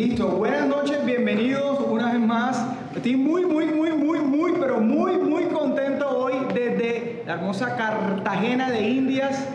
Listo, 0.00 0.28
buenas 0.28 0.66
noches, 0.66 1.04
bienvenidos 1.04 1.78
una 1.86 2.10
vez 2.10 2.20
más. 2.20 2.66
Estoy 2.96 3.16
muy, 3.16 3.44
muy, 3.44 3.66
muy, 3.66 3.90
muy, 3.90 4.18
muy, 4.20 4.52
pero 4.58 4.80
muy, 4.80 5.18
muy 5.18 5.44
contento 5.44 6.08
hoy 6.08 6.32
desde 6.54 7.22
la 7.26 7.34
hermosa 7.34 7.76
Cartagena 7.76 8.70
de 8.70 8.88
Indias. 8.88 9.46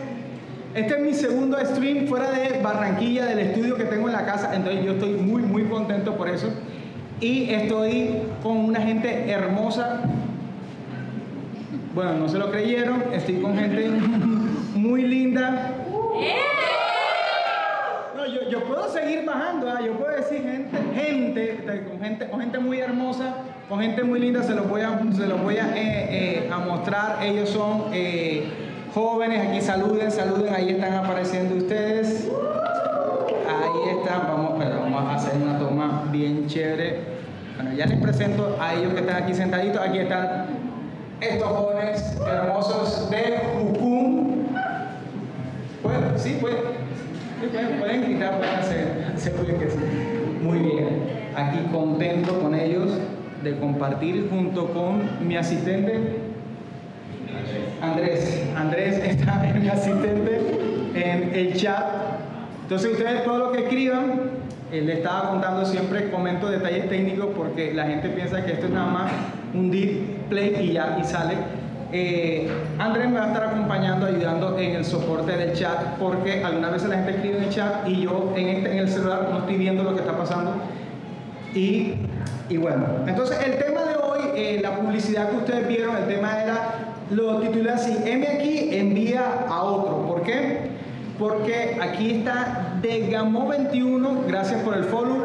Este 0.75 0.93
es 0.93 1.01
mi 1.01 1.13
segundo 1.15 1.57
stream 1.65 2.05
fuera 2.05 2.29
de 2.29 2.61
Barranquilla, 2.61 3.25
del 3.25 3.39
estudio 3.39 3.75
que 3.75 3.85
tengo 3.85 4.05
en 4.07 4.13
la 4.13 4.23
casa, 4.23 4.55
entonces 4.55 4.85
yo 4.85 4.91
estoy 4.91 5.13
muy, 5.13 5.41
muy 5.41 5.63
contento 5.63 6.15
por 6.15 6.29
eso. 6.29 6.53
Y 7.19 7.49
estoy 7.49 8.11
con 8.43 8.57
una 8.57 8.81
gente 8.81 9.27
hermosa. 9.27 10.01
Bueno, 11.95 12.19
no 12.19 12.29
se 12.29 12.37
lo 12.37 12.51
creyeron, 12.51 13.01
estoy 13.13 13.41
con 13.41 13.57
gente 13.57 13.89
muy 14.75 15.01
linda. 15.01 15.71
No, 15.89 16.11
yo, 18.49 18.63
puedo 18.63 18.89
seguir 18.89 19.25
bajando, 19.25 19.69
¿ah? 19.69 19.79
yo 19.85 19.93
puedo 19.93 20.15
decir 20.15 20.41
gente, 20.43 20.77
gente, 20.93 21.85
con 21.89 21.99
gente, 21.99 22.27
con 22.27 22.39
gente 22.39 22.59
muy 22.59 22.79
hermosa, 22.79 23.35
con 23.69 23.79
gente 23.79 24.03
muy 24.03 24.19
linda, 24.19 24.43
se 24.43 24.53
los 24.53 24.67
voy 24.69 24.81
a, 24.81 24.99
se 25.15 25.27
los 25.27 25.41
voy 25.41 25.57
a, 25.57 25.75
eh, 25.75 26.45
eh, 26.45 26.49
a 26.51 26.57
mostrar. 26.59 27.23
Ellos 27.23 27.49
son 27.49 27.85
eh, 27.93 28.47
jóvenes, 28.93 29.47
aquí 29.47 29.61
saluden, 29.61 30.11
saluden, 30.11 30.53
ahí 30.53 30.69
están 30.71 30.93
apareciendo 30.93 31.55
ustedes. 31.55 32.29
Ahí 33.47 33.97
están, 33.97 34.27
vamos, 34.27 34.59
vamos 34.59 35.03
a 35.03 35.15
hacer 35.15 35.41
una 35.41 35.57
toma 35.57 36.03
bien 36.11 36.47
chévere. 36.47 37.15
Bueno, 37.55 37.73
ya 37.73 37.85
les 37.85 37.99
presento 37.99 38.57
a 38.59 38.73
ellos 38.73 38.93
que 38.93 38.99
están 38.99 39.23
aquí 39.23 39.33
sentaditos. 39.33 39.81
Aquí 39.81 39.99
están 39.99 40.45
estos 41.21 41.47
jóvenes 41.47 42.17
hermosos 42.27 43.09
de 43.09 43.41
Jucum. 43.53 44.45
¿Pueden? 45.81 46.19
Sí, 46.19 46.37
pueden. 46.41 46.84
Pueden, 47.79 48.03
gritar, 48.03 48.37
pueden 48.37 48.55
hacer, 48.55 49.13
seguro 49.15 49.59
que 49.59 49.69
sí. 49.69 49.77
Muy 50.41 50.59
bien. 50.59 50.87
Aquí 51.35 51.59
contento 51.71 52.39
con 52.39 52.55
ellos 52.55 52.91
de 53.43 53.57
compartir 53.57 54.27
junto 54.29 54.73
con 54.73 55.27
mi 55.27 55.35
asistente 55.35 56.25
Andrés. 57.81 58.43
Andrés 58.55 58.97
está 59.03 59.47
en 59.47 59.61
mi 59.61 59.69
asistente 59.69 60.41
en 60.95 61.31
el 61.33 61.53
chat. 61.55 61.85
Entonces 62.63 62.91
ustedes 62.91 63.23
todo 63.23 63.37
lo 63.37 63.51
que 63.51 63.63
escriban, 63.63 64.21
él 64.71 64.87
le 64.87 64.93
estaba 64.93 65.29
contando 65.29 65.65
siempre, 65.65 66.09
comento 66.09 66.49
detalles 66.49 66.89
técnicos 66.89 67.27
porque 67.35 67.73
la 67.73 67.85
gente 67.85 68.09
piensa 68.09 68.43
que 68.43 68.53
esto 68.53 68.65
es 68.65 68.71
nada 68.71 68.91
más 68.91 69.11
un 69.53 69.69
display 69.69 70.55
y 70.61 70.73
ya 70.73 70.97
y 70.99 71.03
sale. 71.03 71.35
Eh, 71.97 72.49
Andrés 72.77 73.09
me 73.09 73.19
va 73.19 73.23
a 73.23 73.27
estar 73.27 73.43
acompañando, 73.45 74.05
ayudando 74.05 74.59
en 74.59 74.75
el 74.75 74.83
soporte 74.83 75.37
del 75.37 75.53
chat, 75.53 75.97
porque 75.97 76.43
algunas 76.43 76.73
veces 76.73 76.89
la 76.89 76.97
gente 76.97 77.11
escribe 77.11 77.37
en 77.37 77.43
el 77.45 77.49
chat 77.51 77.87
y 77.87 78.01
yo 78.01 78.33
en, 78.35 78.49
este, 78.49 78.71
en 78.73 78.79
el 78.79 78.89
celular 78.89 79.29
no 79.31 79.39
estoy 79.39 79.55
viendo 79.55 79.81
lo 79.81 79.93
que 79.93 80.01
está 80.01 80.17
pasando. 80.17 80.55
Y, 81.53 81.93
y 82.49 82.57
bueno, 82.57 82.85
entonces 83.07 83.37
el 83.45 83.57
tema 83.59 83.83
de 83.83 83.95
hoy, 83.95 84.19
eh, 84.35 84.59
la 84.61 84.75
publicidad 84.75 85.29
que 85.29 85.37
ustedes 85.37 85.69
vieron, 85.69 85.95
el 85.95 86.05
tema 86.07 86.43
era, 86.43 86.57
lo 87.11 87.39
titulé 87.39 87.71
así, 87.71 87.95
M 88.03 88.27
aquí 88.27 88.75
envía 88.75 89.45
a 89.47 89.63
otro. 89.63 90.05
¿Por 90.05 90.23
qué? 90.23 90.71
Porque 91.17 91.77
aquí 91.81 92.11
está 92.11 92.73
Degamo21, 92.81 94.27
gracias 94.27 94.61
por 94.63 94.75
el 94.75 94.83
follow. 94.83 95.23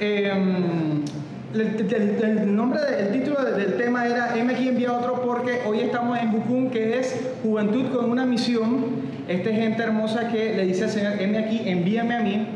Em, 0.00 1.04
el, 1.54 1.60
el- 1.92 2.24
el 2.24 2.56
nombre 2.56 2.80
del 2.80 3.12
título 3.12 3.42
de- 3.44 3.52
del 3.52 3.76
tema 3.76 4.06
era 4.06 4.36
M 4.36 4.52
aquí 4.52 4.68
envía 4.68 4.92
otro 4.92 5.22
porque 5.22 5.60
hoy 5.66 5.80
estamos 5.80 6.18
en 6.18 6.32
Bucum 6.32 6.70
que 6.70 6.98
es 6.98 7.14
Juventud 7.42 7.86
con 7.94 8.10
una 8.10 8.26
misión. 8.26 9.06
Esta 9.28 9.50
es 9.50 9.56
gente 9.56 9.82
hermosa 9.82 10.28
que 10.28 10.54
le 10.56 10.64
dice 10.66 10.84
al 10.84 10.90
Señor, 10.90 11.12
M 11.20 11.38
aquí 11.38 11.62
envíame 11.66 12.14
a 12.14 12.20
mí. 12.20 12.46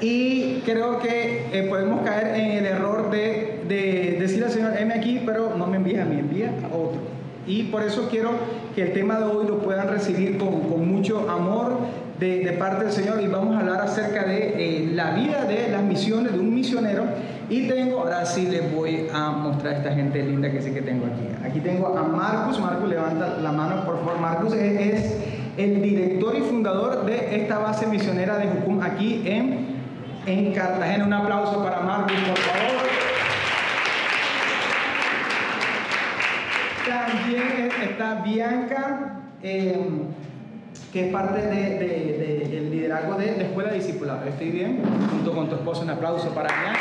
Y 0.00 0.60
creo 0.66 0.98
que 0.98 1.46
eh, 1.52 1.66
podemos 1.68 2.02
caer 2.04 2.34
en 2.38 2.50
el 2.52 2.66
error 2.66 3.10
de, 3.10 3.60
de 3.68 4.16
decir 4.20 4.44
al 4.44 4.50
Señor, 4.50 4.72
M 4.78 4.92
aquí, 4.92 5.22
pero 5.24 5.54
no 5.56 5.66
me 5.66 5.76
envíes 5.78 6.00
a 6.00 6.04
mí, 6.04 6.18
envía 6.18 6.50
a 6.70 6.74
otro. 6.74 7.00
Y 7.46 7.64
por 7.64 7.82
eso 7.82 8.08
quiero 8.10 8.30
que 8.74 8.82
el 8.82 8.92
tema 8.92 9.18
de 9.18 9.24
hoy 9.24 9.46
lo 9.46 9.58
puedan 9.60 9.88
recibir 9.88 10.36
con, 10.36 10.86
mucho 10.90 11.30
amor 11.30 11.78
de, 12.18 12.40
de 12.44 12.52
parte 12.52 12.84
del 12.84 12.92
Señor 12.92 13.20
y 13.22 13.26
vamos 13.28 13.54
a 13.56 13.60
hablar 13.60 13.80
acerca 13.80 14.24
de 14.24 14.54
eh, 14.56 14.90
la 14.92 15.12
vida 15.12 15.44
de 15.44 15.68
las 15.70 15.82
misiones 15.82 16.32
de 16.32 16.40
un 16.40 16.54
misionero. 16.54 17.04
Y 17.48 17.68
tengo, 17.68 18.00
ahora 18.00 18.26
sí 18.26 18.46
les 18.48 18.74
voy 18.74 19.06
a 19.14 19.30
mostrar 19.30 19.74
a 19.74 19.76
esta 19.78 19.92
gente 19.94 20.20
linda 20.22 20.50
que 20.50 20.60
sí 20.60 20.72
que 20.72 20.82
tengo 20.82 21.06
aquí. 21.06 21.28
Aquí 21.48 21.60
tengo 21.60 21.96
a 21.96 22.02
Marcus, 22.02 22.58
Marcus 22.58 22.88
levanta 22.88 23.36
la 23.40 23.52
mano 23.52 23.84
por 23.84 23.98
favor. 23.98 24.18
Marcus 24.18 24.52
es, 24.54 25.14
el 25.56 25.80
director 25.80 26.34
y 26.36 26.40
fundador 26.40 27.04
de 27.06 27.36
esta 27.40 27.58
base 27.58 27.86
misionera 27.86 28.36
de 28.36 28.46
Jucum 28.48 28.82
aquí 28.82 29.22
en, 29.24 29.76
en 30.26 30.52
Cartagena. 30.52 31.04
Un 31.06 31.12
aplauso 31.12 31.62
para 31.62 31.80
Marcus, 31.80 32.16
por 32.28 32.36
favor. 32.38 32.86
También 36.88 37.68
está 37.88 38.14
Bianca, 38.22 39.20
eh, 39.42 39.78
que 40.92 41.06
es 41.06 41.12
parte 41.12 41.40
de- 41.42 41.78
de- 41.78 41.78
de- 42.40 42.48
del 42.48 42.70
liderazgo 42.70 43.14
de 43.14 43.36
la 43.36 43.42
Escuela 43.44 43.72
Discipulada. 43.72 44.26
¿Estoy 44.28 44.50
bien? 44.50 44.82
Junto 45.10 45.32
con 45.32 45.48
tu 45.48 45.54
esposo, 45.56 45.82
un 45.82 45.90
aplauso 45.90 46.28
para 46.34 46.48
Bianca. 46.48 46.80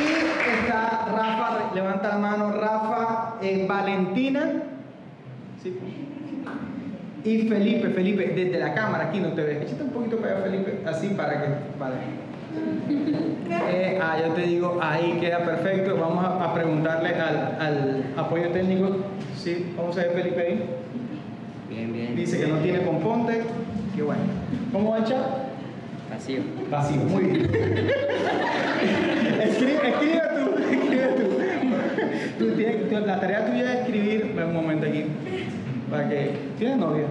Y 0.00 0.63
está 0.74 1.06
Rafa, 1.06 1.74
levanta 1.74 2.08
la 2.08 2.18
mano, 2.18 2.52
Rafa, 2.52 3.34
eh, 3.40 3.64
Valentina. 3.68 4.52
Sí. 5.62 5.78
Y 7.24 7.48
Felipe, 7.48 7.88
Felipe, 7.90 8.32
desde 8.34 8.58
la 8.58 8.74
cámara 8.74 9.04
aquí 9.04 9.18
no 9.18 9.28
te 9.28 9.42
ves. 9.42 9.62
Échate 9.62 9.82
un 9.84 9.90
poquito 9.90 10.18
para 10.18 10.36
allá, 10.36 10.44
Felipe, 10.44 10.80
así 10.84 11.08
para 11.08 11.40
que. 11.40 11.48
Vale. 11.78 11.96
Eh, 13.50 13.98
ah, 14.02 14.16
yo 14.24 14.32
te 14.34 14.42
digo, 14.42 14.78
ahí 14.82 15.18
queda 15.20 15.38
perfecto. 15.44 15.96
Vamos 15.96 16.24
a, 16.24 16.44
a 16.44 16.54
preguntarle 16.54 17.14
al, 17.14 17.56
al 17.60 18.04
apoyo 18.16 18.48
técnico. 18.50 18.96
Sí, 19.36 19.72
vamos 19.76 19.96
a 19.96 20.02
ver 20.02 20.10
Felipe 20.10 20.40
ahí. 20.40 20.64
Bien, 21.70 21.92
bien. 21.92 22.14
Dice 22.14 22.40
que 22.40 22.46
no 22.46 22.58
tiene 22.58 22.82
componte. 22.82 23.42
Qué 23.96 24.02
bueno. 24.02 24.22
¿Cómo 24.72 24.90
va 24.90 25.02
chat? 25.04 25.24
Vacío. 26.10 26.42
Vacío, 26.70 27.00
muy 27.04 27.24
bien. 27.24 27.50
escribe 29.42 30.33
tú. 32.38 32.50
Tienes- 32.52 32.88
tú- 32.88 33.06
la 33.06 33.20
tarea 33.20 33.46
tuya 33.46 33.72
es 33.74 33.80
escribir, 33.80 34.34
un 34.36 34.54
momento 34.54 34.86
aquí, 34.86 35.04
para 35.90 36.08
que... 36.08 36.30
¿Tienes 36.58 36.76
novia? 36.76 37.04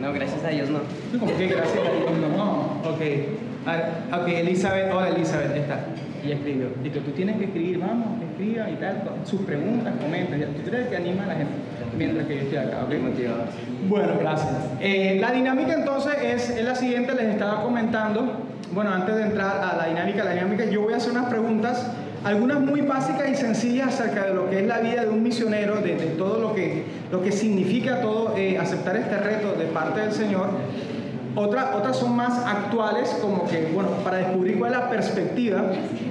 No, 0.00 0.12
gracias 0.12 0.44
a 0.44 0.48
Dios 0.48 0.70
no. 0.70 0.80
Como 1.18 1.36
que 1.36 1.46
gracias 1.48 1.78
a 1.78 1.90
Dios, 1.90 2.36
no. 2.36 2.60
Ok. 2.88 3.00
A 3.66 3.72
ver, 3.76 3.84
ok, 4.12 4.28
Elizabeth, 4.28 4.92
hola 4.92 5.08
Elizabeth, 5.08 5.56
está. 5.56 5.80
Ella 6.24 6.34
escribió. 6.36 6.68
Listo, 6.82 7.00
tú 7.00 7.10
tienes 7.12 7.36
que 7.36 7.44
escribir, 7.44 7.78
vamos, 7.78 8.22
escriba 8.30 8.70
y 8.70 8.74
tal, 8.74 9.02
sus 9.24 9.40
preguntas, 9.42 9.94
comenta. 10.00 10.36
Tú 10.36 10.68
eres 10.74 10.88
que 10.88 10.96
anima 10.96 11.24
a 11.24 11.26
la 11.28 11.34
gente 11.34 11.52
mientras 11.96 12.26
que 12.26 12.36
yo 12.36 12.42
estoy 12.42 12.58
acá, 12.58 12.84
¿ok? 12.84 12.94
Bueno, 13.88 14.12
gracias. 14.20 14.52
Eh, 14.80 15.18
la 15.20 15.32
dinámica 15.32 15.74
entonces 15.74 16.12
es, 16.22 16.50
es 16.50 16.64
la 16.64 16.74
siguiente, 16.74 17.12
les 17.14 17.26
estaba 17.26 17.62
comentando. 17.62 18.44
Bueno, 18.72 18.92
antes 18.92 19.16
de 19.16 19.22
entrar 19.22 19.58
a 19.62 19.76
la 19.76 19.86
dinámica, 19.86 20.24
la 20.24 20.32
dinámica, 20.34 20.64
yo 20.66 20.82
voy 20.82 20.92
a 20.92 20.98
hacer 20.98 21.12
unas 21.12 21.26
preguntas, 21.26 21.90
algunas 22.24 22.60
muy 22.60 22.80
básicas 22.82 23.28
y 23.30 23.34
sencillas 23.36 23.88
acerca 23.88 24.26
de 24.26 24.34
lo 24.34 24.50
que 24.50 24.60
es 24.60 24.66
la 24.66 24.78
vida 24.80 25.02
de 25.02 25.08
un 25.08 25.22
misionero, 25.22 25.76
de, 25.76 25.94
todo 26.18 26.40
lo 26.40 26.54
que, 26.54 26.84
lo 27.12 27.22
que 27.22 27.32
significa 27.32 28.00
todo 28.00 28.34
eh, 28.36 28.58
aceptar 28.58 28.96
este 28.96 29.16
reto 29.18 29.52
de 29.52 29.66
parte 29.66 30.00
del 30.00 30.12
Señor. 30.12 30.48
Otra- 31.36 31.76
otras 31.76 31.96
son 31.96 32.16
más 32.16 32.44
actuales, 32.44 33.16
como 33.20 33.46
que, 33.48 33.70
bueno, 33.72 33.90
para 34.02 34.16
descubrir 34.18 34.58
cuál 34.58 34.72
es 34.72 34.78
la 34.78 34.90
perspectiva 34.90 35.62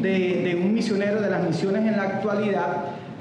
de, 0.01 0.57
un 0.63 0.73
misionero, 0.73 1.21
de 1.21 1.29
las 1.29 1.43
misiones 1.43 1.85
en 1.85 1.97
la 1.97 2.03
actualidad. 2.03 2.67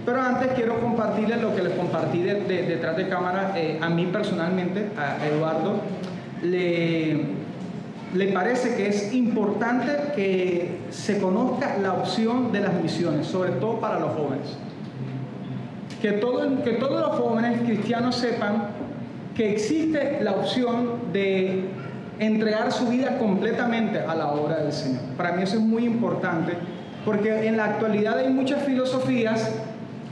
Pero 0.04 0.20
antes 0.22 0.52
quiero 0.54 0.78
compartirles 0.80 1.42
lo 1.42 1.54
que 1.56 1.62
les 1.64 1.72
compartí 1.72 2.22
de- 2.22 2.42
detrás 2.44 2.96
de 2.96 3.08
cámara 3.08 3.52
eh, 3.56 3.78
a 3.82 3.88
mí 3.88 4.06
personalmente, 4.06 4.86
a 4.96 5.26
Eduardo. 5.26 5.80
Le, 6.42 7.45
le 8.14 8.28
parece 8.28 8.74
que 8.76 8.88
es 8.88 9.12
importante 9.12 10.12
que 10.14 10.78
se 10.90 11.18
conozca 11.18 11.76
la 11.78 11.94
opción 11.94 12.52
de 12.52 12.60
las 12.60 12.74
misiones, 12.74 13.26
sobre 13.26 13.52
todo 13.52 13.80
para 13.80 13.98
los 14.00 14.12
jóvenes. 14.12 14.56
Que, 16.00 16.12
todo, 16.12 16.62
que 16.62 16.72
todos 16.72 17.00
los 17.00 17.18
jóvenes 17.18 17.62
cristianos 17.62 18.16
sepan 18.16 18.68
que 19.34 19.52
existe 19.52 20.18
la 20.22 20.32
opción 20.32 21.12
de 21.12 21.64
entregar 22.18 22.72
su 22.72 22.86
vida 22.86 23.18
completamente 23.18 24.00
a 24.00 24.14
la 24.14 24.28
obra 24.28 24.58
del 24.58 24.72
Señor. 24.72 25.02
Para 25.16 25.32
mí 25.32 25.42
eso 25.42 25.56
es 25.56 25.62
muy 25.62 25.84
importante 25.84 26.52
porque 27.04 27.46
en 27.46 27.56
la 27.56 27.66
actualidad 27.66 28.18
hay 28.18 28.32
muchas 28.32 28.62
filosofías 28.64 29.50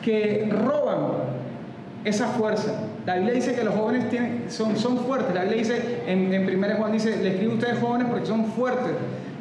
que 0.03 0.49
roban 0.51 0.99
esa 2.05 2.29
fuerza. 2.29 2.73
La 3.07 3.17
Biblia 3.17 3.35
dice 3.35 3.55
que 3.55 3.65
los 3.65 3.75
jóvenes 3.75 4.09
tienen, 4.09 4.47
son, 4.49 4.75
fuertes. 4.77 5.35
La 5.35 5.43
Biblia 5.43 5.59
dice, 5.59 6.03
en, 6.07 6.33
en 6.33 6.49
1 6.49 6.77
Juan 6.79 6.93
dice, 6.93 7.17
le 7.23 7.31
escribo 7.31 7.53
a 7.53 7.55
ustedes 7.57 7.79
jóvenes 7.79 8.07
porque 8.09 8.27
son 8.27 8.47
fuertes, 8.47 8.93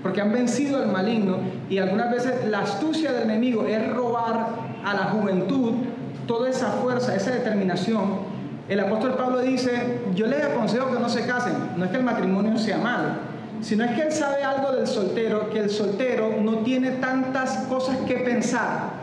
porque 0.02 0.20
han 0.20 0.34
vencido 0.34 0.82
al 0.82 0.92
maligno. 0.92 1.38
Y 1.70 1.78
algunas 1.78 2.12
veces 2.12 2.46
la 2.50 2.60
astucia 2.60 3.14
del 3.14 3.24
enemigo 3.24 3.66
es 3.66 3.94
robar 3.94 4.50
a 4.84 4.94
la 4.94 5.04
juventud 5.06 5.76
toda 6.28 6.50
esa 6.50 6.72
fuerza, 6.72 7.16
esa 7.16 7.32
determinación. 7.32 8.34
El 8.68 8.82
apóstol 8.82 9.16
Pablo 9.16 9.40
dice, 9.40 10.00
yo 10.14 10.28
les 10.28 10.44
aconsejo 10.44 10.92
que 10.92 11.00
no 11.00 11.08
se 11.08 11.26
casen. 11.26 11.54
No 11.78 11.86
es 11.86 11.92
que 11.92 11.98
el 11.98 12.04
matrimonio 12.04 12.58
sea 12.58 12.80
malo, 12.80 13.12
sino 13.62 13.86
es 13.86 13.92
que 13.92 14.02
él 14.02 14.12
sabe 14.12 14.44
algo 14.44 14.74
del 14.74 14.88
soltero, 14.88 15.50
que 15.50 15.60
el 15.60 15.70
soltero 15.70 16.36
no 16.42 16.60
tiene 16.60 16.92
tantas 16.92 17.60
cosas 17.70 17.96
que 18.08 18.16
pensar 18.16 19.03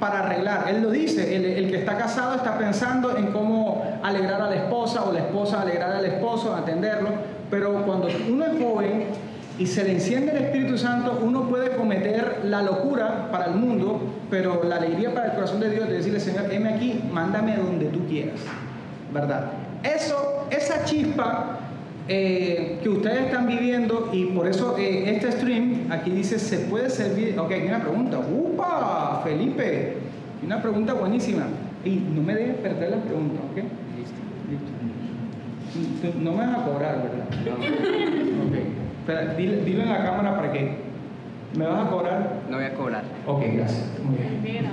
para 0.00 0.20
arreglar. 0.20 0.66
Él 0.68 0.82
lo 0.82 0.90
dice, 0.90 1.36
el, 1.36 1.70
que 1.70 1.78
está 1.78 1.96
casado 1.96 2.36
está 2.36 2.56
pensando 2.58 3.16
en 3.16 3.32
cómo 3.32 3.84
alegrar 4.02 4.40
a 4.40 4.50
la 4.50 4.56
esposa 4.56 5.04
o 5.04 5.12
la 5.12 5.20
esposa 5.20 5.62
alegrar 5.62 5.92
al 5.92 6.04
esposo, 6.04 6.54
atenderlo, 6.54 7.10
pero 7.50 7.84
cuando 7.84 8.08
uno 8.30 8.44
es 8.44 8.62
joven 8.62 9.04
y 9.58 9.66
se 9.66 9.84
le 9.84 9.92
enciende 9.92 10.32
el 10.32 10.44
Espíritu 10.44 10.78
Santo, 10.78 11.18
uno 11.22 11.48
puede 11.48 11.74
cometer 11.76 12.42
la 12.44 12.62
locura 12.62 13.28
para 13.32 13.46
el 13.46 13.54
mundo, 13.54 14.00
pero 14.30 14.62
la 14.62 14.76
alegría 14.76 15.12
para 15.12 15.26
el 15.26 15.32
corazón 15.32 15.60
de 15.60 15.70
Dios 15.70 15.88
de 15.88 15.94
decirle, 15.94 16.20
Señor, 16.20 16.52
heme 16.52 16.74
aquí, 16.74 17.02
mándame 17.12 17.56
donde 17.56 17.86
tú 17.86 18.06
quieras, 18.06 18.38
¿verdad? 19.12 19.46
Eso, 19.82 20.46
esa 20.50 20.84
chispa 20.84 21.57
eh, 22.08 22.78
que 22.82 22.88
ustedes 22.88 23.26
están 23.26 23.46
viviendo 23.46 24.08
y 24.12 24.24
por 24.26 24.48
eso 24.48 24.76
eh, 24.78 25.10
este 25.14 25.30
stream 25.32 25.90
aquí 25.90 26.10
dice 26.10 26.38
se 26.38 26.58
puede 26.60 26.88
servir. 26.88 27.38
Ok, 27.38 27.52
hay 27.52 27.68
una 27.68 27.80
pregunta. 27.80 28.18
¡Upa! 28.18 29.20
Felipe, 29.24 29.96
una 30.42 30.62
pregunta 30.62 30.94
buenísima. 30.94 31.46
Y 31.84 31.96
no 31.96 32.22
me 32.22 32.34
dejes 32.34 32.56
perder 32.56 32.90
la 32.90 32.96
pregunta, 32.98 33.40
¿ok? 33.50 33.56
Listo. 33.56 34.20
Listo. 35.74 36.18
No 36.20 36.32
me 36.32 36.46
vas 36.46 36.58
a 36.58 36.64
cobrar, 36.64 37.02
¿verdad? 37.02 37.28
No, 37.44 37.54
Ok. 38.48 38.54
Espera, 39.00 39.34
dile, 39.34 39.64
dile 39.64 39.82
en 39.82 39.88
la 39.90 40.04
cámara 40.04 40.36
para 40.36 40.52
que. 40.52 40.88
¿Me 41.56 41.66
vas 41.66 41.86
a 41.86 41.90
cobrar? 41.90 42.42
no 42.50 42.56
voy 42.56 42.66
a 42.66 42.74
cobrar. 42.74 43.04
Ok, 43.26 43.42
gracias. 43.54 43.86
Muy 44.04 44.16
bien. 44.42 44.66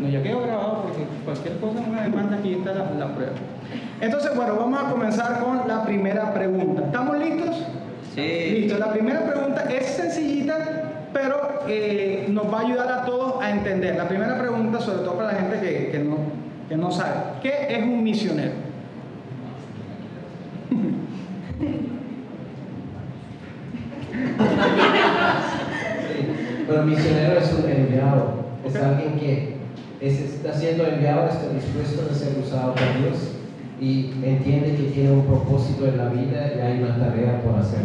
No, 0.00 0.08
ya 0.08 0.22
quedó 0.22 0.42
grabado 0.42 0.82
porque 0.82 1.04
cualquier 1.24 1.58
cosa 1.58 1.80
me 1.80 2.02
demanda, 2.02 2.36
aquí 2.36 2.54
está 2.54 2.72
la, 2.74 2.90
la 2.98 3.14
prueba. 3.14 3.32
Entonces, 4.00 4.36
bueno, 4.36 4.56
vamos 4.56 4.80
a 4.82 4.90
comenzar 4.90 5.40
con 5.40 5.66
la 5.66 5.84
primera 5.84 6.34
pregunta. 6.34 6.82
¿Estamos 6.86 7.18
listos? 7.18 7.56
Sí. 8.14 8.50
Listo. 8.60 8.78
La 8.78 8.92
primera 8.92 9.24
pregunta 9.24 9.62
es 9.70 9.86
sencillita, 9.86 10.58
pero 11.12 11.60
eh, 11.68 12.26
nos 12.28 12.52
va 12.52 12.60
a 12.60 12.62
ayudar 12.62 12.92
a 12.92 13.04
todos 13.06 13.42
a 13.42 13.50
entender. 13.50 13.96
La 13.96 14.08
primera 14.08 14.38
pregunta, 14.38 14.80
sobre 14.80 14.98
todo 14.98 15.16
para 15.16 15.32
la 15.32 15.38
gente 15.38 15.60
que, 15.60 15.90
que 15.90 15.98
no, 15.98 16.16
que 16.68 16.76
no 16.76 16.90
sabe, 16.90 17.14
¿qué 17.42 17.66
es 17.70 17.82
un 17.82 18.02
misionero? 18.02 18.52
Pero 26.66 26.82
misionero 26.82 27.38
es 27.38 27.52
un 27.52 27.70
enviado, 27.70 28.34
es 28.64 28.74
Ok. 28.74 28.82
alguien 28.82 29.18
que 29.18 29.55
es- 30.00 30.20
está 30.20 30.52
siendo 30.52 30.86
enviado, 30.86 31.28
está 31.28 31.48
dispuesto 31.52 32.08
a 32.10 32.14
ser 32.14 32.38
usado 32.38 32.74
por 32.74 32.98
Dios 32.98 33.32
y 33.80 34.12
entiende 34.24 34.74
que 34.76 34.90
tiene 34.92 35.12
un 35.12 35.26
propósito 35.26 35.86
en 35.86 35.98
la 35.98 36.08
vida 36.08 36.52
y 36.56 36.60
hay 36.60 36.82
una 36.82 36.96
tarea 36.98 37.42
por 37.42 37.58
hacer. 37.58 37.80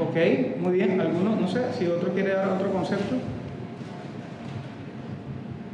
Ok, 0.00 0.60
muy 0.62 0.72
bien. 0.72 1.00
¿Alguno? 1.00 1.36
No 1.40 1.46
sé 1.48 1.60
si 1.78 1.86
otro 1.86 2.12
quiere 2.12 2.32
dar 2.34 2.48
otro 2.48 2.72
concepto. 2.72 3.16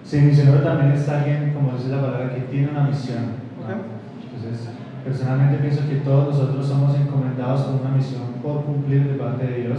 Sí, 0.05 0.19
misionero 0.20 0.61
también 0.62 0.93
es 0.93 1.08
alguien, 1.08 1.52
como 1.55 1.73
dice 1.76 1.88
la 1.88 2.00
palabra, 2.02 2.35
que 2.35 2.43
tiene 2.43 2.69
una 2.70 2.85
misión. 2.85 3.25
¿no? 3.58 3.64
Ok. 3.64 3.75
Entonces, 4.37 4.69
personalmente 5.05 5.58
pienso 5.62 5.88
que 5.88 5.97
todos 5.97 6.35
nosotros 6.35 6.67
somos 6.67 6.94
encomendados 6.99 7.62
con 7.62 7.81
una 7.81 7.90
misión 7.97 8.23
por 8.43 8.64
cumplir 8.64 9.05
de 9.08 9.14
parte 9.14 9.47
de 9.47 9.62
Dios, 9.62 9.79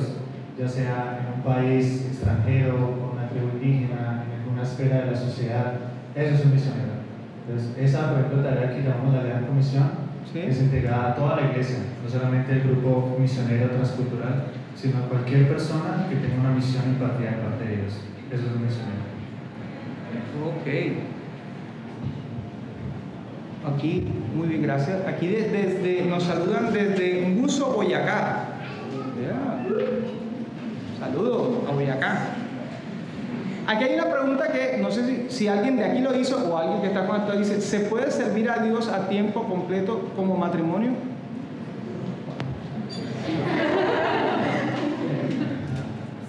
ya 0.60 0.68
sea 0.68 1.20
en 1.22 1.38
un 1.40 1.44
país 1.44 2.06
extranjero, 2.10 2.74
con 2.98 3.18
una 3.20 3.30
tribu 3.30 3.50
indígena, 3.62 4.24
en 4.26 4.35
esfera 4.66 5.02
de 5.06 5.12
la 5.12 5.18
sociedad. 5.18 5.74
Eso 6.16 6.36
es 6.36 6.46
un 6.46 6.54
misionero. 6.54 6.96
Entonces, 7.48 7.78
esa, 7.78 8.10
por 8.12 8.20
ejemplo, 8.20 8.44
tarea 8.44 8.76
que 8.76 8.82
llamamos 8.84 9.14
la 9.16 9.24
Gran 9.24 9.46
Comisión 9.46 10.06
Sí. 10.34 10.40
es 10.40 10.60
integrada 10.62 11.12
a 11.12 11.16
toda 11.16 11.36
la 11.38 11.48
iglesia, 11.52 11.78
no 12.04 12.10
solamente 12.10 12.52
el 12.54 12.62
grupo 12.64 13.16
misionero 13.20 13.70
transcultural, 13.70 14.46
sino 14.76 14.98
a 14.98 15.08
cualquier 15.08 15.48
persona 15.48 16.08
que 16.10 16.16
tenga 16.16 16.40
una 16.42 16.50
misión 16.52 16.84
impartida 16.88 17.30
de 17.32 17.38
parte 17.38 17.64
de 17.66 17.76
Dios. 17.78 17.94
Eso 18.34 18.44
es 18.48 18.52
un 18.56 18.64
misionero. 18.66 19.06
Ok. 20.50 20.66
Aquí, 23.76 24.08
muy 24.36 24.48
bien, 24.48 24.62
gracias. 24.64 24.98
Aquí 25.08 25.28
de- 25.28 25.50
desde, 25.50 26.06
nos 26.06 26.24
saludan 26.24 26.72
desde 26.74 27.30
Nguso, 27.30 27.74
Boyacá. 27.74 28.46
Yeah. 29.20 29.66
Saludos 31.00 31.58
a 31.68 31.72
Boyacá. 31.72 32.20
Aquí 33.68 33.84
hay 33.84 33.96
una 33.96 34.12
pregunta 34.12 34.52
que 34.52 34.78
no 34.80 34.92
sé 34.92 35.06
si, 35.06 35.26
si 35.30 35.48
alguien 35.48 35.78
de 35.78 35.86
aquí 35.86 36.00
lo 36.00 36.16
hizo 36.16 36.38
o 36.38 36.58
alguien 36.58 36.82
que 36.82 36.88
está 36.88 37.08
conectado 37.08 37.40
dice, 37.40 37.60
¿se 37.62 37.80
puede 37.82 38.12
servir 38.12 38.50
a 38.50 38.60
Dios 38.60 38.88
a 38.90 39.10
tiempo 39.10 39.44
completo 39.44 40.12
como 40.16 40.36
matrimonio? 40.38 40.92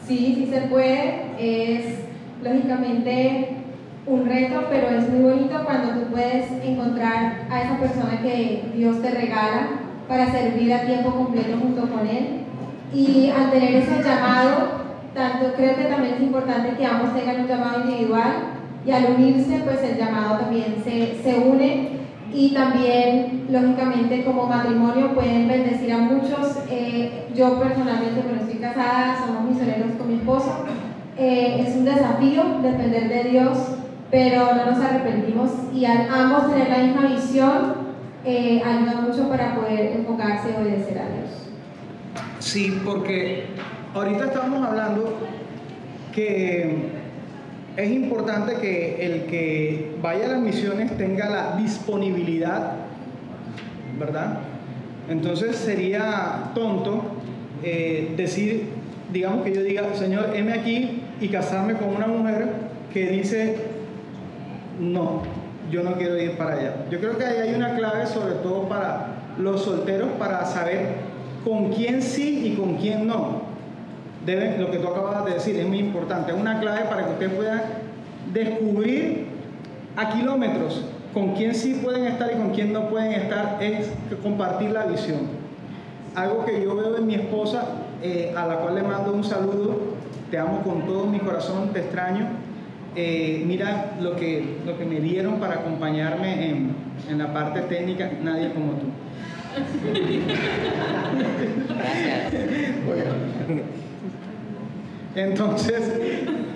Sí, 0.07 0.35
sí 0.35 0.49
se 0.51 0.61
puede. 0.69 1.27
Es 1.39 1.99
lógicamente 2.43 3.57
un 4.07 4.25
reto, 4.25 4.65
pero 4.71 4.89
es 4.89 5.09
muy 5.11 5.33
bonito 5.33 5.63
cuando 5.65 6.01
tú 6.01 6.07
puedes 6.13 6.51
encontrar 6.65 7.49
a 7.51 7.63
esa 7.63 7.79
persona 7.79 8.23
que 8.23 8.71
Dios 8.75 9.03
te 9.03 9.11
regala 9.11 9.69
para 10.09 10.31
servir 10.31 10.73
a 10.73 10.87
tiempo 10.87 11.11
completo 11.11 11.59
junto 11.61 11.83
con 11.83 12.07
Él. 12.07 12.45
Y 12.95 13.31
al 13.31 13.51
tener 13.51 13.75
ese 13.75 14.03
llamado, 14.03 14.86
tanto 15.17 15.55
creo 15.57 15.75
que 15.75 15.85
también 15.85 16.15
es 16.15 16.21
importante 16.21 16.77
que 16.77 16.87
ambos 16.87 17.15
tengan 17.15 17.41
un 17.41 17.49
llamado 17.49 17.81
individual 17.85 18.33
y 18.87 18.91
al 18.93 19.15
unirse, 19.17 19.63
pues 19.65 19.83
el 19.83 19.97
llamado 19.97 20.39
también 20.39 20.77
se, 20.85 21.21
se 21.23 21.39
une 21.39 21.97
y 22.33 22.51
también, 22.51 23.47
lógicamente, 23.51 24.25
como 24.25 24.47
matrimonio 24.47 25.15
pueden 25.15 25.49
bendecir 25.49 25.93
a 25.93 25.99
muchos. 25.99 26.59
Eh, 26.71 27.29
yo 27.35 27.59
personalmente, 27.59 28.21
bueno, 28.23 28.43
estoy 28.43 28.59
casada, 28.59 29.25
somos 29.27 29.51
misioneros 29.51 29.93
con 29.97 30.09
mi 30.09 30.17
esposo. 30.17 30.67
Eh, 31.17 31.65
es 31.67 31.75
un 31.75 31.87
desafío 31.87 32.43
depender 32.63 33.09
de 33.09 33.31
Dios, 33.31 33.59
pero 34.11 34.55
no 34.55 34.71
nos 34.71 34.85
arrepentimos 34.85 35.51
y 35.75 35.87
al 35.87 36.09
ambos 36.13 36.51
tener 36.51 36.69
la 36.69 36.79
misma 36.79 37.07
visión 37.07 37.75
eh, 38.25 38.63
ayuda 38.63 39.01
mucho 39.01 39.29
para 39.31 39.55
poder 39.55 39.97
enfocarse 39.97 40.51
y 40.51 40.63
obedecer 40.63 40.99
a 40.99 41.09
Dios. 41.09 41.49
Sí, 42.39 42.81
porque 42.85 43.47
ahorita 43.97 44.27
estamos 44.27 44.67
hablando 44.67 45.15
que 46.15 46.77
es 47.77 47.91
importante 47.91 48.57
que 48.57 49.07
el 49.07 49.23
que 49.23 49.97
vaya 50.03 50.27
a 50.27 50.29
las 50.29 50.41
misiones 50.41 50.97
tenga 50.97 51.29
la 51.29 51.57
disponibilidad, 51.57 52.73
¿verdad? 53.99 54.39
Entonces 55.09 55.57
sería 55.57 56.51
tonto 56.55 57.03
eh, 57.63 58.13
decir, 58.17 58.69
digamos 59.13 59.45
que 59.45 59.55
yo 59.55 59.63
diga, 59.63 59.95
Señor, 59.95 60.33
heme 60.35 60.53
aquí 60.53 61.03
y 61.21 61.29
casarme 61.29 61.75
con 61.75 61.89
una 61.89 62.07
mujer 62.07 62.49
que 62.93 63.09
dice, 63.09 63.57
no, 64.79 65.23
yo 65.71 65.83
no 65.83 65.95
quiero 65.95 66.21
ir 66.21 66.33
para 66.33 66.53
allá. 66.55 66.77
Yo 66.91 67.01
creo 67.01 67.17
que 67.17 67.25
ahí 67.25 67.49
hay 67.49 67.55
una 67.55 67.75
clave 67.77 68.07
sobre 68.07 68.35
todo 68.37 68.69
para 68.69 69.09
los 69.39 69.63
solteros 69.63 70.09
para 70.19 70.45
saber 70.45 70.95
con 71.45 71.73
quién 71.73 72.03
sí 72.03 72.53
y 72.53 72.57
con 72.57 72.77
quién 72.77 73.07
no. 73.07 73.46
Deben, 74.27 74.61
lo 74.61 74.73
que 74.73 74.79
tú 74.79 74.89
acabas 74.89 75.25
de 75.25 75.35
decir 75.35 75.57
es 75.57 75.67
muy 75.67 75.79
importante. 75.79 76.33
Es 76.33 76.39
una 76.39 76.59
clave 76.59 76.87
para 76.87 77.07
que 77.07 77.13
usted 77.13 77.37
pueda 77.37 77.63
descubrir 78.33 79.27
a 79.97 80.11
kilómetros 80.11 80.85
con 81.15 81.35
quién 81.35 81.55
sí 81.55 81.81
pueden 81.83 82.07
estar 82.07 82.33
y 82.33 82.37
con 82.37 82.51
quién 82.51 82.73
no 82.73 82.89
pueden 82.89 83.13
estar. 83.13 83.63
Es 83.63 83.89
compartir 84.25 84.73
la 84.73 84.87
visión. 84.87 85.29
Algo 86.17 86.45
que 86.45 86.61
yo 86.61 86.75
veo 86.75 86.97
en 86.97 87.07
mi 87.07 87.15
esposa, 87.15 87.67
eh, 88.03 88.35
a 88.37 88.47
la 88.47 88.57
cual 88.57 88.75
le 88.75 88.83
mando 88.83 89.13
un 89.13 89.23
saludo. 89.23 89.95
Te 90.29 90.39
amo 90.39 90.63
con 90.63 90.87
todo 90.87 91.07
mi 91.07 91.21
corazón, 91.21 91.73
te 91.73 91.81
extraño. 91.81 92.27
Eh, 92.97 93.45
mira 93.47 93.93
lo 94.01 94.17
que, 94.17 94.57
lo 94.67 94.77
que 94.77 94.85
me 94.85 94.99
dieron 94.99 95.39
para 95.39 95.55
acompañarme 95.55 96.49
en, 96.49 96.75
en 97.09 97.19
la 97.19 97.33
parte 97.33 97.61
técnica, 97.61 98.11
nadie 98.25 98.53
como 98.53 98.73
tú. 98.73 98.87
Gracias. 101.79 103.76
Entonces, 105.17 105.81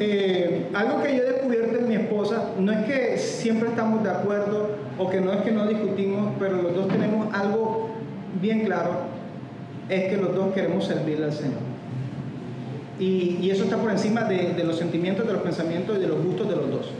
eh, 0.00 0.66
algo 0.74 1.02
que 1.02 1.16
yo 1.16 1.22
he 1.22 1.32
descubierto 1.32 1.78
en 1.78 1.88
mi 1.88 1.94
esposa, 1.94 2.50
no 2.58 2.70
es 2.72 2.84
que 2.84 3.18
siempre 3.18 3.70
estamos 3.70 4.04
de 4.04 4.10
acuerdo 4.10 4.68
o 4.98 5.08
que 5.08 5.18
no 5.18 5.32
es 5.32 5.40
que 5.40 5.50
no 5.50 5.66
discutimos, 5.66 6.34
pero 6.38 6.60
los 6.60 6.74
dos 6.74 6.88
tenemos 6.88 7.34
algo 7.34 7.88
bien 8.40 8.66
claro, 8.66 8.90
es 9.88 10.10
que 10.10 10.16
los 10.18 10.34
dos 10.34 10.52
queremos 10.52 10.84
servirle 10.84 11.24
al 11.24 11.32
Señor. 11.32 11.70
Y, 12.98 13.48
eso 13.50 13.64
está 13.64 13.78
por 13.78 13.90
encima 13.90 14.24
de, 14.24 14.52
de 14.52 14.62
los 14.62 14.76
sentimientos, 14.76 15.26
de 15.26 15.32
los 15.32 15.42
pensamientos 15.42 15.96
y 15.96 16.00
de 16.00 16.06
los 16.06 16.22
gustos 16.22 16.46
de 16.46 16.56
los 16.56 16.70
dos. 16.70 16.90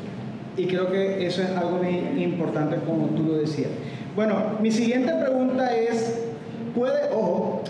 Y 0.56 0.66
creo 0.66 0.90
que 0.90 1.26
eso 1.26 1.42
es 1.42 1.50
algo 1.50 1.78
bien 1.80 2.18
importante 2.18 2.76
como 2.86 3.08
tú 3.08 3.22
lo 3.22 3.34
decías. 3.34 3.68
Bueno, 4.16 4.56
mi 4.62 4.70
siguiente 4.70 5.12
pregunta 5.12 5.76
es, 5.76 6.22
¿puede, 6.74 7.10
ojo, 7.12 7.62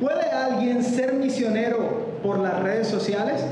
¿puede 0.00 0.28
alguien 0.30 0.84
ser 0.84 1.14
misionero 1.14 2.07
por 2.22 2.38
las 2.38 2.62
redes 2.62 2.86
sociales? 2.88 3.44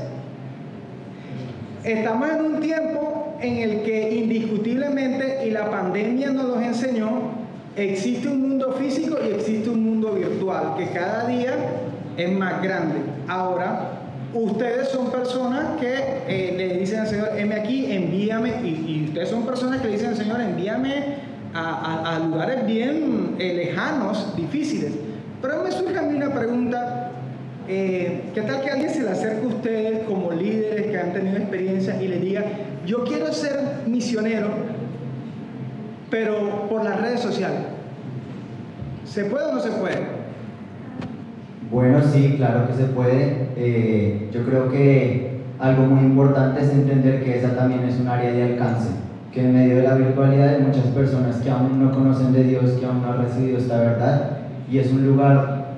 Estamos 1.83 2.29
en 2.29 2.41
un 2.41 2.59
tiempo 2.59 3.35
en 3.41 3.57
el 3.57 3.83
que 3.83 4.15
indiscutiblemente, 4.15 5.45
y 5.47 5.51
la 5.51 5.69
pandemia 5.69 6.31
nos 6.31 6.45
los 6.45 6.61
enseñó, 6.61 7.09
existe 7.75 8.27
un 8.27 8.41
mundo 8.41 8.73
físico 8.73 9.17
y 9.23 9.33
existe 9.33 9.69
un 9.69 9.83
mundo 9.83 10.11
virtual, 10.13 10.73
que 10.77 10.87
cada 10.87 11.27
día 11.27 11.53
es 12.17 12.31
más 12.31 12.61
grande. 12.61 12.95
Ahora, 13.27 13.91
ustedes 14.33 14.89
son 14.89 15.11
personas 15.11 15.79
que 15.79 15.93
eh, 16.27 16.55
le 16.57 16.79
dicen 16.79 17.01
al 17.01 17.07
Señor, 17.07 17.29
heme 17.37 17.55
aquí, 17.55 17.91
envíame, 17.91 18.49
y, 18.63 18.67
y 18.67 19.05
ustedes 19.07 19.29
son 19.29 19.45
personas 19.45 19.79
que 19.79 19.87
le 19.87 19.93
dicen 19.93 20.09
al 20.09 20.17
Señor, 20.17 20.41
envíame 20.41 21.27
a, 21.53 21.59
a- 22.03 22.15
a 22.15 22.19
lugares 22.19 22.65
bien 22.65 23.35
eh, 23.39 23.53
lejanos, 23.53 24.35
difíciles. 24.35 24.91
Pero 25.41 25.63
me 25.63 25.71
surge 25.71 25.97
a 25.97 26.01
mí 26.01 26.15
una 26.17 26.33
pregunta, 26.33 26.96
eh, 27.67 28.21
¿qué 28.33 28.41
tal 28.41 28.61
que 28.61 28.69
alguien 28.69 28.89
se 28.89 29.03
le 29.03 29.09
acerque 29.09 29.45
a 29.45 29.47
ustedes 29.47 29.99
como 30.07 30.31
líderes 30.31 30.87
que 30.87 30.97
han 30.97 31.13
tenido 31.13 31.37
experiencia 31.37 32.01
y 32.01 32.07
les 32.07 32.21
diga, 32.21 32.43
yo 32.85 33.03
quiero 33.03 33.31
ser 33.33 33.59
misionero, 33.85 34.49
pero 36.09 36.67
por 36.69 36.83
las 36.83 37.01
redes 37.01 37.19
sociales? 37.19 37.59
¿Se 39.05 39.25
puede 39.25 39.45
o 39.45 39.53
no 39.53 39.59
se 39.59 39.71
puede? 39.71 40.17
Bueno, 41.71 42.01
sí, 42.01 42.35
claro 42.37 42.67
que 42.67 42.73
se 42.73 42.85
puede. 42.85 43.49
Eh, 43.57 44.29
yo 44.31 44.45
creo 44.45 44.69
que 44.69 45.41
algo 45.59 45.83
muy 45.83 46.05
importante 46.05 46.61
es 46.61 46.69
entender 46.69 47.23
que 47.23 47.37
esa 47.37 47.55
también 47.55 47.83
es 47.83 47.99
un 47.99 48.07
área 48.07 48.31
de 48.31 48.43
alcance, 48.43 48.89
que 49.33 49.41
en 49.41 49.53
medio 49.53 49.77
de 49.77 49.83
la 49.83 49.95
virtualidad 49.95 50.55
hay 50.55 50.61
muchas 50.61 50.85
personas 50.87 51.37
que 51.37 51.49
aún 51.49 51.83
no 51.83 51.91
conocen 51.91 52.31
de 52.31 52.43
Dios, 52.43 52.71
que 52.79 52.85
aún 52.85 53.01
no 53.01 53.11
han 53.11 53.23
recibido 53.23 53.57
esta 53.57 53.79
verdad, 53.79 54.37
y 54.71 54.77
es 54.77 54.91
un 54.91 55.05
lugar 55.05 55.73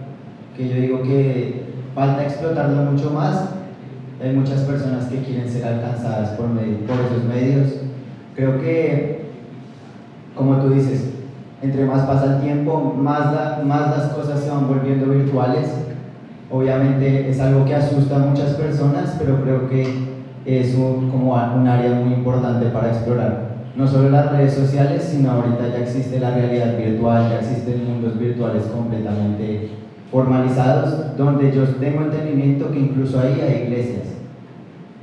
que 0.55 0.67
yo 0.67 0.75
digo 0.75 1.01
que 1.03 1.58
falta 1.99 2.23
explotarlo 2.23 2.91
mucho 2.91 3.11
más. 3.11 3.49
Hay 4.23 4.33
muchas 4.33 4.61
personas 4.61 5.05
que 5.07 5.17
quieren 5.21 5.49
ser 5.49 5.65
alcanzadas 5.65 6.29
por, 6.31 6.47
medio- 6.47 6.85
por 6.87 6.95
esos 6.97 7.23
medios. 7.25 7.73
Creo 8.35 8.57
que, 8.61 9.25
como 10.33 10.55
tú 10.57 10.69
dices, 10.69 11.09
entre 11.61 11.83
más 11.85 12.03
pasa 12.03 12.35
el 12.37 12.41
tiempo, 12.41 12.93
más, 12.97 13.33
la- 13.33 13.61
más 13.65 13.97
las 13.97 14.07
cosas 14.13 14.39
se 14.39 14.49
van 14.49 14.67
volviendo 14.67 15.07
virtuales. 15.07 15.73
Obviamente 16.49 17.29
es 17.29 17.39
algo 17.41 17.65
que 17.65 17.75
asusta 17.75 18.15
a 18.15 18.19
muchas 18.19 18.51
personas, 18.53 19.15
pero 19.19 19.41
creo 19.43 19.67
que 19.69 19.83
es 20.45 20.73
un, 20.75 21.09
como 21.11 21.33
un 21.33 21.67
área 21.67 21.91
muy 21.95 22.13
importante 22.13 22.67
para 22.69 22.89
explorar. 22.89 23.49
No 23.75 23.85
solo 23.87 24.09
las 24.09 24.31
redes 24.31 24.53
sociales, 24.53 25.03
sino 25.03 25.31
ahorita 25.31 25.67
ya 25.67 25.79
existe 25.79 26.17
la 26.19 26.31
realidad 26.31 26.77
virtual, 26.77 27.29
ya 27.29 27.39
existen 27.39 27.85
mundos 27.87 28.17
virtuales 28.17 28.63
completamente 28.63 29.69
formalizados, 30.11 31.15
donde 31.17 31.51
yo 31.51 31.63
tengo 31.75 32.01
entendimiento 32.01 32.71
que 32.71 32.79
incluso 32.79 33.19
ahí 33.19 33.39
hay 33.41 33.63
iglesias. 33.67 34.07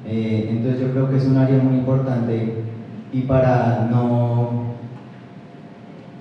Eh, 0.06 0.48
entonces 0.50 0.80
yo 0.80 0.90
creo 0.92 1.10
que 1.10 1.16
es 1.16 1.24
un 1.24 1.36
área 1.36 1.58
muy 1.58 1.78
importante 1.78 2.64
y 3.12 3.22
para 3.22 3.88
no 3.90 4.66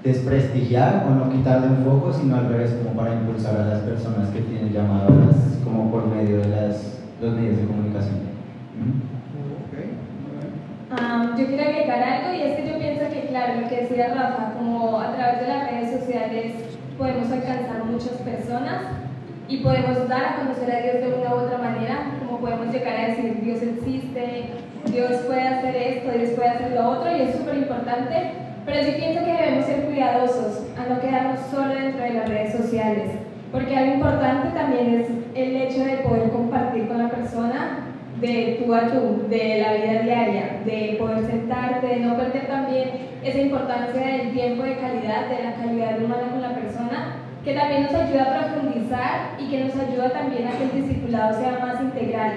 desprestigiar 0.03 1.05
o 1.07 1.15
no 1.15 1.29
quitarle 1.31 1.67
un 1.67 1.83
foco, 1.83 2.13
sino 2.13 2.35
al 2.35 2.49
revés, 2.49 2.77
como 2.83 2.95
para 2.95 3.15
impulsar 3.15 3.59
a 3.59 3.65
las 3.65 3.79
personas 3.81 4.29
que 4.29 4.41
tienen 4.41 4.71
llamadas 4.71 5.59
como 5.63 5.91
por 5.91 6.07
medio 6.07 6.37
de 6.37 6.47
las, 6.47 6.99
los 7.21 7.33
medios 7.33 7.57
de 7.57 7.65
comunicación. 7.65 8.35
Am, 10.91 11.35
yo 11.37 11.47
quiero 11.47 11.63
agregar 11.63 12.03
algo 12.03 12.37
y 12.37 12.41
es 12.41 12.57
que 12.57 12.67
yo 12.67 12.77
pienso 12.77 13.09
que, 13.11 13.27
claro, 13.27 13.61
lo 13.61 13.67
que 13.67 13.81
decía 13.81 14.13
Rafa, 14.13 14.53
como 14.57 14.99
a 14.99 15.13
través 15.13 15.41
de 15.41 15.47
las 15.47 15.71
redes 15.71 15.99
sociales 15.99 16.74
podemos 16.97 17.31
alcanzar 17.31 17.83
muchas 17.85 18.17
personas 18.21 18.81
y 19.47 19.57
podemos 19.57 20.07
dar 20.07 20.25
a 20.25 20.35
conocer 20.37 20.71
a 20.71 20.81
Dios 20.81 20.95
de 20.95 21.21
una 21.21 21.35
u 21.35 21.39
otra 21.45 21.57
manera, 21.57 22.11
como 22.19 22.39
podemos 22.39 22.73
llegar 22.73 22.95
a 22.95 23.07
decir 23.09 23.41
Dios 23.41 23.61
existe, 23.61 24.49
Dios 24.91 25.11
puede 25.27 25.41
hacer 25.41 25.75
esto, 25.75 26.11
Dios 26.17 26.31
puede 26.31 26.49
hacer 26.49 26.71
lo 26.71 26.89
otro 26.89 27.15
y 27.15 27.21
es 27.21 27.35
súper 27.35 27.57
importante, 27.57 28.31
pero 28.65 28.83
sí 28.83 28.93
pienso 28.97 29.23
que 29.23 29.33
debemos 29.33 29.65
ser 29.65 29.85
cuidadosos 29.85 30.65
a 30.77 30.91
no 30.91 30.99
quedarnos 30.99 31.39
solo 31.51 31.73
dentro 31.75 32.03
de 32.03 32.13
las 32.13 32.29
redes 32.29 32.53
sociales, 32.53 33.11
porque 33.51 33.75
algo 33.75 33.95
importante 33.95 34.57
también 34.57 35.01
es 35.01 35.07
el 35.35 35.55
hecho 35.55 35.85
de 35.85 35.97
poder 35.97 36.29
compartir 36.31 36.87
con 36.87 36.97
la 36.97 37.09
persona 37.09 37.79
de 38.21 38.61
tú 38.63 38.73
a 38.73 38.87
tú, 38.87 39.27
de 39.29 39.61
la 39.61 39.73
vida 39.73 40.01
diaria, 40.01 40.61
de 40.65 40.95
poder 40.97 41.25
sentarte, 41.25 41.87
de 41.87 41.97
no 41.97 42.15
perder 42.15 42.47
también 42.47 42.89
esa 43.25 43.41
importancia 43.41 44.05
del 44.05 44.33
tiempo 44.33 44.63
de 44.63 44.77
calidad, 44.77 45.27
de 45.27 45.43
la 45.43 45.55
calidad 45.55 45.97
humana 45.97 46.29
con 46.29 46.41
la 46.43 46.53
persona, 46.53 47.15
que 47.43 47.55
también 47.55 47.83
nos 47.83 47.93
ayuda 47.93 48.23
a 48.23 48.53
profundizar 48.53 49.35
y 49.39 49.49
que 49.49 49.63
nos 49.63 49.75
ayuda 49.75 50.09
también 50.11 50.47
a 50.47 50.51
que 50.51 50.63
el 50.65 50.83
discipulado 50.83 51.39
sea 51.39 51.59
más 51.59 51.81
integral. 51.81 52.33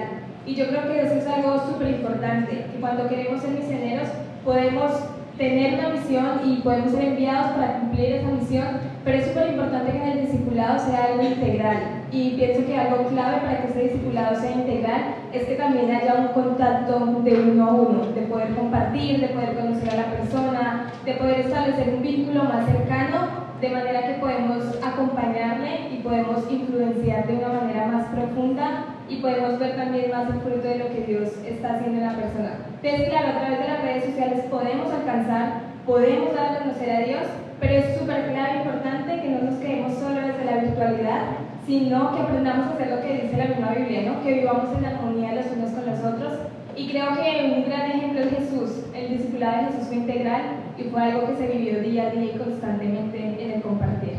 Y 0.47 0.55
yo 0.55 0.67
creo 0.67 0.87
que 0.87 1.01
eso 1.01 1.15
es 1.15 1.27
algo 1.27 1.59
súper 1.59 1.91
importante, 1.91 2.65
que 2.71 2.79
cuando 2.79 3.07
queremos 3.07 3.39
ser 3.39 3.51
misioneros 3.51 4.09
podemos 4.43 4.91
tener 5.37 5.79
una 5.79 5.89
misión 5.89 6.41
y 6.43 6.61
podemos 6.61 6.91
ser 6.91 7.03
enviados 7.05 7.51
para 7.51 7.79
cumplir 7.79 8.13
esa 8.13 8.27
misión, 8.29 8.67
pero 9.03 9.17
es 9.17 9.27
súper 9.27 9.49
importante 9.49 9.91
que 9.91 10.11
el 10.11 10.21
discipulado 10.21 10.79
sea 10.79 11.05
algo 11.05 11.23
integral. 11.23 11.77
Y 12.11 12.31
pienso 12.31 12.65
que 12.65 12.77
algo 12.77 13.07
clave 13.07 13.37
para 13.37 13.61
que 13.61 13.67
ese 13.67 13.83
discipulado 13.83 14.39
sea 14.39 14.51
integral 14.51 15.01
es 15.31 15.43
que 15.43 15.55
también 15.55 15.91
haya 15.91 16.15
un 16.15 16.27
contacto 16.29 17.21
de 17.23 17.33
uno 17.33 17.65
a 17.65 17.73
uno, 17.73 18.05
de 18.13 18.21
poder 18.23 18.49
compartir, 18.55 19.19
de 19.19 19.27
poder 19.29 19.55
conocer 19.55 19.89
a 19.91 19.97
la 19.97 20.05
persona, 20.05 20.91
de 21.05 21.13
poder 21.13 21.39
establecer 21.41 21.93
un 21.95 22.01
vínculo 22.01 22.43
más 22.43 22.65
cercano, 22.65 23.49
de 23.61 23.69
manera 23.69 24.07
que 24.07 24.13
podemos 24.19 24.63
acompañarle 24.83 25.89
y 25.91 25.97
podemos 25.97 26.49
influenciar 26.49 27.27
de 27.27 27.35
una 27.35 27.49
manera 27.49 27.87
más 27.87 28.05
profunda 28.07 28.85
y 29.09 29.17
podemos 29.17 29.59
ver 29.59 29.75
también 29.75 30.11
más 30.11 30.29
el 30.29 30.39
fruto 30.39 30.67
de 30.67 30.77
lo 30.77 30.87
que 30.89 31.03
Dios 31.07 31.29
está 31.45 31.75
haciendo 31.75 31.99
en 31.99 32.07
la 32.07 32.15
persona. 32.15 32.51
Entonces, 32.81 33.09
claro, 33.09 33.27
a 33.27 33.39
través 33.39 33.59
de 33.59 33.67
las 33.67 33.81
redes 33.81 34.05
sociales 34.05 34.45
podemos 34.49 34.93
alcanzar, 34.93 35.61
podemos 35.85 36.33
dar 36.33 36.53
a 36.53 36.59
conocer 36.59 36.89
a 36.89 36.99
Dios, 36.99 37.23
pero 37.59 37.73
es 37.73 37.97
súper 37.97 38.31
clave 38.31 38.53
e 38.53 38.57
importante 38.57 39.21
que 39.21 39.29
no 39.29 39.51
nos 39.51 39.59
quedemos 39.59 39.93
solo 39.95 40.21
desde 40.21 40.45
la 40.45 40.63
virtualidad, 40.63 41.21
sino 41.65 42.15
que 42.15 42.21
aprendamos 42.21 42.67
a 42.67 42.73
hacer 42.73 42.89
lo 42.89 43.01
que 43.01 43.21
dice 43.21 43.37
la 43.37 43.45
misma 43.45 43.73
Biblia, 43.73 44.11
¿no? 44.11 44.23
que 44.23 44.33
vivamos 44.33 44.77
en 44.77 44.85
armonía 44.85 45.35
los 45.35 45.51
unos 45.51 45.71
con 45.71 45.85
los 45.85 45.99
otros. 45.99 46.33
Y 46.75 46.89
creo 46.89 47.07
que 47.15 47.53
un 47.55 47.65
gran 47.65 47.91
ejemplo 47.91 48.21
es 48.21 48.29
Jesús. 48.29 48.85
El 48.95 49.09
discipulado 49.09 49.57
de 49.57 49.65
Jesús 49.65 49.87
fue 49.87 49.97
integral 49.97 50.41
y 50.77 50.83
fue 50.83 51.01
algo 51.01 51.27
que 51.27 51.35
se 51.35 51.47
vivió 51.47 51.81
día 51.81 52.07
a 52.07 52.09
día 52.11 52.31
y 52.33 52.37
constantemente 52.37 53.35
en 53.43 53.51
el 53.51 53.61
compartir. 53.61 54.15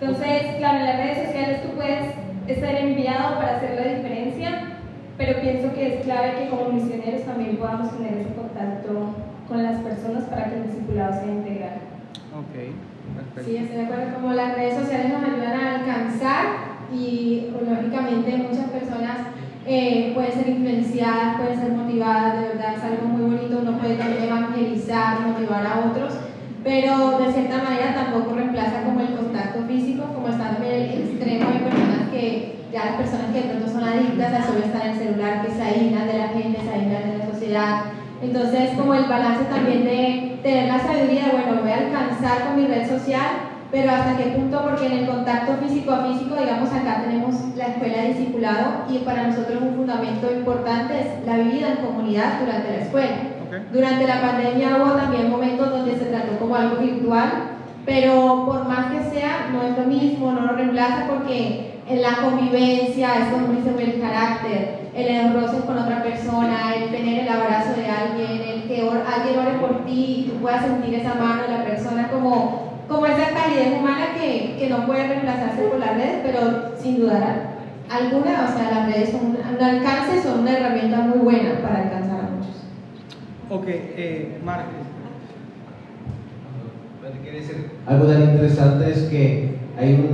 Entonces, 0.00 0.56
claro, 0.58 0.78
en 0.78 0.86
las 0.86 0.96
redes 0.98 1.26
sociales 1.26 1.62
tú 1.62 1.70
puedes 1.74 2.06
estar 2.46 2.74
enviado 2.76 3.36
para 3.36 3.56
hacer 3.56 3.74
la 3.74 3.96
diferencia, 3.96 4.50
pero 5.18 5.40
pienso 5.40 5.74
que 5.74 5.94
es 5.94 6.04
clave 6.04 6.34
que 6.38 6.48
como 6.50 6.70
misioneros 6.70 7.22
también 7.22 7.56
podamos 7.56 7.96
tener 7.96 8.18
ese 8.18 8.34
contacto 8.34 9.14
con 9.48 9.62
las 9.62 9.80
personas 9.80 10.24
para 10.24 10.44
que 10.44 10.56
el 10.56 10.66
discipulado 10.66 11.12
sea 11.14 11.32
integral. 11.32 11.95
Ok, 12.36 12.52
perfecto. 13.16 13.48
Sí, 13.48 13.56
estoy 13.56 13.76
de 13.76 13.84
acuerdo. 13.84 14.14
Como 14.20 14.34
las 14.34 14.54
redes 14.54 14.76
sociales 14.76 15.08
nos 15.08 15.24
ayudan 15.24 15.56
a 15.58 15.74
alcanzar 15.76 16.44
y 16.92 17.48
pues, 17.50 17.64
lógicamente 17.64 18.36
muchas 18.36 18.68
personas 18.68 19.32
eh, 19.64 20.12
pueden 20.14 20.32
ser 20.32 20.48
influenciadas, 20.48 21.40
pueden 21.40 21.58
ser 21.58 21.72
motivadas, 21.72 22.40
de 22.40 22.48
verdad 22.48 22.74
es 22.76 22.84
algo 22.84 23.08
muy 23.08 23.36
bonito, 23.36 23.58
uno 23.62 23.78
puede 23.78 23.96
también 23.96 24.24
evangelizar, 24.24 25.20
motivar 25.20 25.66
a 25.66 25.90
otros, 25.90 26.12
pero 26.62 27.18
de 27.18 27.32
cierta 27.32 27.62
manera 27.64 27.94
tampoco 27.94 28.34
reemplaza 28.34 28.82
como 28.84 29.00
el 29.00 29.16
contacto 29.16 29.62
físico, 29.66 30.04
como 30.14 30.28
está 30.28 30.50
también 30.50 30.74
el 30.74 30.90
extremo 30.92 31.50
de 31.50 31.58
personas 31.60 32.08
que, 32.12 32.56
ya 32.70 32.84
las 32.84 32.96
personas 32.96 33.32
que 33.32 33.40
de 33.42 33.48
pronto 33.48 33.68
son 33.68 33.82
adictas 33.82 34.32
a 34.34 34.46
solo 34.46 34.60
estar 34.60 34.84
en 34.84 34.92
el 34.92 34.98
celular, 34.98 35.42
que 35.42 35.52
se 35.52 35.62
aíslan 35.62 36.06
de 36.06 36.18
la 36.18 36.28
gente, 36.28 36.60
se 36.60 36.70
aíslan 36.70 37.10
de 37.10 37.18
la 37.18 37.26
sociedad. 37.26 37.82
Entonces, 38.20 38.70
como 38.76 38.94
el 38.94 39.04
balance 39.04 39.44
también 39.44 39.84
de 39.84 40.25
tener 40.46 40.68
la 40.68 40.78
sabiduría, 40.78 41.30
bueno, 41.32 41.60
voy 41.60 41.72
a 41.72 41.78
alcanzar 41.78 42.46
con 42.46 42.56
mi 42.56 42.68
red 42.68 42.88
social, 42.88 43.50
pero 43.72 43.90
hasta 43.90 44.16
qué 44.16 44.30
punto, 44.30 44.62
porque 44.62 44.86
en 44.86 44.92
el 44.92 45.06
contacto 45.06 45.54
físico 45.56 45.92
a 45.92 46.06
físico, 46.06 46.36
digamos, 46.36 46.72
acá 46.72 47.02
tenemos 47.02 47.34
la 47.56 47.66
escuela 47.66 48.02
de 48.02 48.08
discipulado 48.08 48.84
y 48.88 48.98
para 48.98 49.26
nosotros 49.26 49.60
un 49.60 49.74
fundamento 49.74 50.32
importante 50.32 51.00
es 51.00 51.26
la 51.26 51.38
vida 51.38 51.72
en 51.72 51.86
comunidad 51.86 52.38
durante 52.40 52.70
la 52.70 52.78
escuela. 52.78 53.16
Durante 53.72 54.06
la 54.06 54.20
pandemia 54.20 54.76
hubo 54.76 54.92
también 54.92 55.30
momentos 55.30 55.70
donde 55.70 55.98
se 55.98 56.06
trató 56.06 56.38
como 56.38 56.54
algo 56.54 56.76
virtual, 56.76 57.30
pero 57.84 58.44
por 58.46 58.68
más 58.68 58.92
que 58.92 59.10
sea, 59.10 59.48
no 59.52 59.62
es 59.62 59.76
lo 59.76 59.84
mismo, 59.84 60.30
no 60.30 60.42
lo 60.42 60.52
reemplaza 60.52 61.08
porque 61.08 61.75
en 61.88 62.02
la 62.02 62.16
convivencia, 62.16 63.08
es 63.20 63.28
como 63.32 63.52
dice 63.52 63.70
el 63.92 64.00
carácter, 64.00 64.88
el 64.94 65.06
enroce 65.08 65.60
con 65.66 65.78
otra 65.78 66.02
persona, 66.02 66.74
el 66.74 66.90
tener 66.90 67.20
el 67.22 67.28
abrazo 67.28 67.74
de 67.76 67.86
alguien, 67.86 68.42
el 68.48 68.62
que 68.64 68.82
or- 68.82 69.02
alguien 69.06 69.38
ore 69.38 69.58
por 69.60 69.84
ti 69.84 70.24
y 70.26 70.30
tú 70.30 70.38
puedas 70.40 70.62
sentir 70.64 70.94
esa 70.94 71.14
mano 71.14 71.42
de 71.42 71.48
la 71.58 71.64
persona 71.64 72.08
como, 72.08 72.72
como 72.88 73.06
esa 73.06 73.30
calidez 73.30 73.78
humana 73.78 74.06
que, 74.18 74.56
que 74.58 74.68
no 74.68 74.86
puede 74.86 75.06
reemplazarse 75.06 75.62
por 75.62 75.78
las 75.78 75.94
redes, 75.94 76.20
pero 76.24 76.72
sin 76.80 77.00
duda 77.00 77.52
alguna, 77.88 78.48
o 78.52 78.58
sea, 78.58 78.70
las 78.74 78.92
redes 78.92 79.10
son 79.10 79.26
un, 79.26 79.36
un 79.36 79.62
alcance, 79.62 80.22
son 80.22 80.40
una 80.40 80.58
herramienta 80.58 80.98
muy 81.02 81.18
buena 81.18 81.60
para 81.62 81.82
alcanzar 81.84 82.18
a 82.20 82.30
muchos. 82.30 82.64
Ok, 83.48 83.64
eh, 83.68 84.38
decir, 87.32 87.70
Algo 87.86 88.06
tan 88.06 88.22
interesante 88.22 88.90
es 88.90 88.98
que 89.04 89.56
hay 89.78 89.94
un 89.94 90.12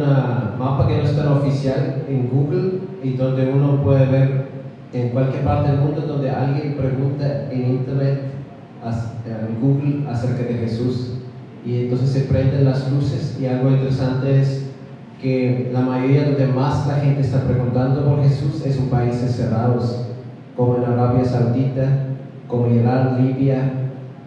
mapa 0.58 0.88
que 0.88 0.96
no 0.96 1.02
es 1.04 1.16
tan 1.16 1.28
oficial 1.28 2.04
en 2.08 2.28
Google 2.28 2.80
y 3.02 3.14
donde 3.14 3.50
uno 3.50 3.82
puede 3.82 4.06
ver 4.06 4.46
en 4.92 5.10
cualquier 5.10 5.44
parte 5.44 5.70
del 5.70 5.80
mundo 5.80 6.02
donde 6.02 6.30
alguien 6.30 6.74
pregunta 6.74 7.50
en 7.50 7.70
internet, 7.70 8.32
en 9.24 9.60
Google 9.60 10.08
acerca 10.10 10.42
de 10.42 10.54
Jesús 10.54 11.18
y 11.64 11.84
entonces 11.84 12.10
se 12.10 12.20
prenden 12.22 12.64
las 12.64 12.90
luces 12.90 13.38
y 13.40 13.46
algo 13.46 13.70
interesante 13.70 14.40
es 14.40 14.66
que 15.20 15.70
la 15.72 15.82
mayoría 15.82 16.24
donde 16.24 16.46
más 16.48 16.86
la 16.88 16.96
gente 16.96 17.20
está 17.20 17.44
preguntando 17.44 18.04
por 18.04 18.22
Jesús 18.22 18.66
es 18.66 18.76
en 18.76 18.86
países 18.86 19.36
cerrados, 19.36 20.06
como 20.56 20.76
en 20.76 20.84
Arabia 20.84 21.24
Saudita, 21.24 22.06
como 22.48 22.66
en 22.66 22.80
Irán, 22.80 23.24
Libia, 23.24 23.72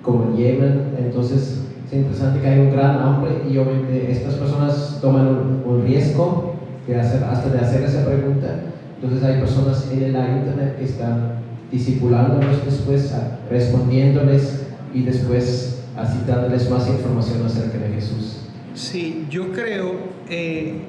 como 0.02 0.24
en 0.24 0.38
Yemen. 0.38 0.96
Entonces 0.98 1.65
es 1.86 1.94
interesante 1.94 2.42
que 2.42 2.48
hay 2.48 2.60
un 2.60 2.72
gran 2.72 3.00
hambre 3.00 3.44
y 3.50 3.58
obviamente 3.58 4.12
estas 4.12 4.36
personas 4.36 5.00
toman 5.02 5.28
un, 5.28 5.64
un 5.66 5.84
riesgo 5.84 6.56
de 6.88 7.00
hacer, 7.00 7.24
hasta 7.24 7.50
de 7.50 7.60
hacer 7.60 7.84
esa 7.84 8.06
pregunta. 8.06 8.62
Entonces 9.02 9.24
hay 9.24 9.40
personas 9.40 9.90
en 9.92 10.14
la 10.14 10.38
internet 10.38 10.78
que 10.78 10.86
están 10.86 11.36
discipulándolos 11.72 12.66
después, 12.66 13.14
respondiéndoles 13.50 14.66
y 14.94 15.04
después 15.04 15.84
así 15.98 16.20
dándoles 16.28 16.70
más 16.70 16.88
información 16.88 17.46
acerca 17.46 17.78
de 17.78 17.90
Jesús. 17.90 18.42
Sí, 18.74 19.26
yo 19.30 19.52
creo, 19.52 19.94
eh, 20.30 20.82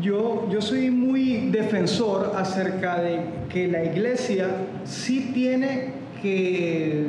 yo, 0.00 0.48
yo 0.50 0.60
soy 0.60 0.90
muy 0.90 1.50
defensor 1.50 2.32
acerca 2.36 3.00
de 3.00 3.20
que 3.48 3.68
la 3.68 3.84
iglesia 3.84 4.48
sí 4.84 5.30
tiene 5.32 5.92
que 6.20 7.08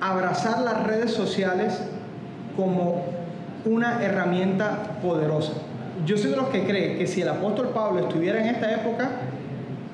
abrazar 0.00 0.62
las 0.62 0.86
redes 0.86 1.12
sociales 1.12 1.80
como 2.56 3.04
una 3.64 4.02
herramienta 4.02 4.98
poderosa. 5.02 5.52
Yo 6.06 6.16
soy 6.16 6.30
de 6.30 6.36
los 6.36 6.48
que 6.48 6.64
cree 6.64 6.96
que 6.96 7.06
si 7.06 7.22
el 7.22 7.28
apóstol 7.28 7.70
Pablo 7.74 8.00
estuviera 8.00 8.40
en 8.40 8.54
esta 8.54 8.72
época, 8.72 9.10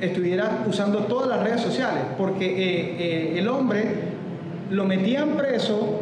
estuviera 0.00 0.64
usando 0.66 1.00
todas 1.00 1.28
las 1.28 1.42
redes 1.42 1.60
sociales, 1.60 2.02
porque 2.18 2.46
eh, 2.46 2.96
eh, 2.98 3.38
el 3.38 3.48
hombre 3.48 3.84
lo 4.70 4.84
metían 4.84 5.30
preso 5.30 6.00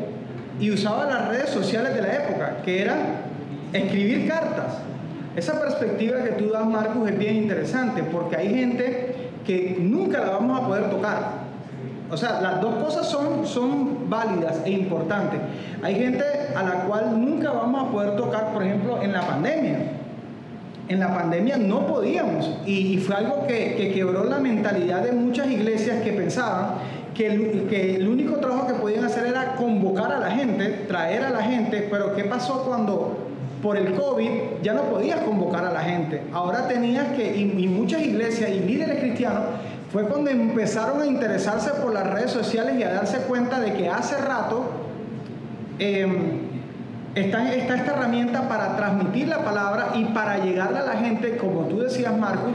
y 0.59 0.71
usaba 0.71 1.07
las 1.07 1.29
redes 1.29 1.51
sociales 1.51 1.95
de 1.95 2.03
la 2.03 2.15
época, 2.15 2.57
que 2.65 2.83
era 2.83 2.97
escribir 3.73 4.29
cartas. 4.29 4.79
Esa 5.35 5.61
perspectiva 5.61 6.23
que 6.23 6.33
tú 6.33 6.51
das, 6.51 6.67
Marcos, 6.67 7.09
es 7.09 7.19
bien 7.19 7.37
interesante, 7.37 8.03
porque 8.03 8.37
hay 8.37 8.51
gente 8.51 9.31
que 9.47 9.77
nunca 9.81 10.21
la 10.21 10.31
vamos 10.31 10.61
a 10.61 10.67
poder 10.67 10.91
tocar. 10.91 11.42
O 12.13 12.17
sea, 12.17 12.43
las 12.43 12.61
dos 12.61 12.75
cosas 12.75 13.09
son, 13.09 13.47
son 13.47 14.11
válidas 14.11 14.61
e 14.67 14.71
importantes. 14.71 15.41
Hay 15.83 15.95
gente 15.95 16.23
a 16.55 16.63
la 16.63 16.85
cual 16.85 17.19
nunca 17.19 17.51
vamos 17.53 17.89
a 17.89 17.91
poder 17.91 18.17
tocar, 18.17 18.53
por 18.53 18.63
ejemplo, 18.63 19.01
en 19.03 19.13
la 19.13 19.23
pandemia. 19.23 19.79
En 20.89 21.01
la 21.01 21.15
pandemia 21.15 21.57
no 21.57 21.87
podíamos 21.87 22.51
y, 22.67 22.99
fue 22.99 23.17
algo 23.17 23.47
que, 23.47 23.77
que, 23.77 23.93
quebró 23.95 24.25
la 24.25 24.39
mentalidad 24.39 25.03
de 25.03 25.13
muchas 25.13 25.47
iglesias 25.51 26.03
que 26.03 26.13
pensaban 26.13 26.75
que 27.15 27.27
el, 27.29 27.67
que 27.69 27.97
el 27.97 28.09
único 28.09 28.37
trabajo 28.37 28.67
que 28.67 28.75
podían 28.75 29.05
hacer 29.05 29.27
era 29.27 29.55
convocar 29.55 30.13
a 30.13 30.19
la 30.19 30.31
gente, 30.33 30.85
traer 30.89 31.23
a 31.23 31.31
la 31.31 31.43
gente, 31.43 31.89
pero 31.91 32.15
¿qué 32.15 32.25
pasó 32.25 32.65
cuando 32.65 33.17
por 33.63 33.77
el 33.77 33.95
COVID 33.95 34.31
ya 34.63 34.75
no 34.75 34.83
podías 34.83 35.21
convocar 35.21 35.65
a 35.65 35.73
la 35.73 35.81
gente? 35.81 36.23
Ahora 36.33 36.69
tenías 36.69 37.09
que, 37.13 37.37
y, 37.37 37.69
muchas 37.69 38.03
iglesias 38.03 38.51
y 38.51 38.61
líderes 38.61 38.99
cristianos, 38.99 39.45
fue 39.93 40.05
cuando 40.05 40.31
empezaron 40.31 41.03
a 41.03 41.07
interesarse 41.07 41.71
por 41.83 41.93
las 41.93 42.09
redes 42.09 42.31
sociales 42.31 42.77
y 42.79 42.83
a 42.83 42.95
darse 42.95 43.19
cuenta 43.19 43.61
de 43.61 43.75
que 43.75 43.91
hace 43.91 44.17
rato 44.17 44.65
em, 45.79 46.53
está, 47.15 47.53
esta 47.53 47.75
herramienta 47.75 48.49
para 48.49 48.75
transmitir 48.77 49.29
la 49.29 49.45
palabra 49.45 49.91
y 49.95 50.07
para 50.07 50.39
llegarle 50.39 50.79
a 50.79 50.85
la 50.85 50.95
gente, 50.95 51.37
como 51.37 51.67
tú 51.67 51.81
decías, 51.81 52.17
Marcos, 52.17 52.53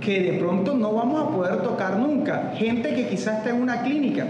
que 0.00 0.22
de 0.22 0.38
pronto 0.38 0.74
no 0.74 0.94
vamos 0.94 1.22
a 1.22 1.28
poder 1.28 1.62
tocar 1.62 1.98
nunca. 1.98 2.52
Gente 2.56 2.94
que 2.94 3.08
quizás 3.08 3.38
está 3.38 3.50
en 3.50 3.60
una 3.60 3.82
clínica, 3.82 4.24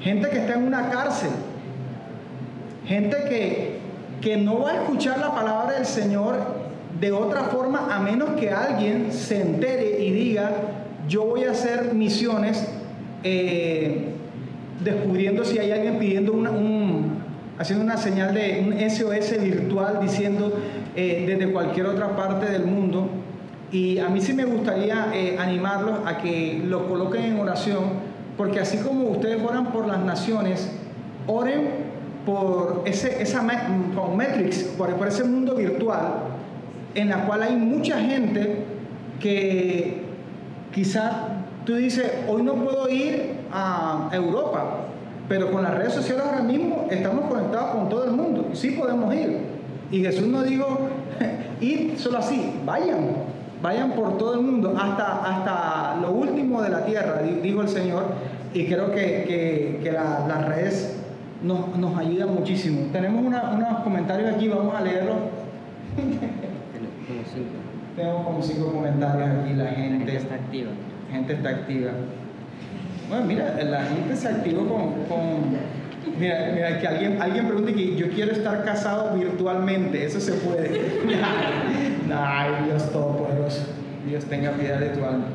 gente 0.00 0.30
que 0.30 0.38
está 0.38 0.54
en 0.54 0.64
una 0.64 0.90
cárcel, 0.90 1.30
gente 2.86 3.16
que, 3.28 3.80
que 4.20 4.36
no 4.36 4.60
va 4.60 4.70
a 4.70 4.74
escuchar 4.74 5.18
la 5.18 5.34
palabra 5.34 5.72
del 5.72 5.86
Señor 5.86 6.57
de 7.00 7.12
otra 7.12 7.44
forma 7.44 7.94
a 7.94 8.00
menos 8.00 8.30
que 8.30 8.50
alguien 8.50 9.12
se 9.12 9.40
entere 9.40 10.02
y 10.02 10.10
diga, 10.10 10.50
yo 11.08 11.24
voy 11.24 11.44
a 11.44 11.52
hacer 11.52 11.94
misiones 11.94 12.66
eh, 13.22 14.08
descubriendo 14.82 15.44
si 15.44 15.58
hay 15.58 15.70
alguien 15.70 15.98
pidiendo 15.98 16.32
un, 16.32 17.18
haciendo 17.58 17.84
una 17.84 17.96
señal 17.96 18.34
de 18.34 18.64
un 18.64 18.90
SOS 18.90 19.42
virtual 19.42 19.98
diciendo 20.00 20.52
eh, 20.96 21.24
desde 21.26 21.52
cualquier 21.52 21.86
otra 21.86 22.16
parte 22.16 22.50
del 22.50 22.64
mundo. 22.64 23.08
Y 23.70 23.98
a 23.98 24.08
mí 24.08 24.20
sí 24.20 24.32
me 24.32 24.44
gustaría 24.44 25.10
eh, 25.14 25.36
animarlos 25.38 26.00
a 26.06 26.18
que 26.18 26.62
lo 26.64 26.88
coloquen 26.88 27.24
en 27.24 27.38
oración, 27.38 27.84
porque 28.36 28.60
así 28.60 28.78
como 28.78 29.10
ustedes 29.10 29.42
oran 29.42 29.72
por 29.72 29.86
las 29.86 29.98
naciones, 30.00 30.70
oren 31.26 31.68
por 32.24 32.82
ese, 32.86 33.22
esa 33.22 33.42
Matrix, 33.42 34.64
por 34.76 35.06
ese 35.06 35.24
mundo 35.24 35.54
virtual, 35.54 36.37
en 36.94 37.08
la 37.08 37.24
cual 37.26 37.42
hay 37.42 37.56
mucha 37.56 38.00
gente 38.00 38.64
que 39.20 40.02
quizás 40.72 41.12
tú 41.64 41.74
dices, 41.74 42.10
hoy 42.28 42.42
no 42.42 42.54
puedo 42.54 42.88
ir 42.88 43.34
a 43.52 44.08
Europa, 44.12 44.86
pero 45.28 45.50
con 45.50 45.62
las 45.62 45.74
redes 45.74 45.92
sociales 45.92 46.24
ahora 46.24 46.42
mismo 46.42 46.86
estamos 46.90 47.26
conectados 47.30 47.70
con 47.72 47.88
todo 47.88 48.04
el 48.04 48.12
mundo, 48.12 48.50
sí 48.52 48.70
podemos 48.70 49.14
ir. 49.14 49.38
Y 49.90 50.00
Jesús 50.00 50.26
nos 50.26 50.44
dijo, 50.46 50.88
ir 51.60 51.98
solo 51.98 52.18
así, 52.18 52.52
vayan, 52.64 53.38
Vayan 53.60 53.90
por 53.92 54.18
todo 54.18 54.34
el 54.34 54.40
mundo, 54.40 54.72
hasta, 54.80 55.16
hasta 55.16 56.00
lo 56.00 56.12
último 56.12 56.62
de 56.62 56.68
la 56.68 56.84
tierra, 56.84 57.20
dijo 57.42 57.60
el 57.60 57.68
Señor, 57.68 58.04
y 58.54 58.66
creo 58.66 58.92
que, 58.92 59.80
que, 59.82 59.92
las 59.92 60.46
redes 60.46 60.96
nos, 61.42 61.76
nos 61.76 61.98
ayudan 61.98 62.34
muchísimo. 62.34 62.86
Tenemos 62.92 63.24
unos 63.24 63.80
comentarios 63.82 64.32
aquí, 64.32 64.46
vamos 64.46 64.76
a 64.76 64.80
leerlos. 64.80 65.16
Tengo 67.96 68.24
como 68.24 68.42
cinco 68.42 68.72
comentarios 68.72 69.28
aquí, 69.40 69.54
la 69.54 69.66
gente, 69.66 70.16
está 70.16 70.34
activa. 70.34 70.70
Gente 71.10 71.32
está 71.32 71.48
activa. 71.48 71.90
Bueno, 73.08 73.24
mira, 73.24 73.62
la 73.64 73.84
gente 73.84 74.14
se 74.14 74.28
activó 74.28 74.68
con, 74.68 74.92
con 75.04 75.58
Mira, 76.18 76.50
mira, 76.54 76.80
que 76.80 76.86
alguien, 76.86 77.20
alguien 77.20 77.46
pregunte 77.46 77.74
que 77.74 77.96
yo 77.96 78.10
quiero 78.10 78.32
estar 78.32 78.64
casado 78.64 79.16
virtualmente, 79.16 80.04
eso 80.04 80.20
se 80.20 80.32
puede. 80.32 80.68
Ay, 82.12 82.64
Dios 82.64 82.90
Todopoderoso, 82.90 83.62
Dios 84.06 84.24
tenga 84.24 84.52
piedad 84.52 84.78
de 84.78 84.88
tu 84.88 85.04
alma. 85.04 85.26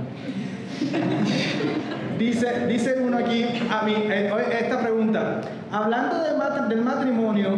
dice, 2.17 2.67
dice 2.67 2.95
uno 3.01 3.17
aquí, 3.17 3.45
a 3.69 3.83
mí, 3.83 3.93
eh, 4.09 4.31
esta 4.62 4.81
pregunta, 4.81 5.41
hablando 5.71 6.23
del 6.67 6.81
matrimonio, 6.81 7.49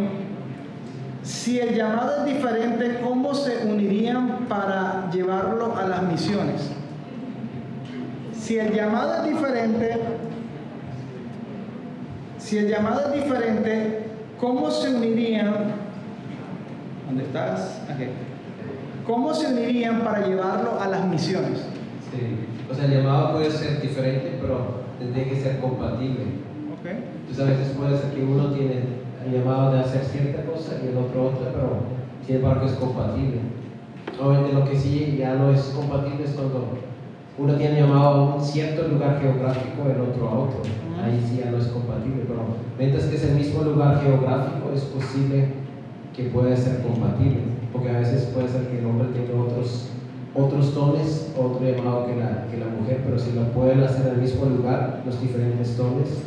si 1.25 1.59
el 1.59 1.75
llamado 1.75 2.17
es 2.17 2.35
diferente, 2.35 2.99
¿cómo 3.03 3.33
se 3.33 3.65
unirían 3.65 4.45
para 4.47 5.09
llevarlo 5.11 5.75
a 5.75 5.87
las 5.87 6.03
misiones? 6.03 6.69
Si 8.39 8.59
el 8.59 8.71
llamado 8.71 9.23
es 9.23 9.33
diferente, 9.33 9.97
si 12.37 12.59
el 12.59 12.67
llamado 12.69 13.07
es 13.07 13.23
diferente, 13.23 14.03
¿cómo 14.39 14.69
se 14.69 14.93
unirían? 14.93 15.51
¿Dónde 17.07 17.23
estás? 17.23 17.81
Aquí. 17.89 18.05
¿Cómo 19.07 19.33
se 19.33 19.47
unirían 19.47 20.01
para 20.01 20.27
llevarlo 20.27 20.79
a 20.79 20.87
las 20.87 21.07
misiones? 21.07 21.59
Sí, 22.11 22.45
o 22.71 22.75
sea, 22.75 22.85
el 22.85 23.01
llamado 23.01 23.33
puede 23.33 23.49
ser 23.49 23.81
diferente, 23.81 24.37
pero 24.39 24.83
tendría 24.99 25.27
que 25.27 25.41
ser 25.41 25.59
compatible. 25.59 26.23
Okay. 26.79 27.03
Entonces 27.21 27.39
a 27.39 27.49
veces 27.49 27.75
puede 27.75 27.97
ser 27.97 28.11
que 28.11 28.23
uno 28.23 28.51
tiene 28.51 29.04
el 29.25 29.33
llamado 29.33 29.73
de 29.73 29.79
hacer 29.79 30.03
cierta 30.03 30.43
cosa 30.45 30.73
y 30.83 30.87
el 30.89 30.97
otro 30.97 31.27
otra, 31.27 31.51
pero 31.51 31.77
sin 32.25 32.37
embargo 32.37 32.65
es 32.65 32.73
compatible. 32.73 33.39
Obviamente 34.21 34.53
lo 34.53 34.65
que 34.65 34.77
sí 34.77 35.15
ya 35.19 35.35
no 35.35 35.51
es 35.51 35.61
compatible 35.75 36.23
es 36.23 36.31
cuando 36.31 36.69
uno 37.37 37.55
tiene 37.55 37.81
llamado 37.81 38.07
a 38.07 38.35
un 38.35 38.41
cierto 38.43 38.87
lugar 38.87 39.19
geográfico, 39.19 39.89
el 39.89 40.01
otro 40.01 40.29
a 40.29 40.39
otro. 40.39 40.61
Ahí 41.03 41.21
sí 41.27 41.41
ya 41.43 41.51
no 41.51 41.57
es 41.57 41.67
compatible, 41.67 42.23
pero 42.27 42.41
mientras 42.79 43.05
que 43.05 43.15
es 43.15 43.23
el 43.25 43.35
mismo 43.35 43.63
lugar 43.63 44.01
geográfico, 44.01 44.71
es 44.73 44.81
posible 44.83 45.49
que 46.15 46.23
pueda 46.25 46.55
ser 46.55 46.81
compatible, 46.81 47.41
porque 47.73 47.89
a 47.89 47.99
veces 47.99 48.29
puede 48.33 48.47
ser 48.47 48.67
que 48.69 48.79
el 48.79 48.85
hombre 48.85 49.09
tenga 49.09 49.41
otros, 49.41 49.89
otros 50.33 50.73
dones, 50.73 51.33
otro 51.37 51.59
llamado 51.65 52.05
que 52.05 52.15
la, 52.15 52.47
que 52.49 52.57
la 52.57 52.67
mujer, 52.67 53.01
pero 53.03 53.19
si 53.19 53.33
lo 53.33 53.43
pueden 53.51 53.83
hacer 53.83 54.07
en 54.07 54.13
el 54.13 54.21
mismo 54.21 54.45
lugar, 54.45 55.03
los 55.05 55.19
diferentes 55.19 55.77
dones, 55.77 56.23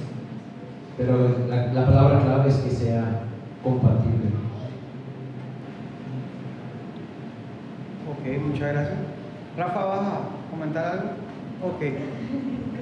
pero 0.99 1.47
la, 1.49 1.67
la 1.67 1.87
palabra 1.87 2.21
clave 2.25 2.49
es 2.51 2.57
que 2.57 2.71
sea 2.71 3.05
compatible. 3.63 4.27
Ok, 8.11 8.43
muchas 8.43 8.73
gracias. 8.73 8.99
Rafa, 9.57 9.85
¿vas 9.85 10.01
a 10.01 10.21
comentar 10.51 10.85
algo? 10.87 11.11
Ok, 11.63 11.83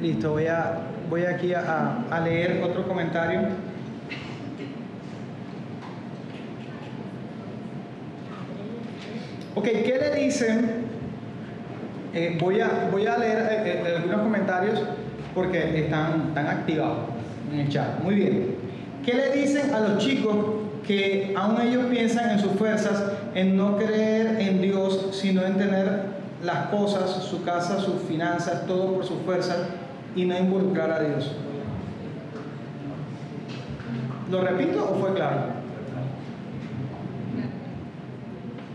listo, 0.00 0.32
voy, 0.32 0.46
a, 0.46 0.78
voy 1.10 1.24
aquí 1.24 1.52
a, 1.52 2.04
a 2.10 2.20
leer 2.20 2.62
otro 2.62 2.88
comentario. 2.88 3.40
Ok, 9.54 9.64
¿qué 9.64 9.98
le 10.00 10.24
dicen? 10.24 10.86
Eh, 12.14 12.38
voy, 12.40 12.60
a, 12.60 12.88
voy 12.90 13.06
a 13.06 13.18
leer 13.18 13.38
eh, 13.50 13.82
eh, 13.86 13.96
algunos 13.96 14.20
comentarios 14.22 14.82
porque 15.34 15.84
están, 15.84 16.28
están 16.28 16.46
activados 16.46 17.15
en 17.52 17.60
el 17.60 17.68
chat. 17.68 18.02
Muy 18.02 18.14
bien. 18.16 18.56
¿Qué 19.04 19.14
le 19.14 19.32
dicen 19.32 19.72
a 19.74 19.80
los 19.80 19.98
chicos 20.04 20.36
que 20.86 21.34
aún 21.36 21.60
ellos 21.60 21.86
piensan 21.86 22.30
en 22.30 22.38
sus 22.38 22.52
fuerzas, 22.52 23.12
en 23.34 23.56
no 23.56 23.76
creer 23.76 24.40
en 24.40 24.62
Dios, 24.62 25.08
sino 25.12 25.44
en 25.44 25.54
tener 25.54 26.16
las 26.44 26.66
cosas, 26.68 27.24
su 27.24 27.42
casa, 27.44 27.80
sus 27.80 28.02
finanzas, 28.02 28.66
todo 28.66 28.94
por 28.94 29.04
sus 29.04 29.18
fuerzas 29.22 29.58
y 30.14 30.24
no 30.24 30.38
involucrar 30.38 30.90
a 30.92 31.00
Dios. 31.00 31.32
¿Lo 34.30 34.40
repito 34.40 34.90
o 34.90 35.00
fue 35.00 35.14
claro? 35.14 35.56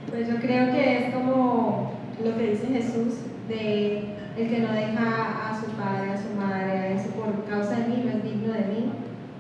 Pues 0.10 0.28
yo 0.28 0.36
creo 0.38 0.72
que 0.72 0.98
es 0.98 1.14
como 1.14 1.94
lo 2.24 2.38
que 2.38 2.52
dice 2.52 2.68
Jesús 2.68 3.16
de 3.48 4.16
el 4.38 4.50
que 4.50 4.60
no 4.60 4.74
deja 4.74 5.50
a 5.50 5.60
su 5.60 5.72
padre, 5.72 6.12
a 6.12 6.18
su 6.18 6.34
madre, 6.40 6.72
a 6.72 6.88
eso 6.90 7.10
por 7.12 7.44
causa 7.46 7.76
de 7.76 7.88
mí, 7.88 8.04
no 8.06 8.12
es 8.12 8.24
digno 8.24 8.54
de 8.54 8.60
mí. 8.60 8.92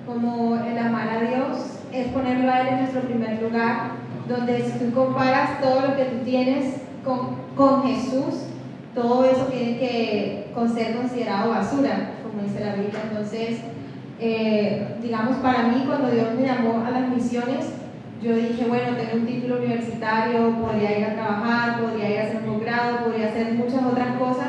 Como 0.05 0.55
el 0.55 0.77
amar 0.77 1.09
a 1.09 1.21
Dios 1.21 1.79
es 1.91 2.07
ponerlo 2.07 2.51
a 2.51 2.61
Él 2.61 2.67
en 2.67 2.79
nuestro 2.79 3.01
primer 3.01 3.41
lugar, 3.41 3.91
donde 4.27 4.61
si 4.63 4.79
tú 4.79 4.93
comparas 4.93 5.61
todo 5.61 5.81
lo 5.81 5.95
que 5.95 6.05
tú 6.05 6.17
tienes 6.23 6.81
con, 7.03 7.35
con 7.55 7.83
Jesús, 7.83 8.47
todo 8.93 9.25
eso 9.25 9.45
tiene 9.45 9.77
que 9.77 10.51
ser 10.73 10.95
considerado 10.95 11.51
basura, 11.51 12.11
como 12.23 12.43
dice 12.43 12.63
la 12.63 12.75
Biblia. 12.75 12.99
Entonces, 13.09 13.59
eh, 14.19 14.95
digamos, 15.01 15.37
para 15.37 15.63
mí, 15.63 15.83
cuando 15.87 16.11
Dios 16.11 16.33
me 16.35 16.45
llamó 16.45 16.85
a 16.85 16.91
las 16.91 17.09
misiones, 17.09 17.73
yo 18.21 18.35
dije, 18.35 18.65
bueno, 18.67 18.95
tengo 18.95 19.21
un 19.21 19.25
título 19.25 19.57
universitario, 19.57 20.55
podría 20.61 20.99
ir 20.99 21.05
a 21.05 21.13
trabajar, 21.13 21.81
podría 21.81 22.09
ir 22.11 22.19
a 22.19 22.23
hacer 22.23 22.37
un 22.43 22.53
posgrado, 22.53 23.05
podría 23.05 23.29
hacer 23.29 23.53
muchas 23.53 23.83
otras 23.83 24.17
cosas, 24.17 24.47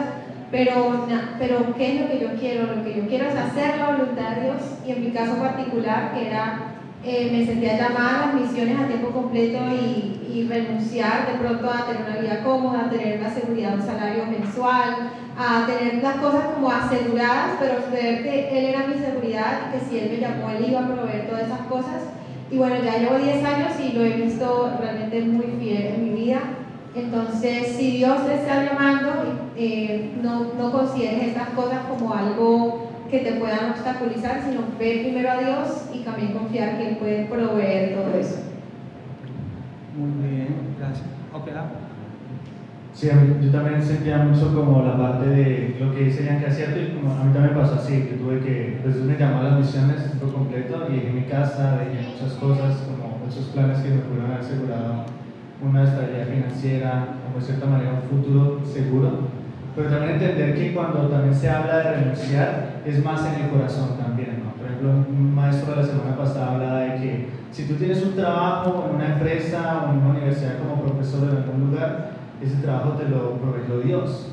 pero, 0.53 1.07
pero 1.38 1.75
¿qué 1.77 1.95
es 1.95 2.01
lo 2.03 2.09
que 2.09 2.21
yo 2.21 2.29
quiero? 2.38 2.77
Lo 2.77 2.85
que 2.85 2.95
yo 2.95 3.09
quiero 3.09 3.27
es 3.27 3.35
hacer 3.35 3.79
la 3.79 3.93
voluntad 3.93 4.37
de 4.37 4.43
Dios 4.43 4.61
y 4.87 4.93
en 4.93 5.05
mi 5.05 5.11
caso 5.11 5.37
particular, 5.37 6.12
que 6.12 6.27
era 6.27 6.73
eh, 7.05 7.31
me 7.33 7.45
sentía 7.45 7.77
llamada 7.77 8.23
a 8.23 8.27
las 8.27 8.35
misiones 8.35 8.79
a 8.79 8.87
tiempo 8.87 9.11
completo 9.11 9.59
y, 9.71 10.19
renunciar 10.49 11.33
de 11.33 11.38
pronto 11.38 11.71
a 11.71 11.87
tener 11.87 12.03
una 12.03 12.19
vida 12.19 12.45
cómoda, 12.45 12.81
a 12.81 12.91
tener 12.91 13.21
la 13.21 13.31
seguridad 13.31 13.71
de 13.71 13.77
un 13.77 13.83
salario 13.83 14.27
mensual, 14.27 15.11
a 15.38 15.67
tener 15.67 16.03
las 16.03 16.17
cosas 16.17 16.45
como 16.53 16.71
aseguradas, 16.71 17.53
pero 17.59 17.75
ver 17.91 18.23
que 18.23 18.59
Él 18.59 18.67
era 18.67 18.87
mi 18.87 18.95
seguridad 18.95 19.61
y 19.69 19.73
que 19.73 19.85
si 19.85 19.99
Él 19.99 20.11
me 20.11 20.19
llamó, 20.19 20.51
Él 20.51 20.67
iba 20.69 20.81
a 20.81 20.88
proveer 20.88 21.27
todas 21.27 21.45
esas 21.45 21.61
cosas. 21.61 22.03
Y 22.51 22.59
bueno, 22.59 22.75
ya 22.85 22.99
llevo 22.99 23.19
10 23.19 23.45
años 23.45 23.73
y 23.81 23.93
lo 23.93 24.05
he 24.05 24.11
visto 24.11 24.73
realmente 24.79 25.23
muy 25.23 25.47
fiel 25.59 25.87
en 25.87 26.05
mi 26.05 26.11
vida. 26.11 26.41
Entonces, 26.94 27.68
si 27.76 27.96
Dios 27.98 28.26
te 28.26 28.35
está 28.35 28.64
llamando, 28.64 29.50
eh, 29.57 30.12
no, 30.22 30.52
no 30.59 30.72
consideres 30.72 31.28
estas 31.28 31.50
cosas 31.50 31.87
como 31.87 32.12
algo 32.12 32.90
que 33.11 33.20
te 33.20 33.33
puedan 33.33 33.70
obstaculizar, 33.70 34.42
sino 34.42 34.61
ver 34.78 35.02
primero 35.02 35.31
a 35.31 35.38
Dios 35.38 35.90
y 35.94 36.00
también 36.00 36.33
confiar 36.33 36.76
que 36.76 36.88
Él 36.88 36.96
puede 36.96 37.24
proveer 37.24 37.94
todo 37.94 38.14
eso. 38.18 38.42
Muy 39.96 40.28
bien, 40.28 40.57
gracias. 40.78 41.07
Okay, 41.33 41.55
Sí, 42.94 43.09
yo 43.42 43.50
también 43.50 43.83
sentía 43.83 44.18
mucho 44.18 44.55
como 44.55 44.83
la 44.83 44.98
parte 44.98 45.26
de 45.26 45.76
lo 45.81 45.94
que 45.94 46.05
dice 46.05 46.40
que 46.44 46.50
cierto 46.52 46.78
y 46.78 46.94
como 46.94 47.12
a 47.14 47.24
mí 47.24 47.33
también 47.33 47.55
pasó 47.55 47.74
así, 47.74 48.02
que 48.02 48.16
tuve 48.16 48.40
que, 48.40 48.81
Jesús 48.85 49.05
me 49.05 49.16
llamó 49.16 49.40
a 49.40 49.44
las 49.44 49.59
misiones 49.61 50.02
por 50.20 50.33
completo 50.33 50.87
y 50.92 51.07
en 51.07 51.14
mi 51.14 51.22
casa, 51.22 51.78
dejé 51.78 52.07
muchas 52.07 52.35
cosas, 52.35 52.83
como 52.83 53.18
muchos 53.18 53.46
planes 53.46 53.78
que 53.81 53.90
me 53.90 54.02
pudieron 54.02 54.31
haber 54.31 54.40
asegurado 54.40 55.05
una 55.62 55.85
estabilidad 55.85 56.27
financiera, 56.27 57.07
como 57.25 57.38
de 57.38 57.44
cierta 57.44 57.66
manera 57.66 58.01
un 58.03 58.09
futuro 58.09 58.61
seguro 58.64 59.42
pero 59.75 59.88
también 59.88 60.14
entender 60.14 60.55
que 60.55 60.75
cuando 60.75 61.09
también 61.09 61.35
se 61.35 61.48
habla 61.48 61.79
de 61.79 61.92
renunciar 61.94 62.83
es 62.85 63.03
más 63.03 63.25
en 63.25 63.44
el 63.44 63.51
corazón 63.51 63.96
también. 63.96 64.42
¿no? 64.44 64.53
Por 64.53 64.66
ejemplo, 64.66 64.90
un 65.09 65.35
maestro 65.35 65.75
de 65.75 65.83
la 65.83 65.87
semana 65.87 66.16
pasada 66.16 66.53
hablaba 66.53 66.81
de 66.81 66.94
que 67.01 67.29
si 67.51 67.66
tú 67.66 67.75
tienes 67.75 68.03
un 68.03 68.14
trabajo 68.14 68.87
en 68.88 68.96
una 68.96 69.14
empresa 69.14 69.85
o 69.87 69.92
en 69.92 69.98
una 70.01 70.11
universidad 70.11 70.59
como 70.59 70.83
profesor 70.83 71.29
en 71.31 71.37
algún 71.37 71.70
lugar, 71.70 72.11
ese 72.42 72.57
trabajo 72.57 72.90
te 72.92 73.09
lo 73.09 73.38
proveyó 73.38 73.81
Dios. 73.81 74.29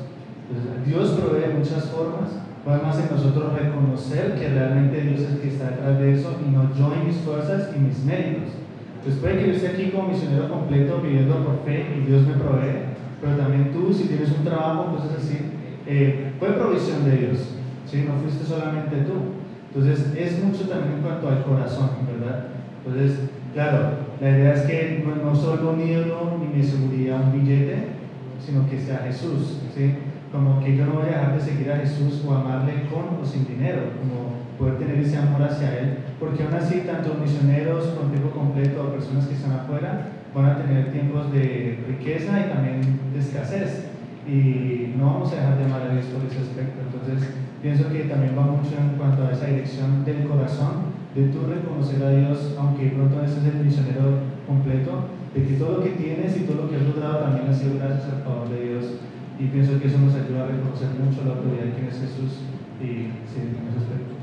Dios 0.84 1.10
provee 1.10 1.54
muchas 1.56 1.84
formas, 1.84 2.30
más 2.66 2.98
en 2.98 3.16
nosotros 3.16 3.54
reconocer 3.54 4.34
que 4.34 4.48
realmente 4.48 5.00
Dios 5.00 5.20
es 5.20 5.30
el 5.30 5.40
que 5.40 5.48
está 5.48 5.70
detrás 5.70 5.98
de 5.98 6.12
eso 6.12 6.36
y 6.44 6.50
no 6.50 6.74
yo 6.74 6.92
y 7.00 7.06
mis 7.06 7.16
fuerzas 7.18 7.70
y 7.74 7.78
mis 7.78 8.04
méritos. 8.04 8.50
Entonces 9.00 9.22
puede 9.22 9.38
que 9.38 9.46
yo 9.46 9.52
esté 9.54 9.68
aquí 9.68 9.90
como 9.90 10.08
misionero 10.08 10.50
completo 10.50 11.00
viviendo 11.00 11.42
por 11.42 11.64
fe 11.64 11.86
y 11.96 12.06
Dios 12.06 12.26
me 12.26 12.34
provee, 12.34 12.92
pero 13.18 13.34
también 13.34 13.72
tú, 13.72 13.94
si 13.94 14.04
tienes 14.04 14.28
un 14.28 14.44
trabajo, 14.44 14.92
pues 14.92 15.10
es 15.10 15.24
así, 15.24 15.38
eh, 15.86 16.32
fue 16.38 16.50
provisión 16.50 17.06
de 17.06 17.16
Dios, 17.16 17.38
¿sí? 17.86 18.04
no 18.06 18.20
fuiste 18.20 18.44
solamente 18.44 18.96
tú. 19.08 19.40
Entonces, 19.72 20.12
es 20.14 20.44
mucho 20.44 20.68
también 20.68 20.96
en 20.96 21.02
cuanto 21.02 21.28
al 21.28 21.44
corazón, 21.44 21.90
¿verdad? 22.04 22.48
Entonces, 22.84 23.30
claro, 23.54 24.10
la 24.20 24.30
idea 24.30 24.52
es 24.52 24.62
que 24.62 25.02
no, 25.24 25.34
solo 25.34 25.70
un 25.70 25.80
ídolo 25.80 26.36
ni 26.38 26.58
mi 26.58 26.62
seguridad 26.62 27.22
un 27.24 27.40
billete, 27.40 27.96
sino 28.44 28.68
que 28.68 28.78
sea 28.78 29.06
Jesús, 29.06 29.60
¿sí? 29.74 29.94
Como 30.30 30.62
que 30.62 30.76
yo 30.76 30.84
no 30.84 30.94
voy 30.94 31.04
a 31.04 31.18
dejar 31.18 31.38
de 31.38 31.40
seguir 31.40 31.72
a 31.72 31.78
Jesús 31.78 32.22
o 32.26 32.34
amarle 32.34 32.84
con 32.90 33.18
o 33.18 33.24
sin 33.24 33.46
dinero, 33.46 33.80
como 33.98 34.39
poder 34.60 34.76
tener 34.76 34.98
ese 34.98 35.16
amor 35.16 35.42
hacia 35.42 35.80
Él, 35.80 35.98
porque 36.20 36.44
aún 36.44 36.52
así, 36.52 36.84
tanto 36.84 37.16
misioneros 37.16 37.96
con 37.96 38.12
tiempo 38.12 38.28
completo 38.28 38.84
o 38.84 38.92
personas 38.92 39.26
que 39.26 39.34
están 39.34 39.52
afuera, 39.52 40.12
van 40.34 40.44
a 40.44 40.56
tener 40.60 40.92
tiempos 40.92 41.32
de 41.32 41.80
riqueza 41.88 42.44
y 42.44 42.52
también 42.52 43.00
de 43.10 43.18
escasez. 43.18 43.88
Y 44.28 44.92
no 44.98 45.06
vamos 45.06 45.32
a 45.32 45.36
dejar 45.36 45.58
de 45.58 45.64
amar 45.64 45.82
a 45.82 45.92
Dios 45.96 46.12
por 46.12 46.28
ese 46.28 46.44
aspecto. 46.44 46.76
Entonces, 46.76 47.32
pienso 47.62 47.88
que 47.88 48.04
también 48.04 48.36
va 48.36 48.42
mucho 48.42 48.76
en 48.76 49.00
cuanto 49.00 49.26
a 49.26 49.32
esa 49.32 49.46
dirección 49.46 50.04
del 50.04 50.28
corazón, 50.28 50.92
de 51.16 51.32
tú 51.32 51.48
reconocer 51.48 52.04
a 52.04 52.12
Dios, 52.12 52.54
aunque 52.60 52.92
pronto 52.92 53.16
no 53.16 53.24
estés 53.24 53.48
el 53.48 53.64
misionero 53.64 54.28
completo, 54.46 55.08
de 55.34 55.40
que 55.42 55.54
todo 55.56 55.78
lo 55.78 55.82
que 55.82 55.96
tienes 55.96 56.36
y 56.36 56.44
todo 56.44 56.62
lo 56.62 56.70
que 56.70 56.76
has 56.76 56.84
logrado 56.84 57.24
también 57.24 57.48
ha 57.48 57.54
sido 57.54 57.80
gracias 57.80 58.12
al 58.12 58.22
favor 58.22 58.50
de 58.50 58.60
Dios. 58.60 58.84
Y 59.40 59.48
pienso 59.48 59.80
que 59.80 59.88
eso 59.88 59.98
nos 59.98 60.14
ayuda 60.14 60.44
a 60.44 60.52
reconocer 60.52 60.92
mucho 61.00 61.24
la 61.24 61.40
autoridad 61.40 61.72
quién 61.72 61.88
es 61.88 61.96
Jesús 61.96 62.44
y 62.76 63.08
en 63.08 63.24
ese 63.24 63.80
aspecto. 63.80 64.19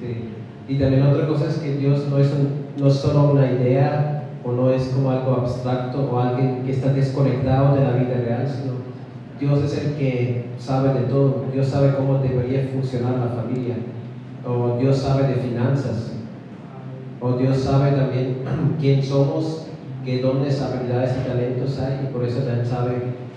Sí. 0.00 0.30
Y 0.68 0.78
también 0.78 1.02
otra 1.02 1.26
cosa 1.26 1.48
es 1.48 1.56
que 1.56 1.76
Dios 1.76 2.06
no 2.08 2.18
es, 2.18 2.30
no 2.78 2.86
es 2.86 2.94
solo 2.94 3.32
una 3.32 3.50
idea 3.50 4.24
o 4.44 4.52
no 4.52 4.70
es 4.70 4.84
como 4.88 5.10
algo 5.10 5.34
abstracto 5.34 6.08
o 6.10 6.18
alguien 6.18 6.62
que 6.64 6.72
está 6.72 6.92
desconectado 6.92 7.74
de 7.74 7.84
la 7.84 7.92
vida 7.92 8.14
real, 8.14 8.48
sino 8.48 8.74
Dios 9.38 9.62
es 9.64 9.84
el 9.84 9.94
que 9.94 10.50
sabe 10.58 10.92
de 10.92 11.06
todo. 11.06 11.46
Dios 11.52 11.66
sabe 11.66 11.94
cómo 11.96 12.18
debería 12.18 12.68
funcionar 12.72 13.18
la 13.18 13.42
familia. 13.42 13.76
O 14.46 14.76
Dios 14.78 14.98
sabe 14.98 15.28
de 15.28 15.36
finanzas. 15.36 16.12
O 17.20 17.32
Dios 17.32 17.56
sabe 17.58 17.92
también 17.92 18.38
quién 18.80 19.02
somos, 19.02 19.66
qué 20.04 20.20
dones, 20.20 20.60
habilidades 20.60 21.16
y 21.16 21.28
talentos 21.28 21.78
hay. 21.78 22.06
Y 22.06 22.12
por 22.12 22.24
eso 22.24 22.40
también 22.40 22.66
sabe 22.66 22.92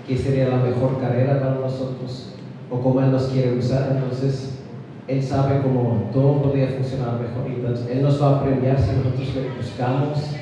qué 0.08 0.18
sería 0.18 0.50
la 0.50 0.58
mejor 0.58 1.00
carrera 1.00 1.40
para 1.40 1.56
nosotros. 1.56 2.36
O 2.70 2.80
cómo 2.80 3.02
Él 3.02 3.12
nos 3.12 3.28
quiere 3.28 3.58
usar. 3.58 3.92
Entonces, 3.96 4.63
él 5.08 5.22
sabe 5.22 5.62
cómo 5.62 6.10
todo 6.14 6.42
podría 6.44 6.68
funcionar 6.70 7.20
mejor. 7.20 7.48
Entonces, 7.48 7.88
Él 7.92 8.04
nos 8.04 8.22
va 8.22 8.38
a 8.38 8.44
premiar 8.44 8.80
si 8.80 8.96
nosotros 8.96 9.36
le 9.36 9.50
buscamos. 9.58 10.36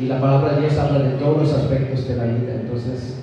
Y 0.00 0.06
la 0.06 0.20
palabra 0.20 0.54
de 0.54 0.62
Dios 0.62 0.78
habla 0.78 1.00
de 1.00 1.16
todos 1.16 1.42
los 1.42 1.52
aspectos 1.52 2.08
de 2.08 2.16
la 2.16 2.24
vida. 2.24 2.54
Entonces, 2.62 3.22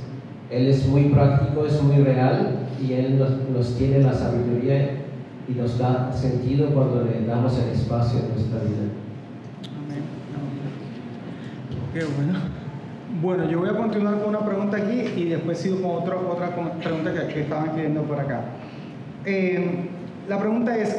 Él 0.52 0.68
es 0.68 0.88
muy 0.88 1.06
práctico, 1.06 1.66
es 1.66 1.82
muy 1.82 2.04
real 2.04 2.68
y 2.80 2.94
Él 2.94 3.18
nos, 3.18 3.32
nos 3.50 3.76
tiene 3.76 4.00
la 4.00 4.14
sabiduría 4.14 4.92
y 5.48 5.54
nos 5.54 5.80
da 5.80 6.12
sentido 6.14 6.68
cuando 6.70 7.06
le 7.06 7.26
damos 7.26 7.58
el 7.58 7.70
espacio 7.70 8.20
en 8.20 8.30
nuestra 8.34 8.60
vida. 8.60 8.84
Amén. 9.84 10.04
Qué 11.94 12.04
bueno. 12.04 12.40
Bueno, 13.20 13.50
yo 13.50 13.60
voy 13.60 13.70
a 13.70 13.78
continuar 13.78 14.20
con 14.20 14.30
una 14.30 14.46
pregunta 14.46 14.78
aquí 14.78 15.02
y 15.16 15.30
después 15.30 15.58
sigo 15.58 15.82
con 15.82 16.04
otra, 16.04 16.18
otra 16.18 16.56
pregunta 16.84 17.14
que, 17.14 17.34
que 17.34 17.42
estaban 17.42 17.74
pidiendo 17.74 18.04
por 18.04 18.20
acá. 18.20 18.42
Eh, 19.26 19.90
la 20.28 20.40
pregunta 20.40 20.78
es, 20.78 20.96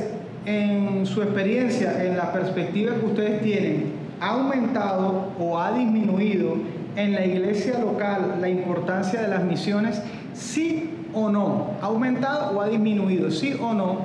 en 0.46 1.04
su 1.04 1.22
experiencia, 1.22 2.04
en 2.04 2.16
la 2.16 2.32
perspectiva 2.32 2.94
que 2.94 3.04
ustedes 3.04 3.42
tienen, 3.42 3.92
¿ha 4.20 4.30
aumentado 4.30 5.32
o 5.38 5.58
ha 5.58 5.72
disminuido 5.72 6.56
en 6.96 7.12
la 7.12 7.24
iglesia 7.24 7.78
local 7.78 8.38
la 8.40 8.48
importancia 8.48 9.20
de 9.20 9.28
las 9.28 9.44
misiones? 9.44 10.00
¿Sí 10.32 10.90
o 11.12 11.28
no? 11.28 11.72
¿Ha 11.82 11.86
aumentado 11.86 12.56
o 12.56 12.62
ha 12.62 12.68
disminuido? 12.68 13.30
¿Sí 13.30 13.54
o 13.60 13.74
no? 13.74 13.98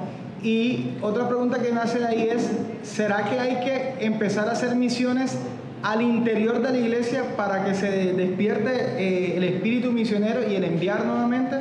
Y 0.44 0.92
otra 1.02 1.30
pregunta 1.30 1.62
que 1.62 1.72
nace 1.72 2.00
de 2.00 2.08
ahí 2.08 2.30
es, 2.30 2.52
¿será 2.84 3.24
que 3.30 3.40
hay 3.40 3.64
que 3.64 4.06
empezar 4.06 4.50
a 4.50 4.52
hacer 4.52 4.76
misiones 4.76 5.38
al 5.84 6.02
interior 6.02 6.62
de 6.62 6.72
la 6.72 6.78
iglesia 6.78 7.24
para 7.38 7.64
que 7.64 7.74
se 7.76 8.14
despierte 8.14 8.72
eh, 8.98 9.38
el 9.38 9.44
espíritu 9.46 9.92
misionero 9.92 10.42
y 10.46 10.56
el 10.56 10.66
enviar 10.66 11.06
nuevamente? 11.06 11.58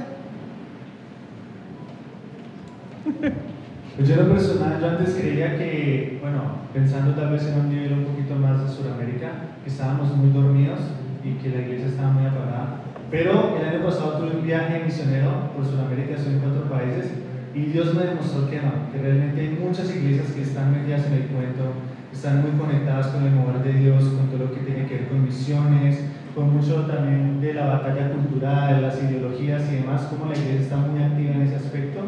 Pues 3.97 4.09
yo 4.09 4.15
en 4.15 4.29
lo 4.29 4.35
personal, 4.35 4.81
yo 4.81 4.89
antes 4.89 5.15
creía 5.21 5.59
que, 5.59 6.19
bueno, 6.23 6.65
pensando 6.73 7.13
tal 7.13 7.31
vez 7.31 7.45
en 7.45 7.61
un 7.61 7.69
nivel 7.69 7.93
un 7.93 8.05
poquito 8.05 8.35
más 8.37 8.65
de 8.65 8.75
Sudamérica, 8.75 9.53
que 9.63 9.69
estábamos 9.69 10.17
muy 10.17 10.33
dormidos 10.33 10.81
y 11.23 11.35
que 11.35 11.51
la 11.51 11.61
iglesia 11.61 11.89
estaba 11.89 12.13
muy 12.13 12.25
apagada. 12.25 12.81
Pero 13.11 13.55
el 13.55 13.69
año 13.69 13.85
pasado 13.85 14.17
tuve 14.17 14.41
un 14.41 14.47
viaje 14.47 14.83
misionero 14.83 15.53
por 15.55 15.67
Sudamérica, 15.67 16.17
estoy 16.17 16.35
en 16.35 16.41
cuatro 16.41 16.71
países, 16.71 17.13
Y 17.55 17.65
Dios 17.67 17.95
me 17.95 18.05
demostró 18.05 18.49
que 18.49 18.57
no, 18.57 18.89
que 18.91 18.97
realmente 18.97 19.43
hay 19.43 19.59
muchas 19.61 19.95
iglesias 19.95 20.33
que 20.33 20.41
están 20.41 20.73
metidas 20.73 21.05
en 21.05 21.13
el 21.13 21.27
cuento, 21.27 21.77
están 22.11 22.41
muy 22.41 22.53
conectadas 22.53 23.09
con 23.09 23.25
el 23.27 23.33
mover 23.33 23.63
de 23.63 23.75
Dios, 23.75 24.05
con 24.05 24.29
todo 24.29 24.49
lo 24.49 24.55
que 24.55 24.61
tiene 24.61 24.87
que 24.87 24.95
ver 24.95 25.09
con 25.09 25.23
misiones, 25.23 26.01
con 26.35 26.51
mucho 26.57 26.87
también 26.87 27.43
de 27.43 27.53
la 27.53 27.67
batalla 27.67 28.09
cultural, 28.09 28.81
las 28.81 29.03
ideologías 29.03 29.71
y 29.71 29.85
demás, 29.85 30.09
como 30.09 30.33
la 30.33 30.39
iglesia 30.39 30.61
está 30.63 30.77
muy 30.79 31.03
activa 31.03 31.35
en 31.35 31.43
ese 31.43 31.57
aspecto. 31.57 32.01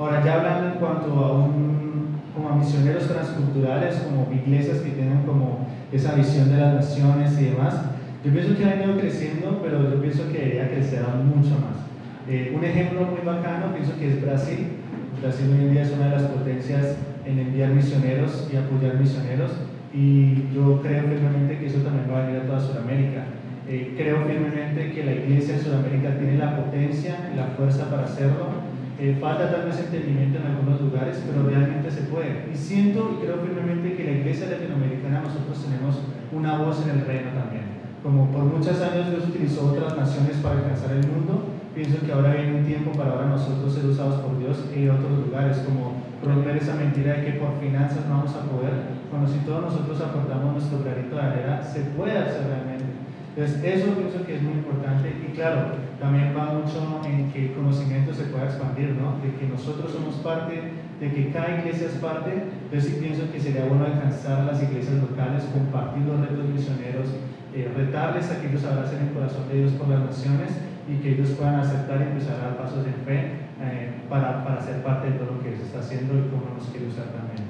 Ahora, 0.00 0.24
ya 0.24 0.36
hablando 0.36 0.68
en 0.68 0.78
cuanto 0.78 1.12
a, 1.12 1.32
un, 1.44 2.16
como 2.34 2.48
a 2.48 2.56
misioneros 2.56 3.06
transculturales, 3.06 3.96
como 3.96 4.32
iglesias 4.32 4.78
que 4.78 4.92
tienen 4.92 5.24
como 5.26 5.66
esa 5.92 6.14
visión 6.14 6.50
de 6.50 6.56
las 6.56 6.72
naciones 6.72 7.38
y 7.38 7.50
demás, 7.50 7.74
yo 8.24 8.32
pienso 8.32 8.56
que 8.56 8.64
ha 8.64 8.76
venido 8.76 8.96
creciendo, 8.96 9.60
pero 9.62 9.90
yo 9.90 10.00
pienso 10.00 10.26
que 10.32 10.38
debería 10.38 10.70
crecer 10.70 11.04
aún 11.04 11.28
mucho 11.28 11.50
más. 11.60 11.84
Eh, 12.26 12.50
un 12.56 12.64
ejemplo 12.64 13.02
muy 13.02 13.20
bacano, 13.22 13.74
pienso 13.74 13.92
que 13.98 14.08
es 14.08 14.22
Brasil. 14.22 14.68
Brasil 15.20 15.50
hoy 15.52 15.66
en 15.66 15.72
día 15.74 15.82
es 15.82 15.92
una 15.92 16.06
de 16.06 16.12
las 16.12 16.22
potencias 16.22 16.96
en 17.26 17.38
enviar 17.38 17.68
misioneros 17.68 18.48
y 18.50 18.56
apoyar 18.56 18.98
misioneros 18.98 19.52
y 19.92 20.48
yo 20.54 20.80
creo 20.80 21.02
firmemente 21.02 21.58
que 21.58 21.66
eso 21.66 21.80
también 21.80 22.08
va 22.10 22.22
a 22.22 22.26
venir 22.26 22.40
a 22.40 22.46
toda 22.46 22.58
Sudamérica. 22.58 23.24
Eh, 23.68 23.92
creo 23.98 24.24
firmemente 24.24 24.92
que 24.92 25.04
la 25.04 25.12
iglesia 25.12 25.56
de 25.56 25.62
Sudamérica 25.62 26.16
tiene 26.16 26.38
la 26.38 26.56
potencia 26.56 27.28
y 27.34 27.36
la 27.36 27.48
fuerza 27.48 27.90
para 27.90 28.04
hacerlo. 28.04 28.59
Eh, 29.00 29.16
falta 29.18 29.50
tal 29.50 29.64
vez 29.64 29.80
entendimiento 29.80 30.36
en 30.36 30.44
algunos 30.44 30.78
lugares, 30.78 31.24
pero 31.24 31.48
realmente 31.48 31.90
se 31.90 32.02
puede. 32.02 32.44
Y 32.52 32.54
siento 32.54 33.16
y 33.16 33.24
creo 33.24 33.40
firmemente 33.40 33.96
que 33.96 34.04
la 34.04 34.10
iglesia 34.20 34.52
latinoamericana 34.52 35.24
nosotros 35.24 35.56
tenemos 35.56 36.04
una 36.28 36.58
voz 36.58 36.84
en 36.84 37.00
el 37.00 37.06
reino 37.06 37.32
también. 37.32 37.80
Como 38.04 38.30
por 38.30 38.44
muchos 38.44 38.76
años 38.82 39.08
Dios 39.08 39.24
utilizó 39.24 39.72
otras 39.72 39.96
naciones 39.96 40.36
para 40.44 40.60
alcanzar 40.60 40.92
el 40.92 41.08
mundo, 41.08 41.48
pienso 41.74 42.04
que 42.04 42.12
ahora 42.12 42.36
viene 42.36 42.60
un 42.60 42.66
tiempo 42.66 42.92
para 42.92 43.12
ahora 43.12 43.32
nosotros 43.32 43.72
ser 43.72 43.86
usados 43.86 44.20
por 44.20 44.38
Dios 44.38 44.68
en 44.68 44.90
otros 44.90 45.24
lugares, 45.24 45.64
como 45.64 46.04
romper 46.20 46.60
esa 46.60 46.76
mentira 46.76 47.14
de 47.14 47.24
que 47.24 47.40
por 47.40 47.56
finanzas 47.56 48.04
no 48.04 48.20
vamos 48.20 48.36
a 48.36 48.44
poder, 48.52 49.00
cuando 49.08 49.32
si 49.32 49.40
todos 49.48 49.64
nosotros 49.64 49.96
aportamos 49.96 50.60
nuestro 50.60 50.84
granito 50.84 51.16
de 51.16 51.22
arena, 51.22 51.62
se 51.62 51.80
puede 51.96 52.18
hacer 52.18 52.44
realmente. 52.52 52.84
Entonces, 53.40 53.64
eso 53.64 53.96
pienso 53.96 54.20
que 54.26 54.36
es 54.36 54.42
muy 54.42 54.52
importante 54.52 55.16
y 55.16 55.32
claro, 55.32 55.72
también 55.98 56.36
va 56.36 56.60
mucho 56.60 57.00
en 57.08 57.32
que 57.32 57.46
el 57.46 57.52
conocimiento 57.54 58.12
se 58.12 58.24
pueda 58.24 58.44
expandir, 58.44 58.92
¿no? 59.00 59.16
De 59.16 59.32
que 59.32 59.48
nosotros 59.48 59.92
somos 59.92 60.16
parte, 60.16 60.60
de 61.00 61.08
que 61.08 61.32
cada 61.32 61.56
iglesia 61.56 61.86
es 61.86 61.96
parte. 62.04 62.52
Yo 62.70 62.78
sí 62.78 62.98
pienso 63.00 63.32
que 63.32 63.40
sería 63.40 63.64
bueno 63.64 63.86
alcanzar 63.86 64.42
a 64.42 64.52
las 64.52 64.62
iglesias 64.62 65.00
locales, 65.00 65.48
compartir 65.56 66.04
los 66.04 66.20
retos 66.20 66.52
misioneros, 66.52 67.08
eh, 67.56 67.72
retarles 67.74 68.30
a 68.30 68.42
que 68.42 68.48
ellos 68.48 68.62
abracen 68.62 69.08
el 69.08 69.14
corazón 69.14 69.48
de 69.48 69.56
Dios 69.56 69.72
por 69.72 69.88
las 69.88 70.04
naciones 70.04 70.60
y 70.84 71.00
que 71.00 71.16
ellos 71.16 71.30
puedan 71.30 71.60
aceptar 71.60 71.96
y 71.96 72.12
empezar 72.12 72.36
a 72.36 72.44
dar 72.44 72.56
pasos 72.58 72.84
de 72.84 72.92
fe 72.92 73.48
eh, 73.64 74.04
para, 74.10 74.44
para, 74.44 74.60
ser 74.60 74.84
parte 74.84 75.12
de 75.12 75.16
todo 75.16 75.36
lo 75.36 75.40
que 75.40 75.56
se 75.56 75.64
está 75.64 75.78
haciendo 75.78 76.12
y 76.12 76.28
cómo 76.28 76.60
nos 76.60 76.68
quiere 76.68 76.88
usar 76.88 77.06
también. 77.08 77.48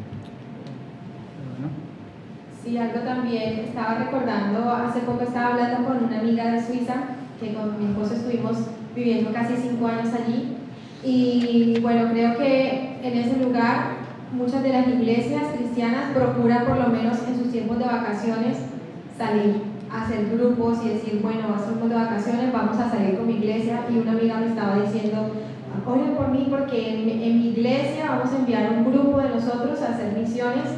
Sí, 2.62 2.76
algo 2.76 3.00
también, 3.00 3.60
estaba 3.60 3.94
recordando, 3.94 4.70
hace 4.70 5.00
poco 5.00 5.22
estaba 5.22 5.54
hablando 5.54 5.88
con 5.88 6.04
una 6.04 6.20
amiga 6.20 6.52
de 6.52 6.62
Suiza, 6.62 6.94
que 7.40 7.54
con 7.54 7.78
mi 7.78 7.90
esposo 7.90 8.14
estuvimos 8.14 8.58
viviendo 8.94 9.32
casi 9.32 9.56
cinco 9.56 9.86
años 9.86 10.08
allí, 10.12 10.56
y 11.02 11.80
bueno, 11.80 12.10
creo 12.12 12.36
que 12.36 12.98
en 13.02 13.18
ese 13.18 13.38
lugar 13.38 14.00
muchas 14.32 14.62
de 14.62 14.68
las 14.68 14.86
iglesias 14.88 15.44
cristianas 15.56 16.12
procuran 16.12 16.66
por 16.66 16.76
lo 16.76 16.88
menos 16.88 17.18
en 17.26 17.38
sus 17.38 17.50
tiempos 17.50 17.78
de 17.78 17.84
vacaciones 17.86 18.58
salir 19.16 19.70
hacer 19.92 20.30
grupos 20.30 20.78
y 20.84 20.90
decir, 20.90 21.20
bueno, 21.22 21.54
hacemos 21.54 21.88
de 21.88 21.94
vacaciones, 21.94 22.52
vamos 22.52 22.78
a 22.78 22.90
salir 22.90 23.16
con 23.16 23.26
mi 23.26 23.34
iglesia 23.34 23.80
y 23.90 23.98
una 23.98 24.12
amiga 24.12 24.38
me 24.38 24.46
estaba 24.46 24.76
diciendo, 24.76 25.30
oren 25.86 26.14
por 26.14 26.28
mí 26.28 26.46
porque 26.48 26.94
en, 26.94 27.38
mi 27.38 27.48
iglesia 27.48 28.04
vamos 28.08 28.32
a 28.32 28.38
enviar 28.38 28.70
un 28.70 28.92
grupo 28.92 29.18
de 29.20 29.30
nosotros 29.30 29.80
a 29.82 29.92
hacer 29.92 30.12
misiones 30.16 30.68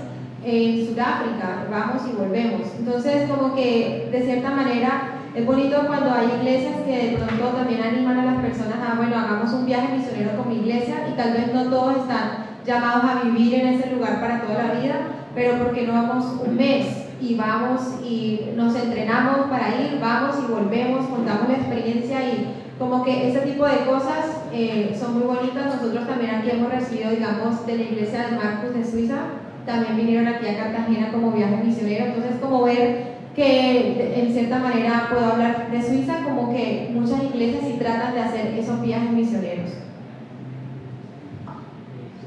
en 0.44 0.86
Sudáfrica, 0.86 1.66
vamos 1.70 2.02
y 2.10 2.16
volvemos. 2.16 2.62
Entonces, 2.78 3.30
como 3.30 3.54
que 3.54 4.08
de 4.10 4.22
cierta 4.22 4.50
manera 4.50 5.20
es 5.34 5.46
bonito 5.46 5.86
cuando 5.86 6.12
hay 6.12 6.26
iglesias 6.40 6.76
que 6.84 7.10
de 7.10 7.16
pronto 7.16 7.56
también 7.56 7.82
animan 7.82 8.18
a 8.18 8.24
las 8.24 8.42
personas 8.42 8.76
a, 8.86 8.94
bueno, 8.96 9.16
hagamos 9.16 9.52
un 9.52 9.66
viaje 9.66 9.96
misionero 9.96 10.36
con 10.36 10.48
mi 10.48 10.56
iglesia 10.56 11.08
y 11.10 11.16
tal 11.16 11.32
vez 11.32 11.54
no 11.54 11.70
todos 11.70 11.98
están 11.98 12.52
llamados 12.66 13.04
a 13.04 13.24
vivir 13.24 13.54
en 13.54 13.68
ese 13.68 13.90
lugar 13.92 14.20
para 14.20 14.42
toda 14.42 14.62
la 14.62 14.74
vida, 14.80 14.94
pero 15.34 15.58
porque 15.58 15.86
no 15.86 15.94
vamos 15.94 16.26
un 16.46 16.56
mes 16.56 17.06
y 17.20 17.34
vamos 17.34 17.80
y 18.04 18.50
nos 18.56 18.74
entrenamos 18.74 19.48
para 19.48 19.68
ir, 19.68 19.98
vamos 20.00 20.36
y 20.38 20.52
volvemos, 20.52 21.06
contamos 21.06 21.48
la 21.48 21.54
experiencia 21.54 22.20
y 22.24 22.54
como 22.78 23.04
que 23.04 23.28
ese 23.28 23.40
tipo 23.40 23.64
de 23.64 23.86
cosas 23.86 24.42
eh, 24.52 24.94
son 24.98 25.14
muy 25.14 25.22
bonitas. 25.22 25.76
Nosotros 25.76 26.06
también 26.06 26.34
aquí 26.34 26.50
hemos 26.50 26.70
recibido, 26.70 27.10
digamos, 27.10 27.64
de 27.64 27.76
la 27.76 27.82
iglesia 27.82 28.26
de 28.26 28.36
Marcos 28.36 28.74
de 28.74 28.84
Suiza, 28.84 29.18
también 29.66 29.96
vinieron 29.96 30.28
aquí 30.28 30.46
a 30.46 30.56
Cartagena 30.56 31.12
como 31.12 31.32
viaje 31.32 31.62
misionero, 31.64 32.06
entonces 32.06 32.36
como 32.40 32.64
ver 32.64 33.12
que 33.34 34.22
en 34.22 34.32
cierta 34.32 34.58
manera 34.58 35.08
puedo 35.10 35.24
hablar 35.24 35.70
de 35.70 35.82
Suiza, 35.82 36.24
como 36.24 36.52
que 36.52 36.90
muchas 36.92 37.22
iglesias 37.22 37.64
sí 37.66 37.76
tratan 37.78 38.14
de 38.14 38.20
hacer 38.20 38.54
esos 38.58 38.82
viajes 38.82 39.10
misioneros. 39.12 39.70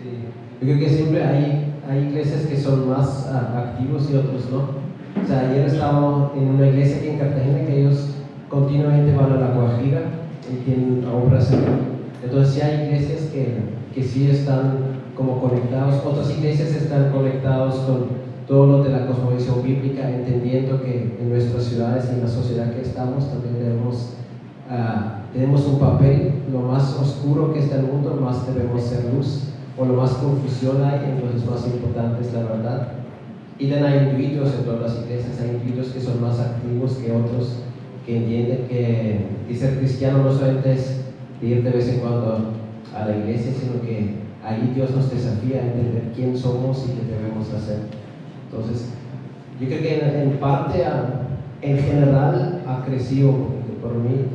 Sí. 0.01 0.25
Yo 0.61 0.67
creo 0.67 0.79
que 0.79 0.89
siempre 0.89 1.23
hay, 1.23 1.73
hay 1.87 2.07
iglesias 2.07 2.47
que 2.47 2.57
son 2.57 2.89
más 2.89 3.29
uh, 3.31 3.57
activos 3.57 4.09
y 4.09 4.15
otros 4.15 4.49
no. 4.49 4.85
O 5.21 5.27
sea, 5.27 5.49
ayer 5.49 5.65
estábamos 5.65 6.31
en 6.35 6.49
una 6.49 6.67
iglesia 6.67 6.97
aquí 6.97 7.09
en 7.09 7.19
Cartagena 7.19 7.65
que 7.65 7.81
ellos 7.81 8.15
continuamente 8.49 9.15
van 9.15 9.31
a 9.31 9.37
la 9.37 9.47
Guajira 9.47 10.01
y 10.51 10.63
tienen 10.63 11.05
obras 11.07 11.51
Entonces 12.23 12.53
sí 12.53 12.61
hay 12.61 12.87
iglesias 12.87 13.29
que, 13.31 13.57
que 13.93 14.03
sí 14.03 14.29
están 14.29 14.94
como 15.15 15.41
conectados, 15.41 16.01
otras 16.05 16.29
iglesias 16.37 16.69
están 16.75 17.11
conectados 17.11 17.75
con 17.79 18.25
todo 18.47 18.67
lo 18.67 18.83
de 18.83 18.91
la 18.91 19.07
cosmovisión 19.07 19.63
bíblica, 19.63 20.09
entendiendo 20.09 20.81
que 20.81 21.17
en 21.19 21.29
nuestras 21.29 21.63
ciudades 21.63 22.05
y 22.09 22.15
en 22.15 22.21
la 22.21 22.27
sociedad 22.27 22.71
que 22.73 22.81
estamos 22.81 23.27
también 23.29 23.55
tenemos, 23.55 24.13
uh, 24.69 25.33
tenemos 25.33 25.65
un 25.65 25.79
papel, 25.79 26.33
lo 26.51 26.59
más 26.59 26.95
oscuro 26.99 27.53
que 27.53 27.59
está 27.59 27.77
el 27.77 27.87
mundo, 27.87 28.19
más 28.21 28.45
debemos 28.45 28.83
ser 28.83 29.13
luz, 29.13 29.45
o 29.77 29.85
lo 29.85 29.93
más 29.95 30.11
confusión 30.11 30.83
hay, 30.83 31.09
entonces 31.09 31.49
más 31.49 31.65
importante 31.65 32.21
es 32.21 32.33
la 32.33 32.43
verdad. 32.43 32.87
Y 33.57 33.69
también 33.69 33.91
hay 33.91 34.09
individuos 34.09 34.53
en 34.53 34.65
todas 34.65 34.81
las 34.81 35.03
iglesias, 35.03 35.39
hay 35.41 35.55
individuos 35.55 35.87
que 35.87 36.01
son 36.01 36.21
más 36.21 36.39
activos 36.39 36.93
que 36.97 37.11
otros, 37.11 37.59
que 38.05 38.17
entienden 38.17 38.67
que, 38.67 39.55
ser 39.55 39.77
cristiano 39.79 40.23
no 40.23 40.31
solamente 40.31 40.73
es 40.73 41.01
ir 41.41 41.63
de 41.63 41.71
vez 41.71 41.87
en 41.87 41.99
cuando 41.99 42.51
a 42.93 43.05
la 43.05 43.17
iglesia, 43.17 43.53
sino 43.53 43.81
que 43.81 44.24
ahí 44.45 44.71
Dios 44.75 44.91
nos 44.95 45.09
desafía 45.09 45.59
a 45.61 45.65
entender 45.65 46.11
quién 46.15 46.37
somos 46.37 46.85
y 46.85 46.99
qué 46.99 47.15
debemos 47.15 47.51
hacer. 47.51 47.79
Entonces, 48.49 48.89
yo 49.59 49.67
creo 49.67 49.81
que 49.81 50.21
en, 50.23 50.37
parte, 50.37 50.83
en 51.61 51.77
general, 51.79 52.61
ha 52.67 52.85
crecido, 52.85 53.31
por 53.81 53.95
mí, 53.95 54.25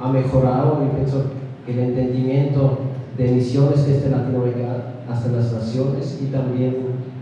ha 0.00 0.08
mejorado, 0.08 0.84
y 0.84 0.94
pienso 0.94 1.24
que 1.64 1.72
el 1.72 1.78
entendimiento 1.80 2.78
de 3.16 3.32
misiones 3.32 3.86
desde 3.86 4.10
Latinoamérica 4.10 4.92
hasta 5.08 5.30
las 5.30 5.52
naciones 5.52 6.20
y 6.22 6.26
también 6.26 6.76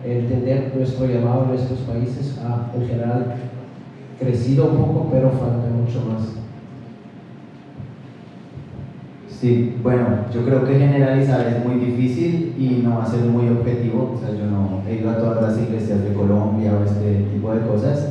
entender 0.05 0.73
nuestro 0.77 1.07
llamado 1.07 1.45
en 1.45 1.49
nuestros 1.51 1.79
países 1.81 2.39
ha 2.45 2.71
en 2.77 2.87
general 2.87 3.35
crecido 4.19 4.67
un 4.67 4.77
poco, 4.77 5.09
pero 5.13 5.31
falta 5.31 5.69
mucho 5.71 6.01
más. 6.11 6.44
Sí, 9.45 9.75
bueno, 9.83 10.07
yo 10.33 10.43
creo 10.43 10.65
que 10.65 10.79
generalizar 10.79 11.47
es 11.47 11.63
muy 11.67 11.75
difícil 11.75 12.55
y 12.57 12.81
no 12.83 12.97
va 12.97 13.03
a 13.03 13.07
ser 13.07 13.25
muy 13.25 13.47
objetivo. 13.51 14.15
O 14.15 14.19
sea, 14.19 14.35
yo 14.35 14.47
no 14.47 14.81
he 14.89 14.95
ido 14.95 15.11
a 15.11 15.19
todas 15.19 15.43
las 15.43 15.61
iglesias 15.61 16.03
de 16.03 16.15
Colombia 16.15 16.73
o 16.73 16.83
este 16.83 17.27
tipo 17.31 17.53
de 17.53 17.61
cosas. 17.61 18.09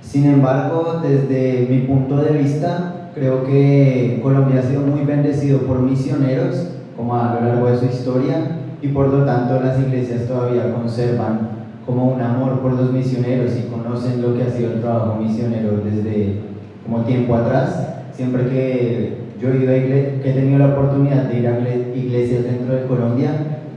Sin 0.00 0.26
embargo, 0.26 1.00
desde 1.02 1.66
mi 1.68 1.78
punto 1.78 2.18
de 2.18 2.38
vista, 2.38 3.10
creo 3.16 3.42
que 3.42 4.20
Colombia 4.22 4.60
ha 4.60 4.62
sido 4.62 4.82
muy 4.82 5.04
bendecido 5.04 5.58
por 5.62 5.82
misioneros, 5.82 6.68
como 6.96 7.16
a 7.16 7.34
lo 7.34 7.48
largo 7.48 7.66
de 7.66 7.76
su 7.76 7.86
historia, 7.86 8.58
y 8.80 8.86
por 8.86 9.08
lo 9.08 9.24
tanto 9.24 9.58
las 9.58 9.80
iglesias 9.80 10.28
todavía 10.28 10.72
conservan 10.72 11.48
como 11.84 12.14
un 12.14 12.20
amor 12.20 12.60
por 12.60 12.74
los 12.74 12.92
misioneros 12.92 13.56
y 13.56 13.68
conocen 13.68 14.22
lo 14.22 14.36
que 14.36 14.44
ha 14.44 14.50
sido 14.52 14.74
el 14.74 14.80
trabajo 14.80 15.20
misionero 15.20 15.80
desde 15.84 16.42
como 16.84 17.00
tiempo 17.00 17.34
atrás. 17.34 17.88
Siempre 18.12 18.44
que 18.44 19.23
yo 19.44 19.52
he, 19.52 19.78
ido 19.78 20.22
que 20.22 20.30
he 20.30 20.32
tenido 20.32 20.58
la 20.58 20.68
oportunidad 20.68 21.24
de 21.24 21.38
ir 21.38 21.46
a 21.48 21.58
iglesias 21.94 22.44
dentro 22.44 22.74
de 22.74 22.86
Colombia, 22.86 23.30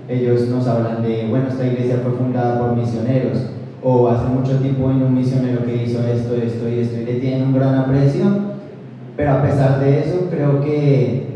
ellos 0.08 0.48
nos 0.48 0.66
hablan 0.68 1.04
de, 1.04 1.28
bueno, 1.30 1.48
esta 1.50 1.68
iglesia 1.68 2.00
fue 2.02 2.14
fundada 2.14 2.60
por 2.60 2.78
misioneros, 2.78 3.48
o 3.84 4.08
hace 4.08 4.28
mucho 4.28 4.58
tiempo 4.60 4.90
en 4.90 5.04
un 5.04 5.16
misionero 5.16 5.66
que 5.66 5.84
hizo 5.84 6.00
esto, 6.08 6.36
esto 6.36 6.70
y 6.70 6.80
esto, 6.80 7.02
y 7.02 7.06
le 7.06 7.20
tienen 7.20 7.44
un 7.44 7.54
gran 7.54 7.76
aprecio, 7.76 8.26
pero 9.18 9.32
a 9.32 9.42
pesar 9.42 9.80
de 9.80 10.00
eso, 10.00 10.28
creo 10.30 10.62
que 10.62 11.28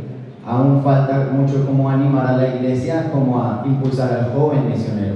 aún 0.45 0.81
falta 0.81 1.29
mucho 1.33 1.65
como 1.65 1.89
animar 1.89 2.27
a 2.27 2.37
la 2.37 2.55
iglesia, 2.55 3.09
como 3.11 3.41
a 3.41 3.63
impulsar 3.65 4.13
al 4.13 4.33
joven 4.33 4.69
misionero. 4.69 5.15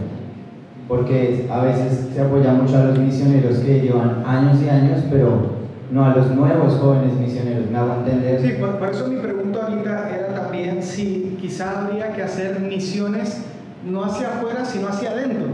Porque 0.88 1.47
a 1.49 1.62
veces 1.62 2.10
se 2.13 2.21
apoya 2.21 2.54
mucho 2.54 2.78
a 2.78 2.84
los 2.86 2.99
misioneros 2.99 3.60
que 3.60 3.82
llevan 3.82 4.23
años 4.25 4.58
y 4.63 4.69
años, 4.69 5.01
pero 5.10 5.54
no 5.91 6.05
a 6.05 6.15
los 6.15 6.31
nuevos 6.31 6.73
jóvenes 6.75 7.13
misioneros, 7.13 7.69
me 7.69 7.77
hago 7.77 7.93
entender. 7.95 8.41
Sí, 8.41 8.53
por, 8.59 8.89
eso 8.89 9.07
mi 9.07 9.17
pregunta 9.17 9.65
ahorita 9.67 10.09
era 10.09 10.33
también 10.33 10.81
si 10.81 11.37
quizá 11.39 11.81
habría 11.85 12.11
que 12.13 12.23
hacer 12.23 12.59
misiones 12.59 13.43
no 13.85 14.03
hacia 14.03 14.27
afuera, 14.29 14.65
sino 14.65 14.87
hacia 14.87 15.11
adentro. 15.11 15.45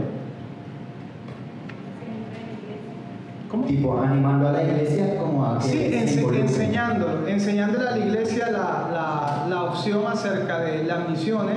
¿Cómo? 3.50 3.64
Tipo, 3.66 4.00
animando 4.00 4.48
a 4.48 4.52
la 4.52 4.62
iglesia 4.62 5.16
como 5.18 5.44
a 5.44 5.58
que 5.58 5.64
Sí, 5.64 5.70
se 5.78 5.90
ense- 6.00 6.14
involucre. 6.20 6.40
enseñándolo, 6.40 7.28
enseñándole 7.28 7.86
a 7.88 7.90
la 7.90 7.98
iglesia 7.98 8.46
la, 8.50 8.88
la- 8.92 9.46
la 9.50 9.62
opción 9.64 10.00
acerca 10.10 10.60
de 10.60 10.84
las 10.84 11.06
misiones, 11.08 11.56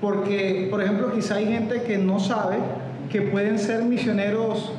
porque, 0.00 0.66
por 0.70 0.82
ejemplo, 0.82 1.12
quizá 1.12 1.36
hay 1.36 1.46
gente 1.46 1.82
que 1.82 1.98
no 1.98 2.18
sabe 2.18 2.56
que 3.10 3.22
pueden 3.22 3.58
ser 3.60 3.84
misioneros 3.84 4.72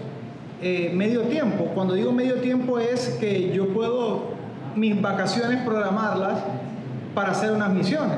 eh, 0.61 0.91
medio 0.93 1.21
tiempo. 1.23 1.65
Cuando 1.73 1.93
digo 1.93 2.11
medio 2.11 2.35
tiempo 2.35 2.79
es 2.79 3.17
que 3.19 3.51
yo 3.53 3.69
puedo 3.69 4.35
mis 4.75 5.01
vacaciones 5.01 5.61
programarlas 5.63 6.39
para 7.13 7.31
hacer 7.31 7.51
unas 7.51 7.71
misiones. 7.73 8.17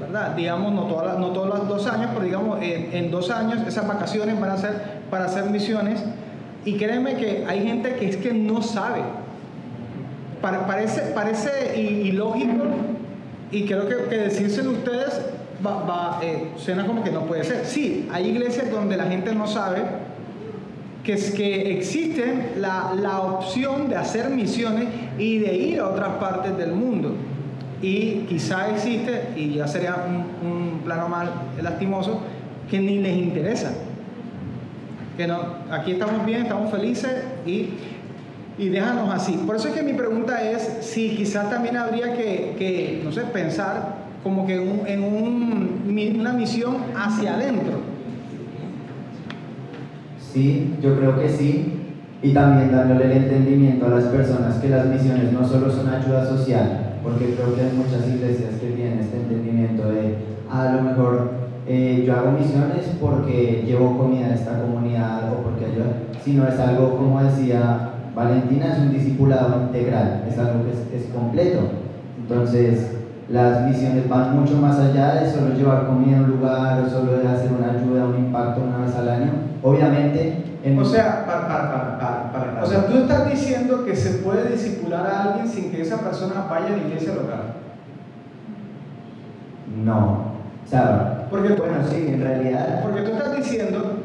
¿verdad? 0.00 0.34
Digamos, 0.34 0.72
no, 0.72 0.82
todas 0.84 1.06
las- 1.06 1.18
no 1.18 1.28
todos 1.28 1.48
los 1.48 1.68
dos 1.68 1.86
años, 1.86 2.10
pero 2.12 2.24
digamos, 2.24 2.58
en, 2.60 3.10
dos 3.10 3.30
años 3.30 3.60
esas 3.66 3.86
vacaciones 3.86 4.38
van 4.40 4.50
a 4.50 4.56
ser 4.56 4.72
para 5.10 5.26
hacer 5.26 5.44
misiones. 5.44 6.02
Y 6.64 6.76
créeme 6.76 7.14
que 7.14 7.44
hay 7.48 7.64
gente 7.66 7.94
que 7.96 8.08
es 8.08 8.16
que 8.16 8.32
no 8.32 8.60
sabe. 8.62 9.02
Pa- 10.42 10.66
parece 10.66 11.00
parece 11.14 11.80
ilógico 11.80 12.64
y 13.50 13.64
creo 13.64 13.88
que, 13.88 13.96
que 14.10 14.16
decírselo 14.18 14.72
ustedes 14.72 15.20
va, 15.64 15.82
va, 15.84 16.20
eh, 16.22 16.48
suena 16.56 16.86
como 16.86 17.02
que 17.02 17.10
no 17.10 17.22
puede 17.22 17.44
ser. 17.44 17.64
Sí, 17.64 18.08
hay 18.12 18.28
iglesias 18.28 18.70
donde 18.70 18.96
la 18.96 19.04
gente 19.04 19.34
no 19.34 19.46
sabe 19.46 19.82
que 21.04 21.12
es 21.12 21.30
que 21.32 21.76
existe 21.76 22.52
la, 22.58 22.94
la 22.98 23.20
opción 23.20 23.88
de 23.90 23.96
hacer 23.96 24.30
misiones 24.30 24.86
y 25.18 25.38
de 25.38 25.54
ir 25.54 25.80
a 25.80 25.88
otras 25.88 26.14
partes 26.14 26.56
del 26.56 26.72
mundo. 26.72 27.14
Y 27.82 28.24
quizá 28.28 28.70
existe, 28.70 29.28
y 29.36 29.54
ya 29.54 29.68
sería 29.68 29.96
un, 30.42 30.80
plano 30.84 31.08
mal 31.08 31.30
lastimoso, 31.62 32.20
que 32.70 32.78
ni 32.78 32.98
les 32.98 33.16
interesa. 33.18 33.72
Que 35.16 35.26
no, 35.26 35.40
aquí 35.70 35.92
estamos 35.92 36.24
bien, 36.26 36.42
estamos 36.42 36.70
felices 36.70 37.22
y, 37.46 37.68
y 38.58 38.68
déjanos 38.70 39.10
así. 39.12 39.32
Por 39.46 39.56
eso 39.56 39.68
es 39.68 39.74
que 39.74 39.82
mi 39.82 39.92
pregunta 39.92 40.42
es 40.42 40.78
si 40.80 41.10
quizás 41.16 41.50
también 41.50 41.76
habría 41.76 42.14
que, 42.14 42.54
que, 42.58 43.00
no 43.04 43.12
sé, 43.12 43.22
pensar 43.22 43.96
como 44.22 44.46
que 44.46 44.58
un- 44.58 44.86
en 44.86 45.02
un- 45.04 46.18
una 46.20 46.32
misión 46.32 46.76
hacia 46.96 47.34
adentro. 47.34 47.93
Sí, 50.34 50.74
yo 50.82 50.96
creo 50.96 51.16
que 51.20 51.28
sí. 51.28 51.74
Y 52.20 52.32
también 52.34 52.72
dándole 52.72 53.04
el 53.04 53.12
entendimiento 53.12 53.86
a 53.86 53.90
las 53.90 54.04
personas 54.06 54.56
que 54.56 54.68
las 54.68 54.86
misiones 54.86 55.32
no 55.32 55.46
solo 55.46 55.70
son 55.70 55.88
ayuda 55.88 56.26
social, 56.26 56.96
porque 57.04 57.36
creo 57.36 57.54
que 57.54 57.60
hay 57.60 57.70
muchas 57.76 58.08
iglesias 58.08 58.54
que 58.60 58.70
tienen 58.70 58.98
este 58.98 59.18
entendimiento 59.18 59.88
de, 59.90 60.16
"Ah, 60.50 60.70
a 60.70 60.74
lo 60.74 60.82
mejor 60.82 61.30
eh, 61.68 62.02
yo 62.04 62.14
hago 62.14 62.32
misiones 62.32 62.96
porque 63.00 63.62
llevo 63.64 63.96
comida 63.96 64.26
a 64.26 64.34
esta 64.34 64.60
comunidad 64.60 65.32
o 65.32 65.42
porque 65.44 65.66
ayuda, 65.66 65.86
sino 66.24 66.48
es 66.48 66.58
algo, 66.58 66.96
como 66.96 67.22
decía 67.22 67.90
Valentina, 68.16 68.72
es 68.72 68.78
un 68.80 68.92
discipulado 68.92 69.62
integral, 69.62 70.24
es 70.28 70.36
algo 70.36 70.64
que 70.64 70.70
es, 70.96 71.04
es 71.04 71.10
completo. 71.12 71.60
Entonces, 72.18 72.88
las 73.28 73.62
misiones 73.62 74.08
van 74.08 74.38
mucho 74.38 74.56
más 74.56 74.78
allá 74.78 75.14
de 75.14 75.30
solo 75.30 75.54
llevar 75.54 75.86
comida 75.86 76.18
a 76.18 76.20
un 76.22 76.30
lugar 76.30 76.80
o 76.84 76.90
solo 76.90 77.16
de 77.18 77.26
hacer 77.28 77.50
una 77.52 77.70
ayuda, 77.72 78.04
un 78.06 78.16
impacto 78.26 78.60
una 78.62 78.84
vez 78.84 78.94
al 78.96 79.08
año. 79.08 79.30
Obviamente, 79.62 80.44
en 80.62 80.78
O 80.78 80.84
sea, 80.84 81.24
para, 81.26 81.46
para, 81.48 81.70
para, 81.70 81.98
para, 81.98 82.32
para. 82.52 82.62
O 82.62 82.66
sea, 82.66 82.86
tú 82.86 82.98
estás 82.98 83.28
diciendo 83.30 83.84
que 83.84 83.94
se 83.96 84.18
puede 84.18 84.50
disipular 84.50 85.06
a 85.06 85.22
alguien 85.24 85.48
sin 85.48 85.70
que 85.70 85.80
esa 85.82 85.98
persona 86.00 86.46
vaya 86.50 86.66
a 86.66 86.70
la 86.70 86.76
iglesia 86.78 87.14
local. 87.14 87.40
no. 89.84 90.34
O 90.64 90.68
sea, 90.68 91.26
Porque, 91.30 91.54
bueno, 91.54 91.76
sí, 91.90 92.06
en 92.08 92.22
realidad, 92.22 92.80
porque 92.82 93.02
tú 93.02 93.12
estás 93.12 93.36
diciendo 93.36 93.98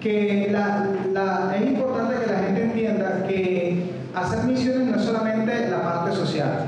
que 0.00 0.48
la, 0.50 0.86
la- 1.12 1.56
es 1.56 1.62
importante 1.70 2.14
que 2.24 2.32
la 2.32 2.38
gente 2.40 2.64
entienda 2.64 3.24
que 3.28 3.90
hacer 4.14 4.44
misiones 4.44 4.88
no 4.88 4.96
es 4.96 5.02
solamente 5.02 5.68
la 5.70 5.82
parte 5.82 6.12
social, 6.12 6.64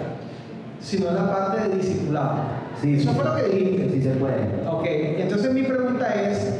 sino 0.83 1.11
la 1.13 1.33
parte 1.33 1.69
de 1.69 1.77
discipulado. 1.77 2.35
sí, 2.81 2.97
Eso 2.97 3.13
fue 3.13 3.25
lo 3.25 3.37
que 3.37 3.43
dijiste. 3.45 3.91
sí 3.91 4.03
se 4.03 4.11
puede. 4.11 4.69
Ok, 4.69 4.85
entonces 4.85 5.55
mi 5.55 5.63
pregunta 5.63 6.13
es, 6.15 6.55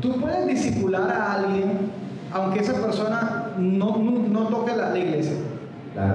¿tú 0.00 0.20
puedes 0.20 0.46
disipular 0.46 1.10
a 1.10 1.34
alguien 1.34 1.98
aunque 2.32 2.60
esa 2.60 2.74
persona 2.74 3.52
no, 3.56 3.96
no, 3.96 4.28
no 4.28 4.40
toque 4.48 4.76
la, 4.76 4.90
la 4.90 4.98
iglesia? 4.98 5.32
Claro. 5.94 6.14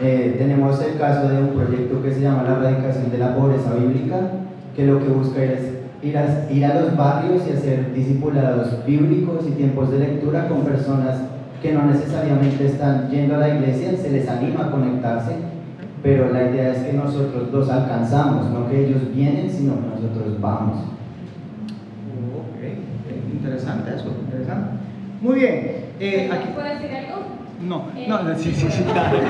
Eh, 0.00 0.36
tenemos 0.38 0.80
el 0.82 0.96
caso 0.98 1.28
de 1.28 1.42
un 1.42 1.48
proyecto 1.48 2.02
que 2.02 2.12
se 2.14 2.20
llama 2.20 2.44
la 2.44 2.52
erradicación 2.52 3.10
de 3.10 3.18
la 3.18 3.34
pobreza 3.34 3.74
bíblica, 3.74 4.16
que 4.76 4.86
lo 4.86 5.00
que 5.00 5.08
busca 5.08 5.42
es 5.42 5.60
ir 6.02 6.16
a, 6.16 6.46
ir 6.50 6.64
a 6.64 6.80
los 6.80 6.96
barrios 6.96 7.42
y 7.48 7.56
hacer 7.56 7.92
discipulados 7.92 8.84
bíblicos 8.86 9.44
y 9.48 9.52
tiempos 9.52 9.90
de 9.90 9.98
lectura 9.98 10.46
con 10.48 10.60
personas 10.62 11.16
que 11.60 11.72
no 11.72 11.86
necesariamente 11.86 12.66
están 12.66 13.10
yendo 13.10 13.34
a 13.34 13.38
la 13.38 13.48
iglesia, 13.48 13.96
se 13.96 14.10
les 14.10 14.28
anima 14.28 14.66
a 14.66 14.70
conectarse, 14.70 15.32
pero 16.02 16.32
la 16.32 16.42
idea 16.50 16.72
es 16.72 16.78
que 16.84 16.92
nosotros 16.92 17.50
los 17.52 17.68
alcanzamos, 17.70 18.50
no 18.50 18.68
que 18.68 18.86
ellos 18.86 19.14
vienen, 19.14 19.50
sino 19.50 19.74
que 19.74 20.02
nosotros 20.02 20.40
vamos. 20.40 20.78
Ok, 22.36 23.32
interesante 23.32 23.94
eso, 23.96 24.14
interesante. 24.24 24.70
Muy 25.20 25.40
bien, 25.40 25.84
eh, 26.00 26.30
aquí... 26.32 26.48
¿Puedo 26.54 26.66
decir 26.68 26.90
algo? 26.96 27.22
No, 27.66 27.88
Eh, 27.96 28.06
no, 28.08 28.34
sí, 28.38 28.52
sí, 28.54 28.66
sí, 28.70 28.82
claro. 28.84 29.18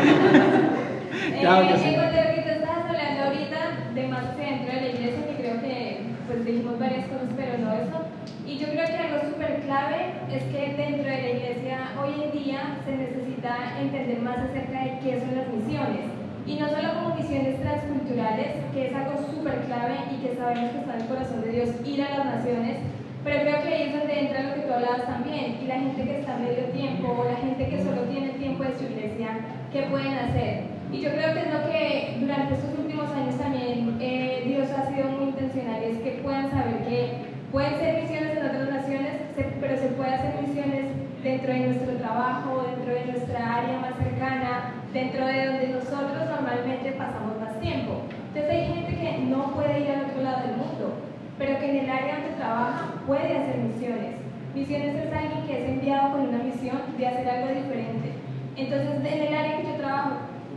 Claro 1.41 1.67
que 1.69 1.75
Eh, 1.75 1.79
sí. 1.79 1.89
en 1.89 1.95
cuanto 1.95 2.19
a 2.19 2.25
lo 2.25 2.35
que 2.35 2.43
tú 2.43 2.49
estabas 2.51 2.85
hablando 2.89 3.23
ahorita 3.25 3.61
de 3.95 4.09
más 4.09 4.25
hacia 4.29 4.45
dentro 4.47 4.75
de 4.75 4.81
la 4.81 4.89
iglesia, 4.89 5.27
que 5.29 5.35
creo 5.43 5.61
que 5.63 6.01
pues 6.27 6.45
dijimos 6.45 6.79
varias 6.79 7.07
cosas, 7.07 7.29
pero 7.37 7.53
no 7.65 7.73
eso. 7.73 7.99
Y 8.47 8.59
yo 8.59 8.67
creo 8.69 8.85
que 8.87 8.97
algo 8.97 9.19
súper 9.33 9.61
clave 9.65 10.01
es 10.33 10.43
que 10.45 10.61
dentro 10.77 11.05
de 11.09 11.19
la 11.25 11.31
iglesia 11.31 11.79
hoy 12.01 12.13
en 12.23 12.33
día 12.45 12.61
se 12.85 12.93
necesita 12.97 13.81
entender 13.81 14.21
más 14.21 14.39
acerca 14.39 14.85
de 14.85 14.99
qué 15.01 15.21
son 15.21 15.33
las 15.37 15.49
misiones. 15.49 16.18
Y 16.49 16.57
no 16.57 16.67
solo 16.71 16.89
como 16.95 17.15
misiones 17.15 17.61
transculturales, 17.61 18.57
que 18.73 18.87
es 18.87 18.95
algo 18.95 19.21
súper 19.21 19.61
clave 19.69 19.97
y 20.11 20.25
que 20.25 20.35
sabemos 20.35 20.71
que 20.71 20.79
está 20.79 20.95
en 20.95 21.01
el 21.03 21.09
corazón 21.09 21.43
de 21.43 21.53
Dios, 21.53 21.69
ir 21.85 22.03
a 22.03 22.17
las 22.17 22.25
naciones, 22.25 22.79
pero 23.23 23.41
creo 23.43 23.63
que 23.63 23.69
ahí 23.69 23.83
es 23.83 23.99
donde 23.99 24.19
entra 24.19 24.43
lo 24.49 24.55
que 24.55 24.61
tú 24.63 24.73
hablabas 24.73 25.05
también, 25.05 25.59
y 25.61 25.67
la 25.67 25.75
gente 25.75 26.05
que 26.05 26.21
está 26.21 26.39
medio 26.39 26.65
tiempo, 26.73 27.13
o 27.21 27.25
la 27.29 27.37
gente 27.37 27.69
que 27.69 27.85
solo 27.85 28.01
tiene 28.09 28.33
el 28.33 28.39
tiempo 28.39 28.65
de 28.65 28.79
su 28.79 28.85
iglesia, 28.85 29.29
¿qué 29.71 29.83
pueden 29.93 30.15
hacer? 30.15 30.65
Y 30.91 31.01
yo 31.01 31.11
creo 31.11 31.35
que 31.35 31.41
es 31.41 31.53
lo 31.53 31.61
que 31.69 32.17
durante 32.19 32.55
estos 32.55 32.79
últimos 32.79 33.13
años 33.13 33.37
también 33.37 33.99
eh, 34.01 34.41
Dios 34.47 34.71
ha 34.73 34.89
sido 34.89 35.05
muy 35.09 35.29
intencional, 35.29 35.83
y 35.85 35.93
es 35.93 35.99
que 35.99 36.23
puedan 36.25 36.51
saber 36.51 36.81
que 36.89 37.29
pueden 37.53 37.77
ser 37.77 38.01
misiones 38.01 38.39
en 38.39 38.47
otras 38.47 38.71
naciones, 38.71 39.13
pero 39.61 39.77
se 39.77 39.89
puede 39.89 40.15
hacer 40.15 40.33
misiones 40.41 40.97
dentro 41.23 41.53
de 41.53 41.61
nuestro 41.61 41.93
trabajo, 41.97 42.65
dentro 42.73 42.95
de 42.95 43.05
nuestra 43.05 43.57
área 43.57 43.81
más 43.81 43.97
cercana, 43.99 44.78
dentro 44.93 45.27
de 45.27 45.47
donde 45.47 45.69
nosotros 45.69 46.25
normalmente 46.29 46.93
pasamos 46.93 47.39
más 47.41 47.61
tiempo. 47.61 48.03
Entonces 48.29 48.51
hay 48.51 48.67
gente 48.67 48.97
que 48.97 49.19
no 49.27 49.53
puede 49.55 49.81
ir 49.81 49.91
al 49.91 50.11
otro 50.11 50.23
lado 50.23 50.43
del 50.43 50.57
mundo, 50.57 50.95
pero 51.39 51.59
que 51.59 51.71
en 51.71 51.85
el 51.85 51.91
área 51.91 52.21
donde 52.21 52.37
trabaja 52.37 52.95
puede 53.07 53.39
hacer 53.39 53.57
misiones. 53.59 54.17
Misiones 54.55 54.97
es 54.97 55.13
alguien 55.13 55.47
que 55.47 55.63
es 55.63 55.69
enviado 55.69 56.13
con 56.13 56.29
una 56.29 56.39
misión 56.39 56.79
de 56.97 57.07
hacer 57.07 57.29
algo 57.29 57.49
diferente. 57.49 58.13
Entonces, 58.57 59.13
en 59.13 59.23
el 59.23 59.35
área 59.35 59.57
que 59.59 59.69
yo 59.69 59.75
trabajo, 59.75 60.11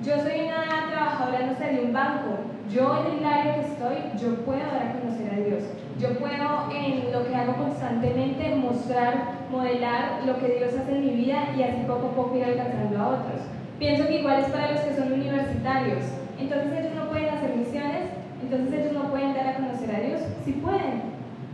yo 0.04 0.18
soy 0.18 0.48
una 0.48 0.90
trabajadora, 0.90 1.46
no 1.46 1.56
sé, 1.56 1.74
de 1.74 1.86
un 1.86 1.94
banco. 1.94 2.38
Yo 2.74 3.06
en 3.06 3.20
el 3.20 3.26
área 3.26 3.56
que 3.56 3.62
estoy, 3.62 3.98
yo 4.20 4.44
puedo 4.44 4.60
dar 4.60 4.88
a 4.88 4.94
conocer 4.94 5.30
a 5.32 5.46
Dios. 5.46 5.64
Yo 6.00 6.18
puedo 6.18 6.72
en 6.74 7.12
lo 7.12 7.28
que 7.28 7.36
hago 7.36 7.54
constantemente 7.54 8.56
mostrar, 8.56 9.34
modelar 9.52 10.22
lo 10.26 10.40
que 10.40 10.58
Dios 10.58 10.74
hace 10.74 10.92
en 10.92 11.02
mi 11.02 11.12
vida 11.12 11.50
y 11.56 11.62
así 11.62 11.84
poco 11.86 12.08
a 12.08 12.16
poco 12.16 12.38
ir 12.38 12.46
alcanzando 12.46 12.98
a 12.98 13.08
otros. 13.10 13.61
Pienso 13.82 14.06
que 14.06 14.20
igual 14.20 14.42
es 14.42 14.50
para 14.52 14.74
los 14.74 14.82
que 14.82 14.94
son 14.94 15.12
universitarios. 15.12 16.04
Entonces 16.40 16.72
ellos 16.72 16.94
no 16.94 17.10
pueden 17.10 17.30
hacer 17.30 17.56
misiones, 17.56 18.14
entonces 18.44 18.80
ellos 18.80 18.94
no 18.94 19.10
pueden 19.10 19.34
dar 19.34 19.48
a 19.48 19.56
conocer 19.56 19.96
a 19.96 20.00
Dios. 20.02 20.22
Sí 20.46 20.52
pueden, 20.62 21.02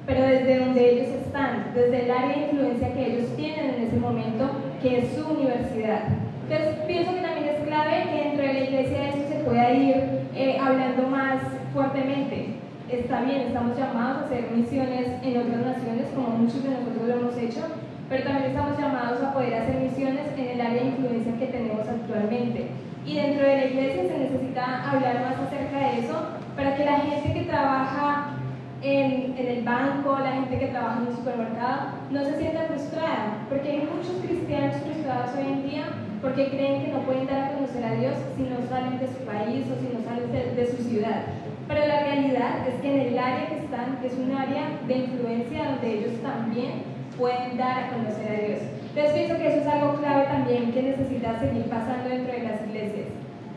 pero 0.05 0.23
desde 0.23 0.59
donde 0.59 0.91
ellos 0.91 1.07
están, 1.07 1.71
desde 1.73 2.03
el 2.03 2.11
área 2.11 2.35
de 2.35 2.43
influencia 2.47 2.93
que 2.93 3.13
ellos 3.13 3.33
tienen 3.37 3.75
en 3.75 3.87
ese 3.87 3.95
momento, 3.95 4.43
que 4.81 4.97
es 4.99 5.13
su 5.15 5.25
universidad. 5.25 6.03
Entonces 6.49 6.75
pienso 6.85 7.15
que 7.15 7.21
también 7.21 7.47
es 7.47 7.65
clave 7.65 8.03
que 8.11 8.23
dentro 8.25 8.45
de 8.45 8.53
la 8.53 8.59
iglesia 8.59 9.07
esto 9.07 9.23
se 9.29 9.43
pueda 9.45 9.71
ir 9.71 9.95
eh, 10.35 10.57
hablando 10.59 11.07
más 11.07 11.39
fuertemente. 11.73 12.55
Está 12.89 13.21
bien, 13.21 13.43
estamos 13.43 13.77
llamados 13.77 14.23
a 14.23 14.25
hacer 14.25 14.51
misiones 14.53 15.13
en 15.23 15.37
otras 15.37 15.65
naciones, 15.65 16.07
como 16.13 16.27
muchos 16.35 16.61
de 16.61 16.71
nosotros 16.71 17.07
lo 17.07 17.13
hemos 17.13 17.37
hecho, 17.37 17.61
pero 18.09 18.23
también 18.23 18.51
estamos 18.51 18.77
llamados 18.77 19.21
a 19.21 19.33
poder 19.33 19.53
hacer 19.55 19.75
misiones 19.75 20.27
en 20.37 20.47
el 20.47 20.61
área 20.61 20.83
de 20.83 20.89
influencia 20.89 21.37
que 21.39 21.47
tenemos 21.47 21.87
actualmente. 21.87 22.67
Y 23.05 23.15
dentro 23.15 23.45
de 23.45 23.55
la 23.55 23.65
iglesia 23.65 24.03
se 24.03 24.17
necesita 24.17 24.89
hablar 24.89 25.21
más 25.21 25.39
acerca 25.39 25.77
de 25.77 25.99
eso 25.99 26.15
para 26.55 26.75
que 26.75 26.85
la 26.85 26.99
gente 26.99 27.33
que 27.33 27.45
trabaja 27.45 28.33
en, 28.81 29.35
en, 29.37 29.47
el 29.47 29.63
banco, 29.63 30.17
la 30.19 30.33
gente 30.33 30.59
que 30.59 30.67
trabaja 30.67 31.01
en 31.01 31.07
un 31.07 31.15
supermercado, 31.15 31.79
no 32.11 32.23
se 32.23 32.37
sienta 32.37 32.67
frustrada, 32.67 33.45
porque 33.49 33.71
hay 33.71 33.89
muchos 33.91 34.21
cristianos 34.23 34.75
frustrados 34.77 35.31
hoy 35.37 35.51
en 35.51 35.69
día 35.69 35.83
porque 36.21 36.49
creen 36.49 36.83
que 36.83 36.91
no 36.91 37.01
pueden 37.01 37.27
dar 37.27 37.43
a 37.43 37.53
conocer 37.53 37.83
a 37.83 37.93
Dios 37.93 38.15
si 38.35 38.43
no 38.43 38.57
salen 38.67 38.99
de 38.99 39.07
su 39.07 39.19
país 39.25 39.65
o 39.71 39.79
si 39.79 39.93
no 39.93 40.03
salen 40.03 40.31
de, 40.31 40.55
de 40.55 40.65
su 40.65 40.83
ciudad. 40.83 41.23
pero 41.67 41.85
la 41.85 41.99
realidad 41.99 42.67
es 42.67 42.81
que 42.81 42.93
en 42.93 43.13
el 43.13 43.19
área 43.19 43.47
que 43.47 43.59
están 43.59 43.99
es 44.03 44.13
un 44.13 44.35
área 44.35 44.79
de 44.87 44.97
influencia 44.97 45.69
donde 45.69 45.93
ellos 45.93 46.21
también 46.23 46.96
pueden 47.17 47.57
dar 47.57 47.83
a 47.83 47.89
conocer 47.89 48.29
a 48.29 48.47
Dios. 48.47 48.59
Entonces 48.89 49.13
pienso 49.13 49.37
que 49.37 49.47
eso 49.47 49.61
es 49.61 49.67
algo 49.67 49.95
clave 49.95 50.25
también 50.25 50.71
que 50.71 50.81
necesita 50.83 51.39
seguir 51.39 51.65
pasando 51.65 52.09
dentro 52.09 52.33
de 52.33 52.43
las 52.43 52.61
iglesias. 52.67 53.07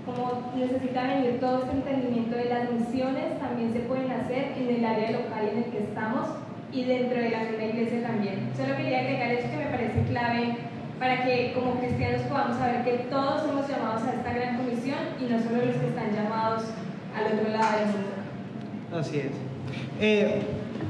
Como 0.05 0.53
necesita 0.57 1.07
venir 1.07 1.41
todo 1.41 1.63
este 1.63 1.73
entendimiento 1.77 2.37
de 2.37 2.47
las 2.47 2.73
misiones, 2.73 3.39
también 3.39 3.73
se 3.73 3.81
pueden 3.81 4.11
hacer 4.11 4.53
en 4.59 4.77
el 4.77 4.85
área 4.85 5.11
local 5.13 5.49
en 5.53 5.59
el 5.59 5.71
que 5.71 5.79
estamos 5.79 6.29
y 6.73 6.85
dentro 6.85 7.21
de 7.21 7.31
la 7.31 7.41
misma 7.45 7.65
iglesia 7.65 8.03
también. 8.03 8.51
Solo 8.57 8.77
quería 8.77 9.01
agregar 9.01 9.31
eso 9.33 9.51
que 9.51 9.57
me 9.57 9.71
parece 9.71 10.03
clave 10.09 10.57
para 10.99 11.25
que 11.25 11.53
como 11.55 11.81
cristianos 11.81 12.23
podamos 12.23 12.59
saber 12.59 12.85
que 12.85 12.93
todos 13.11 13.43
somos 13.43 13.69
llamados 13.69 14.03
a 14.03 14.13
esta 14.13 14.33
gran 14.33 14.57
comisión 14.59 14.99
y 15.21 15.25
no 15.25 15.39
solo 15.41 15.65
los 15.65 15.77
que 15.77 15.89
están 15.89 16.13
llamados 16.15 16.65
al 17.17 17.33
otro 17.33 17.49
lado 17.51 17.79
del 17.79 17.87
mundo. 17.87 18.99
Así 18.99 19.19
es. 19.19 19.33
Eh, 20.01 20.43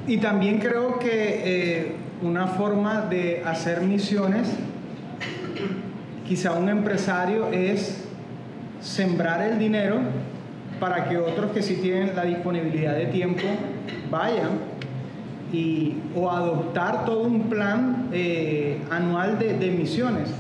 y 0.07 0.19
también 0.19 0.59
creo 0.59 0.99
que 0.99 1.11
eh, 1.45 1.97
una 2.23 2.47
forma 2.47 3.03
de 3.03 3.43
hacer 3.45 3.81
misiones, 3.83 4.49
quizá 6.27 6.53
un 6.53 6.69
empresario, 6.69 7.49
es 7.49 8.05
sembrar 8.81 9.43
el 9.43 9.59
dinero 9.59 9.99
para 10.79 11.09
que 11.09 11.19
otros 11.19 11.51
que 11.53 11.63
sí 11.63 11.77
tienen 11.83 12.15
la 12.17 12.25
disponibilidad 12.25 12.95
de 12.95 13.07
tiempo 13.07 13.43
vayan 14.11 14.51
y, 15.53 15.97
o 16.15 16.31
adoptar 16.31 17.05
todo 17.05 17.23
un 17.25 17.45
plan 17.45 18.09
eh, 18.13 18.79
anual 18.91 19.39
de, 19.39 19.71
misiones. 19.71 20.31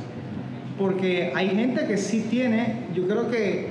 Porque 0.78 1.33
hay 1.35 1.51
gente 1.51 1.87
que 1.87 1.99
sí 1.99 2.26
tiene, 2.31 2.85
yo 2.95 3.07
creo 3.07 3.31
que 3.31 3.68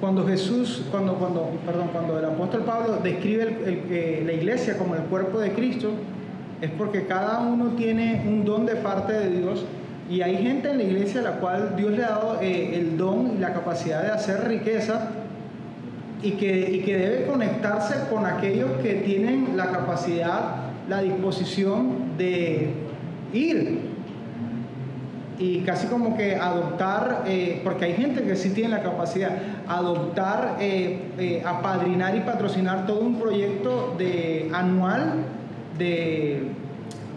cuando 0.00 0.26
Jesús, 0.26 0.84
cuando, 0.90 1.14
cuando, 1.14 1.50
perdón, 1.66 1.88
cuando 1.92 2.18
el 2.18 2.24
apóstol 2.24 2.62
Pablo 2.64 3.00
describe 3.02 3.42
el- 3.42 3.82
eh, 3.90 4.22
la 4.24 4.32
iglesia 4.32 4.78
como 4.78 4.94
el 4.94 5.02
cuerpo 5.02 5.40
de 5.40 5.52
Cristo, 5.52 5.90
es 6.60 6.70
porque 6.72 7.06
cada 7.06 7.40
uno 7.40 7.72
tiene 7.76 8.22
un 8.26 8.44
don 8.44 8.66
de 8.66 8.76
parte 8.76 9.12
de 9.12 9.30
Dios 9.30 9.64
y 10.10 10.22
hay 10.22 10.38
gente 10.38 10.70
en 10.70 10.78
la 10.78 10.84
iglesia 10.84 11.20
a 11.20 11.24
la 11.24 11.32
cual 11.32 11.74
Dios 11.76 11.92
le 11.92 12.04
ha 12.04 12.08
dado 12.08 12.38
eh, 12.40 12.78
el 12.78 12.96
don 12.96 13.36
y 13.36 13.38
la 13.38 13.52
capacidad 13.52 14.02
de 14.02 14.10
hacer 14.10 14.48
riqueza 14.48 15.10
y 16.22 16.32
que, 16.32 16.70
y 16.70 16.80
que 16.80 16.96
debe 16.96 17.26
conectarse 17.26 18.08
con 18.10 18.26
aquellos 18.26 18.70
que 18.82 18.94
tienen 18.94 19.56
la 19.56 19.66
capacidad, 19.66 20.56
la 20.88 21.02
disposición 21.02 22.16
de 22.16 22.70
ir. 23.32 23.98
Y 25.38 25.60
casi 25.60 25.86
como 25.86 26.16
que 26.16 26.34
adoptar, 26.34 27.22
eh, 27.28 27.60
porque 27.62 27.84
hay 27.84 27.92
gente 27.92 28.22
que 28.24 28.34
sí 28.34 28.50
tiene 28.50 28.70
la 28.70 28.82
capacidad, 28.82 29.30
adoptar, 29.68 30.56
eh, 30.58 31.42
apadrinar 31.46 32.16
y 32.16 32.20
patrocinar 32.20 32.86
todo 32.86 33.00
un 33.00 33.20
proyecto 33.20 33.94
de, 33.96 34.50
anual 34.52 35.26
de, 35.78 36.42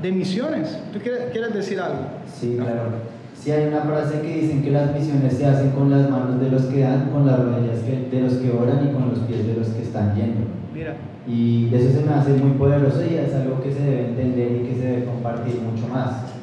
de 0.01 0.11
misiones. 0.11 0.79
¿Tú 0.93 0.99
quieres, 0.99 1.31
quieres 1.31 1.53
decir 1.53 1.79
algo? 1.79 1.99
Sí, 2.31 2.57
claro. 2.57 3.11
Sí 3.33 3.51
hay 3.51 3.67
una 3.67 3.81
frase 3.81 4.21
que 4.21 4.41
dicen 4.41 4.61
que 4.61 4.69
las 4.69 4.93
misiones 4.93 5.33
se 5.33 5.45
hacen 5.47 5.71
con 5.71 5.89
las 5.89 6.09
manos 6.09 6.39
de 6.39 6.51
los 6.51 6.63
que 6.65 6.81
dan, 6.81 7.09
con 7.09 7.25
las 7.25 7.39
rodillas 7.39 7.83
de 7.85 8.21
los 8.21 8.33
que 8.35 8.51
oran 8.51 8.87
y 8.87 8.93
con 8.93 9.09
los 9.09 9.19
pies 9.19 9.47
de 9.47 9.55
los 9.55 9.69
que 9.69 9.81
están 9.81 10.15
yendo. 10.15 10.41
Mira, 10.73 10.95
Y 11.27 11.73
eso 11.73 11.99
se 11.99 12.05
me 12.05 12.13
hace 12.13 12.33
muy 12.33 12.51
poderoso 12.51 13.01
y 13.03 13.15
es 13.15 13.33
algo 13.33 13.61
que 13.61 13.71
se 13.71 13.81
debe 13.81 14.09
entender 14.09 14.51
y 14.51 14.67
que 14.67 14.75
se 14.75 14.85
debe 14.85 15.05
compartir 15.05 15.59
mucho 15.59 15.87
más. 15.87 16.33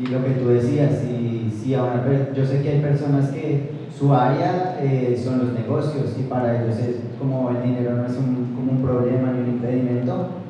Y 0.00 0.06
lo 0.06 0.24
que 0.24 0.30
tú 0.30 0.48
decías, 0.48 0.92
si, 1.00 1.50
si 1.50 1.74
a 1.74 1.82
una 1.82 2.04
yo 2.34 2.46
sé 2.46 2.62
que 2.62 2.68
hay 2.68 2.80
personas 2.80 3.30
que 3.30 3.70
su 3.96 4.14
área 4.14 4.78
eh, 4.80 5.20
son 5.22 5.38
los 5.40 5.52
negocios 5.52 6.16
y 6.18 6.22
para 6.22 6.62
ellos 6.62 6.76
es 6.78 6.96
como 7.18 7.50
el 7.50 7.62
dinero 7.62 7.96
no 7.96 8.06
es 8.06 8.16
un, 8.16 8.54
como 8.56 8.72
un 8.72 8.82
problema 8.82 9.32
ni 9.32 9.40
un 9.40 9.48
impedimento. 9.56 10.41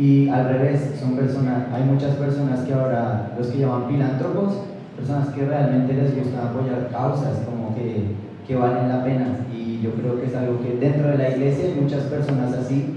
Y 0.00 0.30
al 0.30 0.48
revés, 0.48 0.94
son 0.98 1.14
personas, 1.14 1.66
hay 1.74 1.82
muchas 1.84 2.14
personas 2.14 2.60
que 2.60 2.72
ahora, 2.72 3.34
los 3.36 3.48
que 3.48 3.58
llaman 3.58 3.86
filántropos, 3.86 4.62
personas 4.96 5.28
que 5.28 5.44
realmente 5.44 5.92
les 5.92 6.16
gusta 6.16 6.48
apoyar 6.48 6.88
causas 6.90 7.40
como 7.44 7.74
que, 7.74 8.04
que 8.48 8.56
valen 8.56 8.88
la 8.88 9.04
pena. 9.04 9.26
Y 9.54 9.82
yo 9.82 9.92
creo 9.92 10.18
que 10.18 10.28
es 10.28 10.34
algo 10.34 10.58
que 10.62 10.78
dentro 10.80 11.06
de 11.10 11.18
la 11.18 11.28
iglesia 11.28 11.66
hay 11.66 11.82
muchas 11.82 12.04
personas 12.04 12.54
así. 12.54 12.96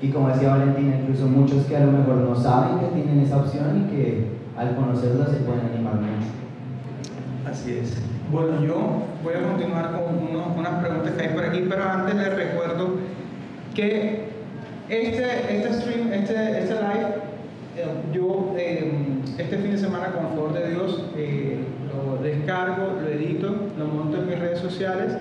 Y 0.00 0.08
como 0.08 0.30
decía 0.30 0.56
Valentina, 0.56 1.00
incluso 1.02 1.26
muchos 1.26 1.66
que 1.66 1.76
a 1.76 1.84
lo 1.84 1.92
mejor 1.92 2.16
no 2.16 2.34
saben 2.34 2.78
que 2.78 2.94
tienen 2.94 3.20
esa 3.20 3.36
opción 3.36 3.84
y 3.84 3.94
que 3.94 4.28
al 4.56 4.74
conocerla 4.74 5.26
se 5.26 5.36
pueden 5.36 5.66
animar 5.66 5.96
mucho. 5.96 6.32
así 7.46 7.72
es. 7.72 7.94
Bueno, 8.32 8.64
yo 8.64 9.02
voy 9.22 9.34
a 9.34 9.48
continuar 9.48 9.90
con 9.92 10.58
unas 10.58 10.82
preguntas 10.82 11.12
que 11.12 11.22
hay 11.24 11.34
por 11.34 11.44
aquí, 11.44 11.66
pero 11.68 11.84
antes 11.84 12.14
les 12.14 12.34
recuerdo 12.34 12.96
que 13.74 14.31
este, 14.92 15.56
este 15.56 15.72
stream, 15.80 16.12
este, 16.12 16.58
este 16.58 16.74
live, 16.74 17.14
eh, 17.78 17.86
yo 18.12 18.54
eh, 18.58 18.92
este 19.38 19.56
fin 19.56 19.72
de 19.72 19.78
semana, 19.78 20.12
con 20.12 20.26
el 20.26 20.32
favor 20.32 20.52
de 20.52 20.70
Dios, 20.70 21.04
eh, 21.16 21.56
lo 21.88 22.22
descargo, 22.22 23.00
lo 23.00 23.08
edito, 23.08 23.56
lo 23.78 23.86
monto 23.86 24.18
en 24.18 24.28
mis 24.28 24.38
redes 24.38 24.58
sociales 24.58 25.14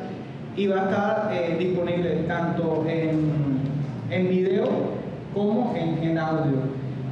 y 0.57 0.67
va 0.67 0.81
a 0.81 0.83
estar 0.83 1.57
disponible 1.57 2.25
tanto 2.27 2.85
en, 2.85 3.31
en 4.09 4.27
video 4.27 4.67
como 5.33 5.73
en, 5.77 6.03
en 6.03 6.17
audio. 6.17 6.57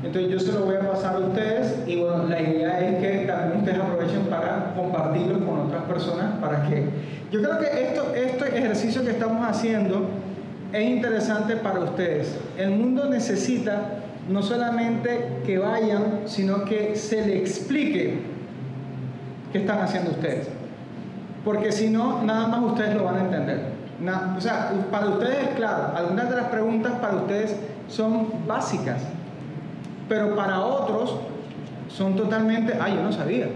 Entonces 0.04 0.30
yo 0.30 0.40
se 0.40 0.52
lo 0.52 0.66
voy 0.66 0.76
a 0.76 0.92
pasar 0.92 1.16
a 1.16 1.20
ustedes 1.20 1.78
y 1.88 1.96
bueno, 1.96 2.28
la 2.28 2.42
idea 2.42 2.80
es 2.82 3.02
que 3.02 3.26
también 3.26 3.60
ustedes 3.60 3.80
aprovechen 3.80 4.24
para 4.30 4.74
compartirlo 4.76 5.46
con 5.46 5.60
otras 5.62 5.84
personas 5.84 6.38
para 6.42 6.64
que... 6.64 6.84
Yo 7.32 7.42
creo 7.42 7.60
que 7.60 7.84
esto, 7.84 8.14
este 8.14 8.58
ejercicio 8.58 9.04
que 9.04 9.12
estamos 9.12 9.48
haciendo 9.48 10.10
es 10.74 10.90
interesante 10.90 11.56
para 11.56 11.80
ustedes. 11.80 12.38
El 12.58 12.72
mundo 12.72 13.06
necesita 13.10 13.82
no 14.30 14.44
solamente 14.44 15.42
que 15.46 15.58
vayan, 15.58 16.22
sino 16.26 16.66
que 16.66 16.96
se 16.96 17.26
le 17.26 17.40
explique 17.40 18.22
qué 19.52 19.58
están 19.60 19.80
haciendo 19.80 20.12
ustedes. 20.12 20.48
Porque 21.44 21.72
si 21.72 21.90
no, 21.90 22.22
nada 22.24 22.48
más 22.48 22.62
ustedes 22.64 22.96
lo 22.96 23.06
van 23.06 23.16
a 23.18 23.22
entender. 23.22 23.70
Na- 24.00 24.36
o 24.38 24.42
sea, 24.42 24.72
para 24.92 25.08
ustedes 25.08 25.50
es 25.50 25.56
claro, 25.56 25.94
algunas 25.96 26.30
de 26.30 26.36
las 26.36 26.46
preguntas 26.48 26.94
para 27.02 27.16
ustedes 27.16 27.56
son 27.88 28.28
básicas, 28.48 29.02
pero 30.08 30.36
para 30.36 30.60
otros 30.62 31.16
son 31.90 32.16
totalmente, 32.16 32.78
ah, 32.80 32.88
yo 32.90 33.02
no 33.02 33.12
sabía. 33.12 33.48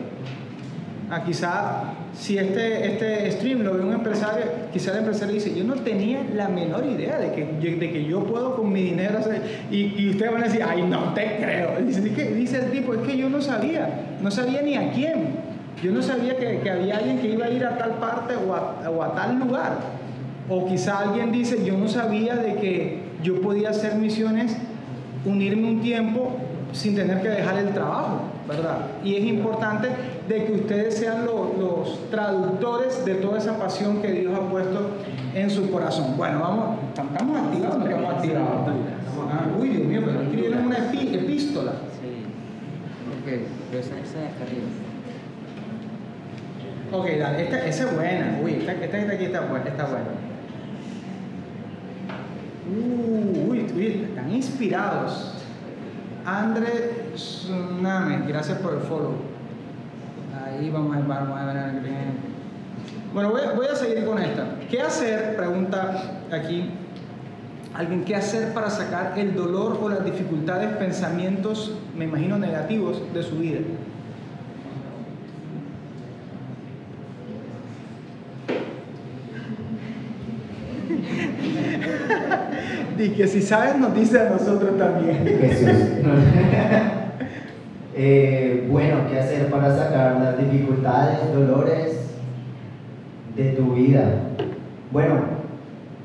Ah, 1.11 1.23
quizá 1.23 1.83
si 2.15 2.37
este, 2.37 2.85
este 2.91 3.31
stream 3.31 3.61
lo 3.63 3.73
ve 3.73 3.81
un 3.81 3.93
empresario, 3.93 4.45
quizá 4.71 4.91
el 4.91 4.99
empresario 4.99 5.33
dice, 5.33 5.53
yo 5.55 5.63
no 5.63 5.73
tenía 5.75 6.21
la 6.35 6.47
menor 6.47 6.85
idea 6.85 7.17
de 7.17 7.31
que, 7.31 7.43
de 7.75 7.91
que 7.91 8.05
yo 8.05 8.23
puedo 8.23 8.55
con 8.55 8.71
mi 8.71 8.83
dinero 8.83 9.17
hacer, 9.17 9.41
y, 9.71 9.95
y 9.97 10.09
ustedes 10.11 10.31
van 10.31 10.41
a 10.43 10.45
decir, 10.45 10.63
ay, 10.67 10.83
no 10.83 11.13
te 11.13 11.37
creo. 11.37 11.71
Dice, 11.85 12.07
"Es 12.07 12.15
que- 12.15 12.33
dice 12.33 12.57
el 12.57 12.71
tipo, 12.71 12.93
es 12.93 13.01
que 13.01 13.17
yo 13.17 13.29
no 13.29 13.41
sabía, 13.41 14.17
no 14.21 14.29
sabía 14.29 14.61
ni 14.61 14.75
a 14.75 14.91
quién. 14.91 15.53
Yo 15.83 15.91
no 15.91 16.01
sabía 16.01 16.37
que, 16.37 16.59
que 16.59 16.69
había 16.69 16.97
alguien 16.97 17.19
que 17.19 17.27
iba 17.29 17.45
a 17.45 17.49
ir 17.49 17.65
a 17.65 17.77
tal 17.77 17.95
parte 17.95 18.35
o 18.35 18.53
a, 18.53 18.89
o 18.89 19.01
a 19.03 19.15
tal 19.15 19.39
lugar. 19.39 19.79
O 20.49 20.67
quizá 20.67 20.99
alguien 20.99 21.31
dice, 21.31 21.65
yo 21.65 21.77
no 21.77 21.87
sabía 21.87 22.35
de 22.35 22.55
que 22.55 22.99
yo 23.23 23.41
podía 23.41 23.69
hacer 23.71 23.95
misiones, 23.95 24.55
unirme 25.25 25.67
un 25.67 25.81
tiempo 25.81 26.37
sin 26.73 26.95
tener 26.95 27.21
que 27.21 27.29
dejar 27.29 27.57
el 27.59 27.69
trabajo, 27.69 28.21
¿verdad? 28.47 28.77
Y 29.03 29.15
es 29.15 29.23
importante 29.25 29.89
de 30.27 30.45
que 30.45 30.53
ustedes 30.53 30.95
sean 30.97 31.25
lo- 31.25 31.53
los 31.59 32.09
traductores 32.09 33.03
de 33.05 33.15
toda 33.15 33.37
esa 33.37 33.57
pasión 33.59 34.01
que 34.01 34.11
Dios 34.11 34.33
ha 34.33 34.49
puesto 34.49 34.87
en 35.35 35.49
su 35.49 35.69
corazón. 35.69 36.15
Bueno, 36.17 36.39
vamos, 36.39 36.77
¿estamos 36.87 37.37
activados 37.37 37.77
no 37.79 37.85
estamos 37.85 38.13
activados? 38.15 38.49
Ah, 39.31 39.45
uy, 39.59 39.69
Dios 39.69 39.87
mío, 39.87 40.01
pero 40.05 40.21
escribieron 40.21 40.65
una 40.67 40.77
epi- 40.77 41.13
epístola. 41.15 41.71
Sí. 42.01 42.23
Ok, 43.19 43.41
pero 43.71 43.79
esa, 43.83 43.95
de 43.95 44.27
acá 44.27 44.43
arriba. 44.45 44.67
Ok, 46.91 47.07
dale, 47.19 47.43
esta, 47.43 47.65
esa 47.65 47.83
es 47.89 47.95
buena. 47.95 48.39
Uy, 48.43 48.51
esta, 48.53 48.71
esta 48.73 48.97
de 48.97 49.13
aquí 49.15 49.25
está 49.25 49.41
buena. 49.41 49.65
Está 49.65 49.85
buena. 49.85 50.05
Uh, 52.69 53.49
uy, 53.51 53.65
uy, 53.75 54.05
están 54.09 54.31
inspirados. 54.31 55.33
André 56.25 57.07
Tsunami, 57.15 58.25
gracias 58.27 58.59
por 58.59 58.73
el 58.75 58.79
follow. 58.81 59.13
Ahí 60.45 60.69
vamos 60.69 60.95
a 60.95 60.99
ver, 60.99 61.07
vamos 61.07 61.39
a 61.39 61.45
ver. 61.45 61.71
Bueno, 63.13 63.29
voy, 63.31 63.41
a- 63.41 63.51
voy 63.53 63.67
a 63.67 63.75
seguir 63.75 64.05
con 64.05 64.19
esta. 64.19 64.45
¿Qué 64.69 64.81
hacer? 64.81 65.35
Pregunta 65.35 66.19
aquí 66.31 66.69
alguien, 67.73 68.03
¿qué 68.03 68.15
hacer 68.15 68.53
para 68.53 68.69
sacar 68.69 69.13
el 69.17 69.33
dolor 69.35 69.79
o 69.81 69.89
las 69.89 70.03
dificultades, 70.05 70.69
pensamientos, 70.77 71.75
me 71.97 72.05
imagino, 72.05 72.37
negativos 72.37 73.01
de 73.13 73.23
su 73.23 73.37
vida? 73.37 73.59
Y 82.97 83.09
que 83.09 83.27
si 83.27 83.41
sabes, 83.41 83.77
nos 83.77 83.93
dice 83.95 84.19
a 84.19 84.29
nosotros 84.29 84.77
también. 84.77 85.25
Jesús. 85.25 85.69
Eh, 87.95 88.67
bueno, 88.71 89.07
¿qué 89.07 89.19
hacer 89.19 89.51
para 89.51 89.75
sacar 89.75 90.19
las 90.19 90.37
dificultades, 90.39 91.31
dolores 91.31 92.07
de 93.35 93.51
tu 93.51 93.73
vida? 93.73 94.03
Bueno, 94.91 95.15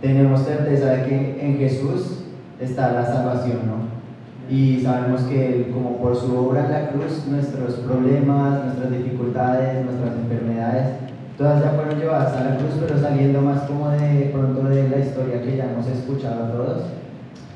tenemos 0.03 0.43
certeza 0.43 0.91
de 0.91 1.05
que 1.05 1.39
en 1.41 1.57
Jesús 1.57 2.25
está 2.61 2.93
la 2.93 3.07
salvación, 3.07 3.61
¿no? 3.67 4.55
Y 4.55 4.81
sabemos 4.83 5.23
que 5.23 5.71
como 5.73 5.97
por 5.97 6.15
su 6.15 6.37
obra 6.37 6.67
en 6.67 6.73
la 6.73 6.89
cruz, 6.89 7.27
nuestros 7.27 7.75
problemas, 7.77 8.65
nuestras 8.65 8.91
dificultades, 8.91 9.85
nuestras 9.85 10.15
enfermedades, 10.17 10.89
todas 11.39 11.63
ya 11.63 11.71
fueron 11.71 11.99
llevadas 11.99 12.35
a 12.35 12.45
la 12.45 12.57
cruz, 12.57 12.71
pero 12.81 12.99
saliendo 12.99 13.41
más 13.41 13.63
como 13.63 13.91
de 13.91 14.31
pronto 14.33 14.63
de 14.65 14.89
la 14.89 14.99
historia 14.99 15.43
que 15.43 15.57
ya 15.57 15.71
hemos 15.71 15.87
escuchado 15.87 16.53
todos. 16.53 16.83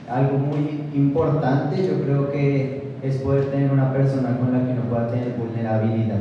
Algo 0.09 0.39
muy 0.39 0.85
importante 0.95 1.87
yo 1.87 2.03
creo 2.05 2.31
que 2.31 2.92
es 3.03 3.17
poder 3.17 3.47
tener 3.47 3.73
una 3.73 3.93
persona 3.93 4.37
con 4.39 4.53
la 4.53 4.67
que 4.67 4.75
no 4.75 4.83
pueda 4.83 5.09
tener 5.09 5.35
vulnerabilidad. 5.37 6.21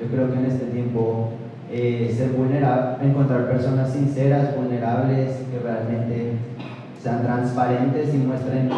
Yo 0.00 0.06
creo 0.06 0.30
que 0.30 0.38
en 0.38 0.44
este 0.44 0.66
tiempo 0.66 1.30
eh, 1.72 2.14
ser 2.16 2.30
vulnerable, 2.30 3.08
encontrar 3.08 3.48
personas 3.48 3.90
sinceras, 3.90 4.54
vulnerables, 4.56 5.30
que 5.50 5.58
realmente 5.58 6.32
sean 7.02 7.22
transparentes 7.22 8.14
y 8.14 8.18
muestren 8.18 8.68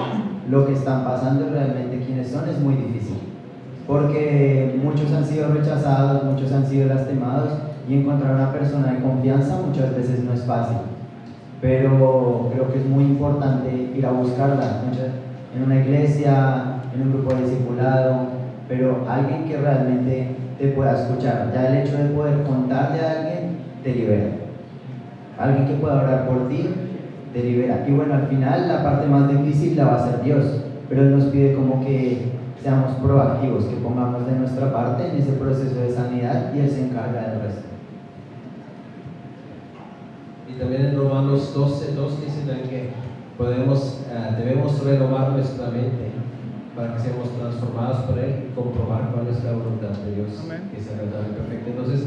lo 0.48 0.66
que 0.66 0.72
están 0.72 1.04
pasando 1.04 1.46
y 1.46 1.50
realmente 1.50 2.00
quiénes 2.06 2.28
son, 2.28 2.48
es 2.48 2.58
muy 2.60 2.74
difícil. 2.74 3.18
Porque 3.86 4.78
muchos 4.82 5.12
han 5.12 5.24
sido 5.24 5.52
rechazados, 5.52 6.24
muchos 6.24 6.52
han 6.52 6.66
sido 6.66 6.88
lastimados 6.88 7.50
y 7.88 7.94
encontrar 7.94 8.34
una 8.34 8.52
persona 8.52 8.92
de 8.92 9.00
confianza 9.00 9.60
muchas 9.66 9.94
veces 9.94 10.22
no 10.24 10.32
es 10.32 10.44
fácil. 10.44 10.78
Pero 11.60 12.50
creo 12.52 12.72
que 12.72 12.78
es 12.78 12.86
muy 12.86 13.04
importante 13.04 13.92
ir 13.94 14.06
a 14.06 14.12
buscarla 14.12 14.82
en 15.54 15.62
una 15.62 15.76
iglesia, 15.76 16.77
en 16.94 17.02
un 17.02 17.12
grupo 17.12 17.34
de 17.34 17.42
discipulado, 17.42 18.26
pero 18.68 19.04
alguien 19.08 19.44
que 19.44 19.56
realmente 19.56 20.36
te 20.58 20.68
pueda 20.68 21.00
escuchar. 21.00 21.50
Ya 21.54 21.68
el 21.68 21.86
hecho 21.86 21.96
de 21.96 22.10
poder 22.10 22.42
contarle 22.42 23.00
a 23.00 23.10
alguien 23.12 23.58
te 23.82 23.94
libera. 23.94 24.30
Alguien 25.38 25.66
que 25.66 25.74
pueda 25.74 26.02
orar 26.02 26.26
por 26.26 26.48
ti 26.48 26.68
te 27.32 27.42
libera. 27.42 27.84
Y 27.86 27.92
bueno, 27.92 28.14
al 28.14 28.26
final 28.26 28.68
la 28.68 28.82
parte 28.82 29.06
más 29.06 29.28
difícil 29.28 29.76
la 29.76 29.84
va 29.86 29.92
a 29.92 30.04
hacer 30.04 30.22
Dios, 30.22 30.44
pero 30.88 31.02
Él 31.02 31.16
nos 31.16 31.26
pide 31.26 31.54
como 31.54 31.84
que 31.84 32.32
seamos 32.62 32.96
proactivos, 32.96 33.64
que 33.64 33.76
pongamos 33.76 34.26
de 34.26 34.32
nuestra 34.32 34.72
parte 34.72 35.08
en 35.08 35.16
ese 35.16 35.32
proceso 35.32 35.80
de 35.80 35.92
sanidad 35.92 36.52
y 36.54 36.60
Él 36.60 36.70
se 36.70 36.86
encarga 36.86 37.28
del 37.28 37.42
resto. 37.42 37.62
Y 40.48 40.58
también 40.58 40.86
en 40.86 40.96
Romanos 40.96 41.54
12, 41.54 41.94
2 41.94 42.20
dice 42.24 42.38
que 42.68 42.90
eh, 43.40 44.34
debemos 44.36 44.84
renovar 44.84 45.30
nuestra 45.30 45.68
mente 45.68 46.10
para 46.78 46.94
que 46.94 47.00
seamos 47.00 47.34
transformados 47.34 48.06
por 48.06 48.18
Él 48.20 48.46
y 48.46 48.54
comprobar 48.54 49.10
cuál 49.10 49.26
es 49.26 49.42
la 49.42 49.50
voluntad 49.50 49.98
de 49.98 50.14
Dios, 50.14 50.30
que 50.46 50.78
es 50.78 50.86
agradable 50.86 51.34
y 51.34 51.34
perfecta. 51.34 51.70
Entonces, 51.74 52.06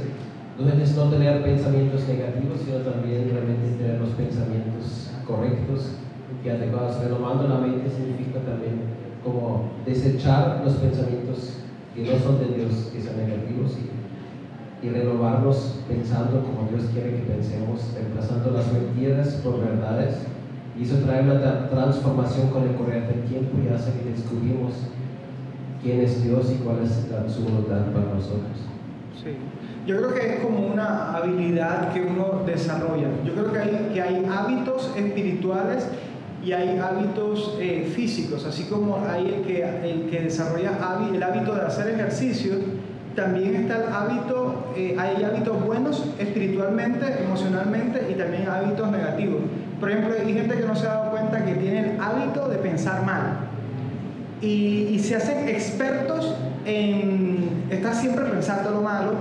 no 0.58 0.70
es 0.72 0.96
no 0.96 1.04
tener 1.12 1.44
pensamientos 1.44 2.08
negativos, 2.08 2.62
sino 2.64 2.78
también 2.80 3.28
realmente 3.36 3.76
tener 3.76 4.00
los 4.00 4.16
pensamientos 4.16 5.12
correctos 5.28 6.00
y 6.46 6.48
adecuados. 6.48 7.04
Renovando 7.04 7.50
la 7.50 7.58
mente 7.60 7.90
significa 7.90 8.40
también 8.48 8.80
como 9.26 9.68
desechar 9.86 10.62
los 10.64 10.76
pensamientos 10.76 11.60
que 11.94 12.08
no 12.08 12.18
son 12.24 12.40
de 12.40 12.56
Dios, 12.56 12.92
que 12.94 13.04
son 13.04 13.18
negativos, 13.18 13.76
y, 13.76 14.88
y 14.88 14.90
renovarlos 14.90 15.84
pensando 15.90 16.48
como 16.48 16.70
Dios 16.72 16.88
quiere 16.94 17.20
que 17.20 17.28
pensemos, 17.28 17.92
reemplazando 17.94 18.52
las 18.52 18.72
mentiras 18.72 19.36
por 19.44 19.60
verdades. 19.60 20.16
Y 20.80 20.84
eso 20.84 20.96
trae 21.06 21.22
una 21.22 21.70
transformación 21.70 22.50
con 22.50 22.64
el 22.64 22.76
correr 22.76 23.08
del 23.08 23.24
tiempo 23.24 23.58
y 23.64 23.74
hace 23.74 23.92
que 23.92 24.12
descubrimos 24.12 24.74
quién 25.84 26.02
es 26.02 26.24
Dios 26.24 26.52
y 26.52 26.64
cuál 26.64 26.78
es 26.84 27.34
su 27.34 27.44
voluntad 27.44 27.86
para 27.92 28.14
nosotros. 28.14 28.72
Sí. 29.22 29.36
Yo 29.86 29.98
creo 29.98 30.14
que 30.14 30.34
es 30.36 30.40
como 30.42 30.68
una 30.68 31.16
habilidad 31.16 31.92
que 31.92 32.02
uno 32.02 32.44
desarrolla. 32.46 33.08
Yo 33.26 33.34
creo 33.34 33.52
que 33.52 33.60
hay, 33.60 33.92
que 33.94 34.02
hay 34.02 34.26
hábitos 34.26 34.92
espirituales 34.96 35.88
y 36.44 36.54
hay 36.54 36.78
hábitos 36.78 37.58
eh, 37.60 37.92
físicos, 37.96 38.46
así 38.46 38.64
como 38.64 38.98
hay 39.08 39.28
el 39.28 39.42
que, 39.42 39.64
el 39.64 40.10
que 40.10 40.22
desarrolla 40.22 40.72
el 41.14 41.22
hábito 41.22 41.54
de 41.54 41.62
hacer 41.62 41.88
ejercicio, 41.90 42.54
también 43.16 43.56
está 43.56 43.78
el 43.78 43.94
hábito, 43.94 44.74
eh, 44.76 44.96
hay 44.98 45.24
hábitos 45.24 45.64
buenos 45.64 46.06
espiritualmente, 46.18 47.06
emocionalmente 47.24 48.08
y 48.10 48.16
también 48.16 48.48
hábitos 48.48 48.90
negativos. 48.90 49.42
Por 49.82 49.90
ejemplo, 49.90 50.14
hay 50.14 50.34
gente 50.34 50.56
que 50.56 50.66
no 50.66 50.76
se 50.76 50.86
ha 50.86 50.94
dado 50.94 51.12
cuenta 51.12 51.44
que 51.44 51.56
tiene 51.56 51.80
el 51.80 52.00
hábito 52.00 52.48
de 52.48 52.58
pensar 52.58 53.04
mal 53.04 53.52
y, 54.42 55.00
se 55.00 55.16
hacen 55.16 55.50
expertos 55.50 56.36
en 56.66 57.66
estar 57.70 57.94
siempre 57.94 58.26
pensando 58.26 58.72
lo 58.72 58.82
malo 58.82 59.14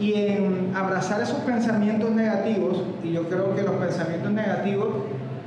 y 0.00 0.14
en 0.14 0.72
abrazar 0.74 1.20
esos 1.20 1.38
pensamientos 1.40 2.10
negativos, 2.10 2.82
y 3.02 3.12
yo 3.12 3.28
creo 3.28 3.54
que 3.54 3.62
los 3.62 3.74
pensamientos 3.76 4.32
negativos, 4.32 4.88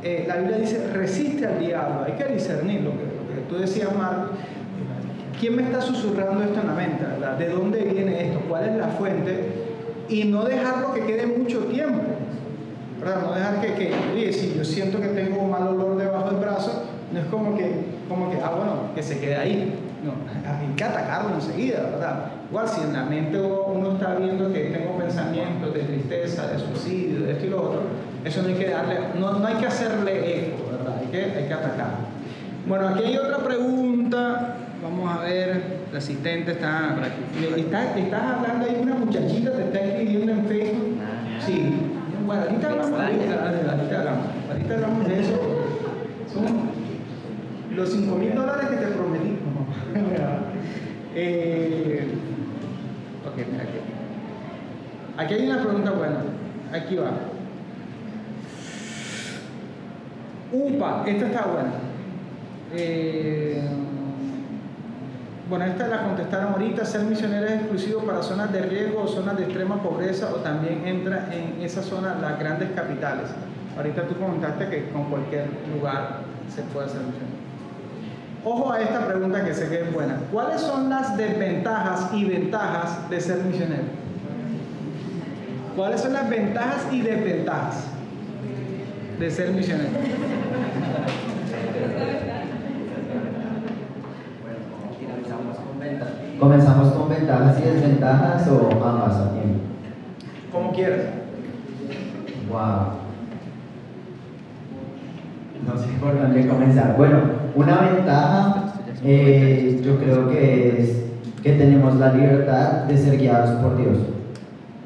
eh, 0.03 0.25
la 0.27 0.37
Biblia 0.37 0.57
dice, 0.57 0.87
resiste 0.93 1.45
al 1.45 1.59
diablo, 1.59 2.03
hay 2.05 2.13
que 2.13 2.25
discernir 2.25 2.81
lo 2.81 2.91
que, 2.91 3.09
tú 3.49 3.57
decías, 3.57 3.89
Marcos, 3.95 4.37
¿quién 5.39 5.55
me 5.55 5.63
está 5.63 5.81
susurrando 5.81 6.43
esto 6.43 6.61
en 6.61 6.67
la 6.67 6.73
mente? 6.73 7.05
¿De 7.39 7.49
dónde 7.49 7.83
viene 7.83 8.27
esto? 8.27 8.41
¿Cuál 8.47 8.69
es 8.69 8.75
la 8.75 8.87
fuente? 8.89 9.51
Y 10.07 10.25
no 10.25 10.43
dejarlo 10.43 10.93
que 10.93 11.01
quede 11.01 11.25
mucho 11.25 11.59
tiempo, 11.65 12.01
¿verdad? 12.99 13.21
No 13.23 13.33
dejar 13.33 13.61
que, 13.61 13.73
que 13.73 13.93
oye, 14.13 14.33
si 14.33 14.55
yo 14.55 14.63
siento 14.63 14.99
que 14.99 15.07
tengo 15.09 15.41
un 15.41 15.51
mal 15.51 15.67
olor 15.67 15.97
debajo 15.97 16.31
del 16.31 16.39
brazo, 16.39 16.83
no 17.11 17.19
es 17.19 17.25
como 17.25 17.57
que, 17.57 17.71
como 18.07 18.31
que, 18.31 18.37
ah, 18.37 18.53
bueno, 18.55 18.93
que 18.95 19.03
se 19.03 19.19
quede 19.19 19.35
ahí 19.35 19.73
no, 20.03 20.13
hay 20.49 20.75
que 20.75 20.83
atacarlo 20.83 21.35
enseguida, 21.35 21.81
¿verdad? 21.91 22.25
Igual 22.49 22.67
si 22.67 22.81
en 22.81 22.93
la 22.93 23.03
mente 23.03 23.39
uno 23.39 23.93
está 23.93 24.15
viendo 24.15 24.51
que 24.51 24.59
tengo 24.65 24.97
pensamientos 24.97 25.73
de 25.73 25.81
tristeza, 25.81 26.47
de 26.47 26.59
suicidio, 26.59 27.25
de 27.25 27.33
esto 27.33 27.45
y 27.45 27.49
lo 27.49 27.61
otro, 27.61 27.81
eso 28.23 28.41
no 28.41 28.49
hay 28.49 28.55
que 28.55 28.69
darle, 28.69 28.95
no, 29.19 29.33
no 29.33 29.45
hay 29.45 29.55
que 29.55 29.67
hacerle 29.67 30.39
eco, 30.39 30.71
¿verdad? 30.71 30.99
Hay 30.99 31.07
que, 31.07 31.37
hay 31.37 31.47
que 31.47 31.53
atacarlo. 31.53 32.09
Bueno, 32.67 32.89
aquí 32.89 33.03
hay 33.03 33.17
otra 33.17 33.37
pregunta. 33.39 34.55
Vamos 34.81 35.13
a 35.13 35.23
ver, 35.23 35.61
el 35.91 35.97
asistente 35.97 36.51
está 36.51 36.95
¿Estás, 37.57 37.97
estás 37.97 38.21
hablando 38.21 38.65
ahí, 38.65 38.79
una 38.81 38.95
muchachita 38.95 39.51
te 39.51 39.63
está 39.63 39.79
escribiendo 39.81 40.31
en 40.31 40.45
Facebook? 40.45 40.97
Sí. 41.45 41.78
Bueno, 42.29 42.43
ahorita 42.43 42.69
hablamos, 42.69 42.99
ahorita, 42.99 43.71
ahorita 43.71 43.99
hablamos, 43.99 44.25
ahorita 44.51 44.73
hablamos 44.75 45.07
de 45.07 45.19
eso. 45.19 45.39
Son 46.31 46.45
los 47.75 47.89
5 47.89 48.15
mil 48.17 48.35
dólares 48.35 48.69
que 48.69 48.75
te 48.75 48.85
prometí. 48.85 49.29
eh, 51.15 52.07
ok, 53.25 53.35
mira 53.51 53.63
aquí. 53.63 53.79
Aquí 55.17 55.33
hay 55.33 55.49
una 55.49 55.63
pregunta 55.63 55.89
buena. 55.89 56.19
Aquí 56.71 56.97
va. 56.97 57.13
UPA, 60.51 61.03
esta 61.07 61.25
está 61.25 61.45
buena. 61.47 61.71
Eh, 62.75 63.63
bueno, 65.49 65.65
esta 65.65 65.87
la 65.87 66.03
contestaron 66.03 66.53
ahorita. 66.53 66.85
Ser 66.85 67.01
misionero 67.01 67.47
es 67.47 67.53
exclusivo 67.53 68.01
para 68.01 68.21
zonas 68.21 68.53
de 68.53 68.61
riesgo 68.61 69.01
o 69.01 69.07
zonas 69.07 69.35
de 69.37 69.43
extrema 69.45 69.81
pobreza 69.81 70.29
o 70.31 70.37
también 70.37 70.85
entra 70.85 71.27
en 71.31 71.61
esa 71.61 71.81
zona 71.81 72.17
las 72.21 72.39
grandes 72.39 72.69
capitales. 72.71 73.29
Ahorita 73.75 74.03
tú 74.03 74.15
comentaste 74.15 74.69
que 74.69 74.89
con 74.89 75.05
cualquier 75.05 75.47
lugar 75.73 76.19
se 76.53 76.61
puede 76.63 76.85
hacer 76.85 77.01
misionero. 77.01 77.39
Ojo 78.45 78.71
a 78.71 78.79
esta 78.79 79.05
pregunta 79.05 79.43
que 79.43 79.53
sé 79.53 79.67
que 79.69 79.81
es 79.81 79.93
buena. 79.93 80.17
¿Cuáles 80.31 80.61
son 80.61 80.89
las 80.89 81.17
desventajas 81.17 82.13
y 82.13 82.25
ventajas 82.25 83.09
de 83.09 83.19
ser 83.19 83.39
misionero? 83.43 83.83
¿Cuáles 85.75 86.01
son 86.01 86.13
las 86.13 86.29
ventajas 86.29 86.87
y 86.91 87.01
desventajas 87.01 87.85
de 89.19 89.31
ser 89.31 89.51
misionero? 89.51 89.89
¿Comenzamos 96.39 96.93
con 96.93 97.09
ventajas 97.09 97.58
y 97.58 97.58
desventajas 97.73 98.47
o 98.47 98.69
ambas 98.83 99.15
a 99.15 99.33
tiempo? 99.33 99.59
Como 100.51 100.71
quieras. 100.71 101.01
Wow. 102.49 102.99
No 105.67 105.77
sé 105.77 105.87
por 105.99 106.19
dónde 106.19 106.47
comenzar. 106.47 106.95
Bueno, 106.97 107.19
una 107.55 107.81
ventaja 107.81 108.73
eh, 109.03 109.79
yo 109.83 109.97
creo 109.97 110.29
que 110.29 110.81
es 110.81 111.03
que 111.41 111.53
tenemos 111.53 111.95
la 111.95 112.13
libertad 112.13 112.83
de 112.83 112.97
ser 112.97 113.17
guiados 113.17 113.51
por 113.61 113.77
Dios. 113.77 113.97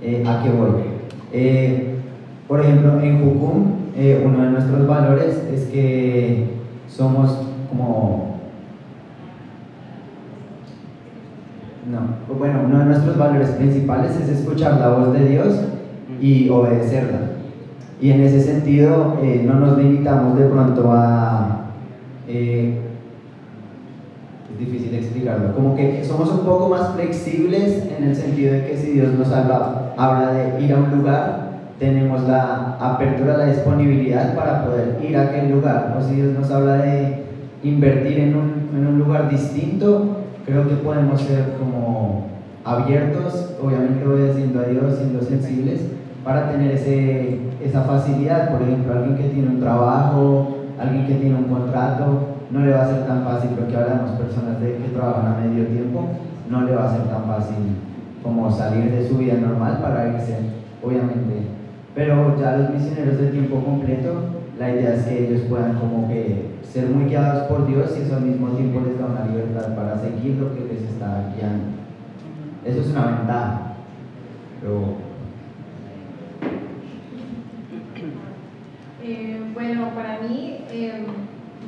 Eh, 0.02 0.24
¿A 0.28 0.44
qué 0.44 0.50
voy? 0.50 0.84
Eh, 1.32 1.96
por 2.48 2.62
ejemplo, 2.62 3.00
en 3.02 3.24
Jukum, 3.24 3.72
uno 4.26 4.44
de 4.44 4.50
nuestros 4.52 4.88
valores 4.88 5.42
es 5.54 5.66
que 5.66 6.50
somos 6.88 7.48
como... 7.70 8.23
No, 11.92 12.36
bueno, 12.38 12.62
uno 12.66 12.80
de 12.80 12.86
nuestros 12.86 13.18
valores 13.18 13.50
principales 13.50 14.16
es 14.16 14.30
escuchar 14.30 14.80
la 14.80 14.90
voz 14.90 15.14
de 15.14 15.28
Dios 15.28 15.60
y 16.22 16.50
obedecerla. 16.50 17.20
Y 18.02 18.12
en 18.12 18.22
ese 18.22 18.42
sentido 18.42 19.18
no 19.44 19.54
nos 19.56 19.78
limitamos 19.78 20.38
de 20.38 20.46
pronto 20.46 20.92
a 20.92 21.64
eh, 22.28 22.80
es 24.54 24.60
difícil 24.60 24.96
explicarlo, 24.96 25.56
como 25.56 25.76
que 25.76 26.04
somos 26.04 26.30
un 26.30 26.46
poco 26.46 26.70
más 26.70 26.94
flexibles 26.94 27.90
en 27.98 28.04
el 28.04 28.16
sentido 28.16 28.54
de 28.54 28.66
que 28.66 28.78
si 28.78 28.92
Dios 28.92 29.14
nos 29.14 29.32
habla, 29.32 29.94
habla 29.98 30.32
de 30.32 30.64
ir 30.64 30.74
a 30.74 30.78
un 30.78 30.92
lugar, 30.98 31.50
tenemos 31.80 32.22
la 32.28 32.78
apertura, 32.80 33.38
la 33.38 33.48
disponibilidad 33.48 34.36
para 34.36 34.64
poder 34.64 35.00
ir 35.04 35.18
a 35.18 35.24
aquel 35.24 35.52
lugar. 35.52 35.98
O 35.98 36.02
si 36.02 36.16
Dios 36.16 36.38
nos 36.38 36.52
habla 36.52 36.78
de 36.78 37.24
invertir 37.64 38.20
en 38.20 38.36
un, 38.36 38.70
en 38.78 38.88
un 38.88 39.00
lugar 39.00 39.30
distinto, 39.30 40.23
creo 40.46 40.68
que 40.68 40.76
podemos 40.76 41.22
ser 41.22 41.56
como 41.58 42.28
abiertos, 42.66 43.56
obviamente 43.62 44.06
obedeciendo 44.06 44.60
a 44.60 44.64
Dios, 44.64 44.96
siendo 44.98 45.22
sensibles, 45.22 45.82
para 46.24 46.52
tener 46.52 46.72
ese, 46.72 47.40
esa 47.64 47.82
facilidad. 47.84 48.52
Por 48.52 48.62
ejemplo, 48.62 48.94
alguien 48.94 49.18
que 49.18 49.30
tiene 49.30 49.50
un 49.50 49.60
trabajo, 49.60 50.58
alguien 50.80 51.06
que 51.06 51.16
tiene 51.16 51.36
un 51.36 51.46
contrato, 51.46 52.36
no 52.52 52.60
le 52.60 52.72
va 52.72 52.84
a 52.84 52.88
ser 52.88 53.06
tan 53.06 53.24
fácil, 53.24 53.52
porque 53.58 53.76
hablamos 53.76 54.12
personas 54.12 54.60
de 54.62 54.78
que 54.78 54.90
trabajan 54.94 55.34
a 55.34 55.38
medio 55.40 55.66
tiempo, 55.68 56.08
no 56.50 56.62
le 56.62 56.76
va 56.76 56.86
a 56.86 56.96
ser 56.96 57.08
tan 57.08 57.24
fácil 57.26 57.58
como 58.22 58.50
salir 58.52 58.92
de 58.92 59.08
su 59.08 59.18
vida 59.18 59.36
normal 59.36 59.80
para 59.82 60.08
irse, 60.10 60.38
obviamente. 60.82 61.48
Pero 61.96 62.40
ya 62.40 62.58
los 62.58 62.70
misioneros 62.70 63.18
de 63.20 63.28
tiempo 63.28 63.64
completo, 63.64 64.43
la 64.60 64.70
idea 64.70 64.96
es 64.96 65.04
que 65.04 65.28
ellos 65.28 65.42
puedan 65.50 65.80
como 65.80 66.08
que 66.08 66.54
ser 66.64 66.88
muy 66.90 67.06
guiados 67.06 67.44
por 67.48 67.68
Dios 67.68 67.94
y 67.98 68.02
eso 68.02 68.16
al 68.16 68.22
mismo 68.22 68.50
tiempo 68.50 68.82
les 68.86 69.00
da 69.00 69.06
una 69.06 69.26
libertad 69.26 69.76
para 69.76 70.00
seguir 70.00 70.36
lo 70.36 70.54
que 70.54 70.74
les 70.74 70.84
está 70.84 71.34
guiando. 71.36 71.66
Eso 72.66 72.82
es 72.82 72.88
una 72.88 73.18
ventaja. 73.18 73.76
Pero 74.62 75.04
Eh, 79.06 79.38
bueno, 79.54 79.90
para 79.94 80.22
mí, 80.22 80.60
eh, 80.72 81.04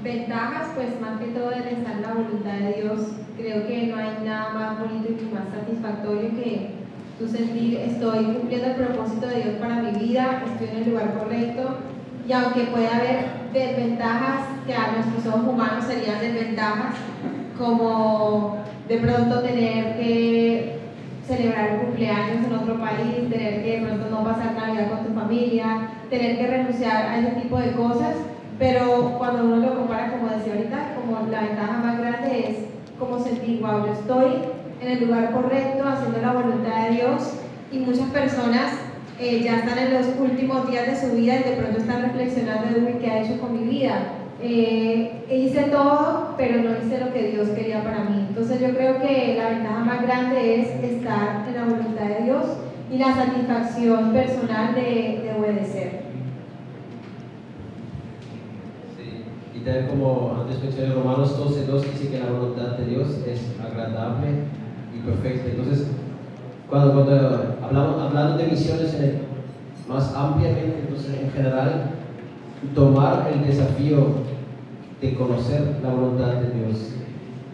ventajas, 0.02 0.70
pues 0.74 1.02
más 1.02 1.20
que 1.20 1.28
todo 1.38 1.52
el 1.52 1.64
estar 1.64 1.98
en 1.98 2.02
la 2.02 2.14
voluntad 2.14 2.54
de 2.54 2.82
Dios. 2.82 3.00
Creo 3.36 3.68
que 3.68 3.88
no 3.88 3.98
hay 3.98 4.24
nada 4.24 4.54
más 4.54 4.80
bonito 4.80 5.10
y 5.10 5.34
más 5.34 5.50
satisfactorio 5.54 6.30
que 6.30 6.70
tu 7.20 7.28
sentir 7.28 7.76
estoy 7.76 8.24
cumpliendo 8.24 8.68
el 8.68 8.76
propósito 8.76 9.28
de 9.28 9.36
Dios 9.36 9.56
para 9.60 9.82
mi 9.82 10.00
vida, 10.00 10.44
estoy 10.46 10.70
en 10.70 10.84
el 10.84 10.90
lugar 10.92 11.14
correcto. 11.20 11.76
Y 12.28 12.34
aunque 12.34 12.62
pueda 12.66 12.96
haber 12.98 13.26
desventajas 13.54 14.48
que 14.66 14.74
a 14.74 14.94
nuestros 14.94 15.28
ojos 15.28 15.48
humanos 15.48 15.86
serían 15.86 16.20
desventajas, 16.20 16.96
como 17.58 18.58
de 18.88 18.98
pronto 18.98 19.42
tener 19.42 19.98
que 19.98 20.80
celebrar 21.28 21.80
cumpleaños 21.82 22.46
en 22.46 22.54
otro 22.54 22.80
país, 22.80 23.30
tener 23.30 23.64
que 23.64 23.80
de 23.80 23.86
pronto 23.86 24.10
no 24.10 24.24
pasar 24.24 24.54
Navidad 24.54 24.90
con 24.90 25.06
tu 25.06 25.20
familia, 25.20 25.90
tener 26.10 26.38
que 26.38 26.48
renunciar 26.48 27.06
a 27.08 27.20
ese 27.20 27.42
tipo 27.42 27.58
de 27.58 27.72
cosas, 27.72 28.16
pero 28.60 29.16
cuando 29.18 29.46
uno 29.46 29.58
lo 29.58 29.76
compara, 29.76 30.12
como 30.12 30.30
decía 30.30 30.54
ahorita, 30.54 30.96
como 30.96 31.30
la 31.30 31.42
ventaja 31.42 31.78
más 31.84 32.00
grande 32.00 32.50
es 32.50 32.58
como 33.00 33.20
sentir, 33.20 33.62
wow, 33.62 33.86
yo 33.86 33.94
estoy 33.94 34.32
en 34.82 34.88
el 34.88 35.06
lugar 35.06 35.32
correcto, 35.32 35.88
haciendo 35.88 36.22
la 36.22 36.34
voluntad 36.34 36.90
de 36.90 36.96
Dios, 36.96 37.40
y 37.72 37.80
muchas 37.80 38.10
personas 38.10 38.72
eh, 39.20 39.42
ya 39.44 39.60
están 39.60 39.78
en 39.78 39.94
los 39.94 40.08
últimos 40.20 40.70
días 40.70 40.88
de 40.88 41.08
su 41.08 41.16
vida 41.16 41.36
y 41.40 41.50
de 41.50 41.56
pronto 41.56 41.78
están 41.78 42.02
reflexionando 42.02 42.80
de, 42.80 42.98
qué 42.98 43.10
ha 43.10 43.24
hecho 43.24 43.40
con 43.40 43.54
mi 43.54 43.70
vida. 43.70 44.12
Eh, 44.42 45.24
hice 45.32 45.64
todo, 45.64 46.34
pero 46.38 46.62
no 46.62 46.72
hice 46.72 47.00
lo 47.00 47.14
que 47.14 47.32
Dios 47.32 47.48
quería 47.50 47.82
para 47.82 48.04
mí. 48.04 48.26
Entonces 48.28 48.60
yo 48.60 48.76
creo 48.76 49.00
que 49.00 49.36
la 49.38 49.52
ventaja 49.52 49.84
más 49.86 50.02
grande 50.02 50.62
es 50.62 50.68
estar 50.84 51.46
en 51.48 51.56
la 51.56 51.64
voluntad 51.64 52.06
de 52.06 52.26
Dios 52.26 52.44
y 52.92 52.98
la 52.98 53.16
satisfacción 53.16 54.12
personal 54.12 54.76
de, 54.76 55.22
de 55.24 55.34
obedecer. 55.40 56.02
Sí, 58.98 59.24
y 59.56 59.60
también 59.60 59.88
como 59.88 60.36
antes 60.42 60.62
mencioné 60.62 60.94
Romanos 60.94 61.38
12, 61.38 61.66
2 61.66 61.82
dice 61.94 62.10
que 62.10 62.20
la 62.20 62.32
voluntad 62.32 62.78
de 62.78 62.86
Dios 62.86 63.24
es 63.26 63.56
agradable 63.64 64.28
y 64.94 65.00
perfecta. 65.00 65.52
Entonces, 65.52 65.88
cuando, 66.70 66.94
cuando 66.94 67.58
hablamos, 67.64 68.02
hablando 68.02 68.38
de 68.38 68.48
misiones 68.48 68.94
en 68.96 69.04
el, 69.04 69.18
más 69.88 70.14
ampliamente, 70.16 70.80
entonces 70.88 71.22
en 71.22 71.32
general, 71.32 71.92
tomar 72.74 73.30
el 73.32 73.46
desafío 73.46 74.08
de 75.02 75.14
conocer 75.14 75.78
la 75.84 75.90
voluntad 75.90 76.34
de 76.36 76.60
Dios 76.60 76.94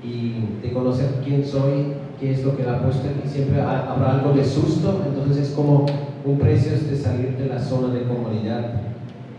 y 0.04 0.46
de 0.62 0.74
conocer 0.74 1.22
quién 1.24 1.44
soy, 1.44 1.94
qué 2.20 2.32
es 2.32 2.46
lo 2.46 2.56
que 2.56 2.64
la 2.64 2.78
ha 2.78 2.82
puesto 2.84 3.08
aquí. 3.08 3.28
Siempre 3.28 3.62
habrá 3.62 4.12
algo 4.12 4.34
de 4.34 4.46
susto, 4.46 5.02
entonces 5.06 5.50
es 5.50 5.54
como 5.54 5.86
un 6.24 6.38
precio 6.38 6.72
de 6.72 6.96
salir 6.96 7.38
de 7.38 7.48
la 7.48 7.60
zona 7.60 7.94
de 7.94 8.04
comodidad. 8.04 8.82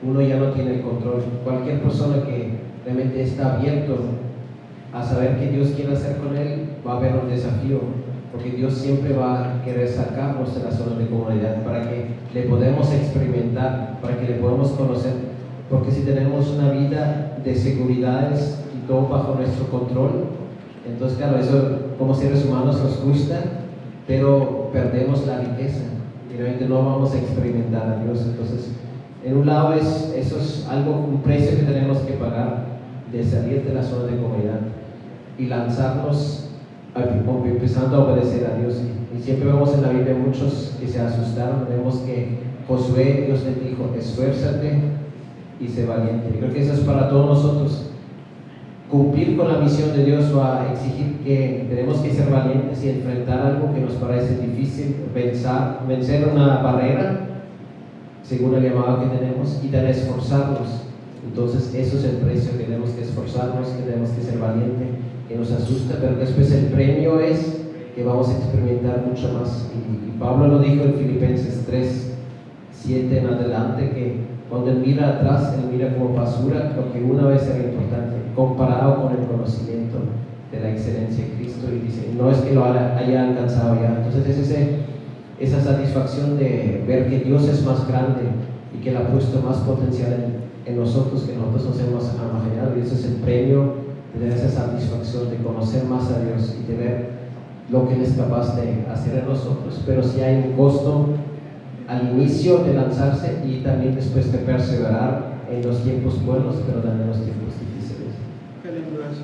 Uno 0.03 0.21
ya 0.21 0.37
no 0.37 0.47
tiene 0.47 0.75
el 0.75 0.83
control. 0.83 1.23
Cualquier 1.45 1.81
persona 1.81 2.25
que 2.25 2.59
realmente 2.85 3.23
está 3.23 3.55
abierto 3.55 3.97
a 4.93 5.03
saber 5.03 5.39
qué 5.39 5.49
Dios 5.49 5.71
quiere 5.75 5.95
hacer 5.95 6.19
con 6.19 6.37
él, 6.37 6.71
va 6.87 6.95
a 6.95 6.97
haber 6.97 7.15
un 7.15 7.31
desafío, 7.31 7.81
porque 8.31 8.51
Dios 8.51 8.75
siempre 8.75 9.15
va 9.15 9.39
a 9.39 9.52
querer 9.65 9.89
sacarnos 9.89 10.55
de 10.55 10.63
la 10.63 10.71
zona 10.71 10.97
de 10.97 11.07
comodidad 11.07 11.63
para 11.65 11.83
que 11.89 12.07
le 12.35 12.43
podamos 12.43 12.93
experimentar, 12.93 13.99
para 14.01 14.19
que 14.19 14.27
le 14.27 14.35
podamos 14.35 14.71
conocer. 14.73 15.13
Porque 15.71 15.91
si 15.91 16.03
tenemos 16.03 16.49
una 16.51 16.71
vida 16.71 17.39
de 17.45 17.55
seguridades 17.55 18.63
y 18.75 18.87
todo 18.87 19.09
bajo 19.09 19.35
nuestro 19.35 19.67
control, 19.69 20.27
entonces, 20.87 21.19
claro, 21.19 21.39
eso 21.39 21.95
como 21.99 22.15
seres 22.15 22.45
humanos 22.45 22.81
nos 22.83 23.03
gusta, 23.05 23.41
pero 24.07 24.71
perdemos 24.73 25.27
la 25.27 25.39
riqueza 25.39 25.85
y 26.33 26.37
realmente 26.37 26.67
no 26.67 26.85
vamos 26.85 27.15
a 27.15 27.19
experimentar 27.19 27.89
a 27.89 28.05
Dios. 28.05 28.21
Entonces, 28.23 28.73
en 29.25 29.37
un 29.37 29.47
lado 29.47 29.75
es, 29.75 30.13
eso 30.17 30.39
es 30.39 30.67
algo, 30.69 30.93
un 30.93 31.23
precio 31.23 31.57
que 31.57 31.65
tenemos 31.65 31.99
que 31.99 32.15
pagar 32.15 32.67
de 33.13 33.23
salir 33.23 33.63
de 33.63 33.75
la 33.75 33.83
zona 33.83 34.11
de 34.11 34.21
comodidad 34.21 34.61
y 35.39 35.47
lanzarnos 35.47 36.52
empezando 36.95 37.97
a 37.97 38.05
obedecer 38.05 38.47
a 38.47 38.59
Dios. 38.59 38.81
Y, 39.17 39.23
siempre 39.23 39.47
vemos 39.47 39.73
en 39.75 39.83
la 39.83 39.91
Biblia 39.91 40.15
muchos 40.15 40.77
que 40.81 40.89
se 40.89 41.01
asustaron. 41.01 41.67
Vemos 41.69 41.97
que 41.99 42.39
Josué, 42.67 43.25
Dios 43.27 43.43
le 43.45 43.69
dijo, 43.69 43.91
esfuérzate 43.97 44.79
y 45.61 45.69
sé 45.69 45.87
valiente. 45.87 46.31
Yo 46.33 46.41
creo 46.41 46.53
que 46.53 46.63
eso 46.63 46.73
es 46.75 46.81
para 46.81 47.09
todos 47.09 47.27
nosotros 47.27 47.93
cumplir 48.93 49.39
con 49.39 49.51
la 49.51 49.59
misión 49.59 49.97
de 49.97 50.05
Dios 50.05 50.37
va 50.37 50.61
a 50.61 50.73
exigir 50.73 51.17
que 51.25 51.67
tenemos 51.71 52.01
que 52.01 52.13
ser 52.13 52.31
valientes 52.31 52.85
y 52.85 52.91
enfrentar 52.91 53.41
algo 53.41 53.73
que 53.73 53.81
nos 53.81 53.95
parece 53.95 54.37
difícil, 54.37 54.97
pensar, 55.15 55.83
vencer 55.89 56.29
una 56.31 56.59
barrera, 56.59 57.21
según 58.23 58.55
el 58.55 58.63
llamado 58.63 59.01
que 59.01 59.17
tenemos, 59.17 59.61
y 59.65 59.69
también 59.69 59.93
esforzarnos. 59.93 60.83
Entonces, 61.27 61.75
eso 61.75 61.97
es 61.97 62.05
el 62.05 62.17
precio, 62.17 62.53
tenemos 62.53 62.91
que 62.91 63.01
esforzarnos, 63.01 63.69
tenemos 63.83 64.11
que 64.11 64.21
ser 64.21 64.39
valientes, 64.39 64.89
que 65.33 65.39
nos 65.39 65.51
asusta, 65.53 65.97
pero 66.01 66.17
después 66.17 66.53
el 66.53 66.67
premio 66.67 67.19
es 67.21 67.61
que 67.95 68.05
vamos 68.05 68.29
a 68.29 68.37
experimentar 68.37 69.05
mucho 69.07 69.33
más. 69.33 69.71
Y, 69.75 70.09
y 70.09 70.19
Pablo 70.19 70.49
lo 70.49 70.59
dijo 70.59 70.85
en 70.85 70.95
Filipenses 70.95 71.65
3, 71.67 72.17
7 72.73 73.19
en 73.19 73.27
adelante, 73.27 73.91
que 73.91 74.17
cuando 74.51 74.71
él 74.71 74.83
mira 74.85 75.09
atrás, 75.09 75.55
él 75.59 75.71
mira 75.73 75.95
como 75.95 76.15
basura 76.15 76.75
lo 76.77 76.93
que 76.93 77.03
una 77.03 77.29
vez 77.29 77.47
era 77.49 77.65
importante, 77.65 78.17
comparado 78.37 79.03
con 79.03 79.13
el 79.13 79.27
conocimiento 79.27 79.99
de 80.51 80.61
la 80.61 80.71
excelencia 80.71 81.25
de 81.25 81.33
Cristo 81.33 81.67
y 81.73 81.87
dice, 81.87 82.11
no 82.17 82.31
es 82.31 82.39
que 82.39 82.55
lo 82.55 82.65
haya 82.65 83.29
alcanzado 83.29 83.77
ya. 83.77 84.03
Entonces 84.05 84.37
es 84.37 84.51
ese, 84.51 84.69
esa 85.41 85.61
satisfacción 85.61 86.37
de 86.37 86.85
ver 86.87 87.09
que 87.09 87.21
Dios 87.21 87.49
es 87.49 87.65
más 87.65 87.89
grande 87.89 88.23
y 88.75 88.83
que 88.83 88.91
Él 88.91 88.99
ha 88.99 89.09
puesto 89.09 89.41
más 89.41 89.59
potencial 89.59 90.13
en, 90.13 90.73
en 90.73 90.79
nosotros 90.79 91.23
que 91.23 91.35
nosotros 91.35 91.65
nos 91.65 91.81
hemos 91.81 92.05
imaginado 92.15 92.77
y 92.77 92.83
ese 92.83 92.95
es 92.95 93.05
el 93.07 93.15
premio 93.17 93.82
de 94.15 94.21
tener 94.21 94.37
esa 94.37 94.49
satisfacción 94.49 95.31
de 95.31 95.37
conocer 95.37 95.85
más 95.85 96.11
a 96.11 96.21
Dios 96.21 96.57
y 96.61 96.71
de 96.71 96.77
ver 96.77 97.11
lo 97.71 97.89
que 97.89 97.95
Él 97.95 98.03
es 98.03 98.13
capaz 98.13 98.57
de 98.57 98.87
hacer 98.91 99.19
en 99.19 99.27
nosotros. 99.27 99.83
Pero 99.87 100.03
si 100.03 100.21
hay 100.21 100.45
un 100.49 100.53
costo 100.53 101.09
al 101.89 102.11
inicio 102.13 102.59
de 102.59 102.75
lanzarse 102.75 103.43
y 103.47 103.61
también 103.63 103.95
después 103.95 104.31
de 104.33 104.39
perseverar 104.39 105.33
en 105.51 105.67
los 105.67 105.83
tiempos 105.83 106.25
buenos, 106.25 106.57
pero 106.67 106.81
también 106.81 107.03
en 107.03 107.09
los 107.09 107.23
tiempos 107.23 107.55
difíciles. 107.59 108.15
Qué 108.63 108.73
lindo 108.73 109.01
eso. 109.01 109.23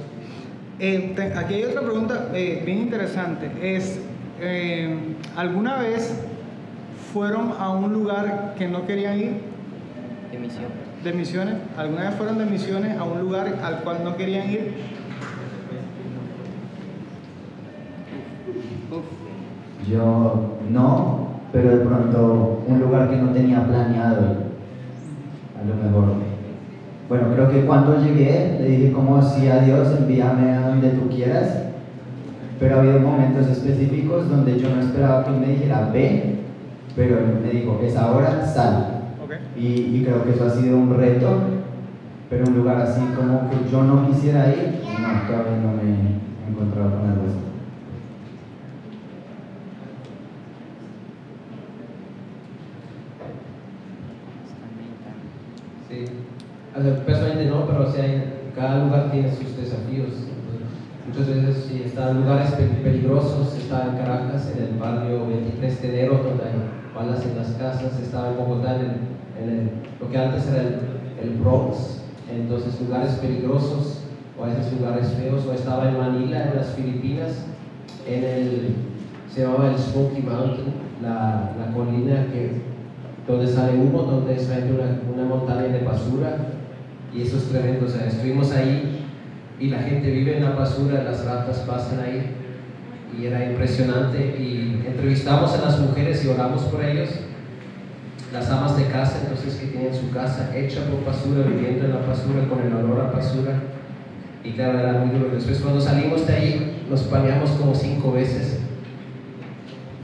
Eh, 0.80 1.32
aquí 1.36 1.54
hay 1.54 1.64
otra 1.64 1.82
pregunta 1.82 2.28
eh, 2.34 2.62
bien 2.64 2.78
interesante. 2.78 3.50
Es, 3.60 3.98
eh, 4.40 4.96
¿alguna 5.36 5.78
vez 5.78 6.14
fueron 7.12 7.52
a 7.58 7.70
un 7.70 7.92
lugar 7.92 8.54
que 8.56 8.68
no 8.68 8.86
querían 8.86 9.18
ir? 9.18 9.40
De 10.30 10.38
misión. 10.38 10.87
De 11.04 11.12
misiones. 11.12 11.54
¿Alguna 11.76 12.02
vez 12.02 12.14
fueron 12.16 12.38
de 12.38 12.46
misiones 12.46 12.98
a 12.98 13.04
un 13.04 13.20
lugar 13.20 13.54
al 13.62 13.80
cual 13.82 13.98
no 14.02 14.16
querían 14.16 14.50
ir? 14.50 14.74
Yo 19.88 20.58
no, 20.70 21.28
pero 21.52 21.70
de 21.70 21.84
pronto 21.84 22.62
un 22.66 22.80
lugar 22.80 23.08
que 23.08 23.16
no 23.16 23.30
tenía 23.30 23.66
planeado 23.66 24.48
a 25.56 25.66
lo 25.66 25.74
mejor. 25.82 26.14
Bueno, 27.08 27.32
creo 27.32 27.50
que 27.50 27.64
cuando 27.64 28.02
llegué 28.02 28.58
le 28.60 28.68
dije 28.68 28.92
como 28.92 29.22
si 29.22 29.48
a 29.48 29.60
Dios 29.60 29.88
envíame 29.98 30.52
a 30.52 30.68
donde 30.68 30.90
tú 30.90 31.08
quieras, 31.08 31.62
pero 32.58 32.76
ha 32.76 32.80
habido 32.80 33.00
momentos 33.00 33.46
específicos 33.46 34.28
donde 34.28 34.58
yo 34.58 34.68
no 34.74 34.82
esperaba 34.82 35.24
que 35.24 35.30
me 35.30 35.46
dijera 35.46 35.90
ve, 35.92 36.40
pero 36.94 37.16
me 37.42 37.50
dijo 37.50 37.80
es 37.82 37.96
ahora 37.96 38.44
sal. 38.44 38.97
Y, 39.60 40.04
creo 40.04 40.24
que 40.24 40.30
eso 40.30 40.46
ha 40.46 40.50
sido 40.50 40.76
un 40.76 40.96
reto, 40.96 41.26
pero 42.30 42.44
un 42.46 42.58
lugar 42.58 42.80
así 42.80 43.00
como 43.16 43.50
que 43.50 43.68
yo 43.68 43.82
no 43.82 44.06
quisiera 44.06 44.50
ir, 44.50 44.82
no, 44.84 45.26
todavía 45.26 45.60
no 45.60 45.72
me 45.72 45.82
he 45.82 46.50
encontrado 46.50 46.90
con 46.90 47.10
algo 47.10 47.22
así. 47.24 47.38
Sí. 55.88 56.04
Personalmente 57.04 57.50
no, 57.50 57.66
pero 57.66 57.88
o 57.88 57.92
sea, 57.92 58.04
cada 58.54 58.84
lugar 58.84 59.10
tiene 59.10 59.34
sus 59.34 59.56
desafíos. 59.56 60.10
Muchas 61.08 61.26
veces 61.26 61.64
sí, 61.68 61.82
está 61.84 62.10
en 62.10 62.20
lugares 62.20 62.52
peligrosos, 62.52 63.56
está 63.56 63.86
en 63.86 63.96
Caracas, 63.96 64.52
en 64.54 64.62
el 64.62 64.78
barrio 64.78 65.26
23 65.26 65.82
de 65.82 65.88
enero, 65.88 66.20
donde 66.22 66.44
hay 66.44 66.94
balas 66.94 67.26
en 67.26 67.36
las 67.38 67.48
casas, 67.52 67.98
estaba 67.98 68.28
en 68.28 68.36
Bogotá, 68.36 68.76
en, 68.76 69.17
lo 70.00 70.10
que 70.10 70.18
antes 70.18 70.48
era 70.48 70.62
el, 70.62 70.78
el 71.22 71.38
Bronx, 71.38 72.02
entonces 72.30 72.80
lugares 72.80 73.12
peligrosos, 73.14 74.02
o 74.38 74.44
a 74.44 74.48
lugares 74.48 75.12
feos, 75.14 75.46
o 75.46 75.52
estaba 75.52 75.88
en 75.88 75.98
Manila, 75.98 76.50
en 76.50 76.56
las 76.56 76.68
Filipinas, 76.74 77.44
en 78.06 78.24
el, 78.24 78.74
se 79.32 79.42
llamaba 79.42 79.70
el 79.70 79.78
Smoky 79.78 80.22
Mountain, 80.22 80.72
la, 81.02 81.52
la 81.58 81.72
colina 81.74 82.26
que, 82.32 82.62
donde 83.26 83.46
sale 83.46 83.78
humo, 83.78 84.02
donde 84.02 84.36
es 84.36 84.48
una, 84.48 85.00
una 85.12 85.24
montaña 85.24 85.72
de 85.72 85.84
basura, 85.84 86.36
y 87.14 87.22
eso 87.22 87.36
es 87.36 87.48
tremendo, 87.48 87.86
estuvimos 87.86 88.52
ahí 88.52 89.06
y 89.58 89.70
la 89.70 89.78
gente 89.78 90.10
vive 90.10 90.36
en 90.36 90.44
la 90.44 90.50
basura, 90.50 91.02
las 91.02 91.24
ratas 91.24 91.58
pasan 91.66 92.00
ahí, 92.00 92.34
y 93.18 93.26
era 93.26 93.44
impresionante, 93.44 94.18
y 94.38 94.84
entrevistamos 94.86 95.52
a 95.54 95.62
las 95.62 95.80
mujeres 95.80 96.24
y 96.24 96.28
oramos 96.28 96.62
por 96.64 96.84
ellos, 96.84 97.08
las 98.32 98.50
amas 98.50 98.76
de 98.76 98.86
casa, 98.86 99.20
entonces 99.22 99.56
que 99.56 99.68
tienen 99.68 99.94
su 99.94 100.10
casa 100.10 100.54
hecha 100.54 100.80
por 100.90 101.04
basura, 101.04 101.46
viviendo 101.46 101.86
en 101.86 101.92
la 101.92 102.06
basura 102.06 102.46
con 102.48 102.60
el 102.60 102.72
olor 102.72 103.00
a 103.00 103.10
basura, 103.12 103.62
y 104.44 104.52
claro, 104.52 104.78
era 104.78 104.92
muy 104.92 105.18
duro. 105.18 105.34
Después 105.34 105.60
cuando 105.60 105.80
salimos 105.80 106.26
de 106.26 106.34
ahí, 106.34 106.84
nos 106.90 107.10
bañamos 107.10 107.50
como 107.52 107.74
cinco 107.74 108.12
veces, 108.12 108.60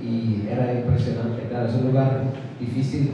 y 0.02 0.48
era 0.50 0.72
impresionante, 0.72 1.48
claro, 1.48 1.68
es 1.68 1.74
un 1.74 1.86
lugar 1.88 2.22
difícil 2.58 3.12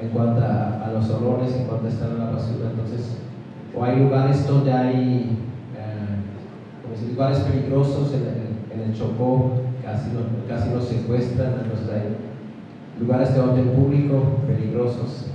en 0.00 0.08
cuanto 0.10 0.44
a, 0.44 0.90
los 0.92 1.10
olores, 1.10 1.54
en 1.54 1.64
cuanto 1.64 1.86
a 1.86 1.90
estar 1.90 2.10
en 2.10 2.18
la 2.18 2.30
basura, 2.30 2.70
entonces, 2.70 3.18
o 3.74 3.84
hay 3.84 3.98
lugares 3.98 4.46
donde 4.46 4.72
hay 4.72 5.36
eh, 5.76 7.10
lugares 7.12 7.40
peligrosos 7.40 8.14
en 8.14 8.22
el, 8.22 8.80
en 8.80 8.90
el 8.90 8.96
Chocó, 8.96 9.52
casi, 9.84 10.10
no, 10.10 10.20
casi 10.48 10.70
nos 10.70 10.84
secuestran, 10.84 11.68
nos 11.68 11.86
traen 11.86 12.35
lugares 13.00 13.34
de 13.34 13.40
orden 13.40 13.68
público 13.70 14.40
peligrosos, 14.46 15.26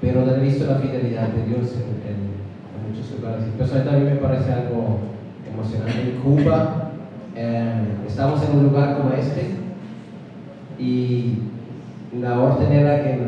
pero 0.00 0.22
he 0.30 0.40
visto 0.40 0.66
la 0.66 0.78
fidelidad 0.78 1.28
de 1.28 1.46
Dios 1.46 1.74
en, 1.74 2.36
muchos 2.88 3.10
lugares. 3.18 3.44
Personalmente 3.58 3.96
a 3.96 4.04
mí 4.04 4.10
me 4.14 4.20
parece 4.20 4.52
algo 4.52 4.98
emocionante. 5.50 6.02
En 6.02 6.20
Cuba, 6.22 6.92
eh, 7.34 7.82
estamos 8.06 8.40
en 8.44 8.58
un 8.58 8.64
lugar 8.64 8.96
como 8.96 9.10
este 9.10 9.56
y 10.78 11.38
la 12.20 12.38
orden 12.38 12.70
era 12.70 13.02
que, 13.02 13.18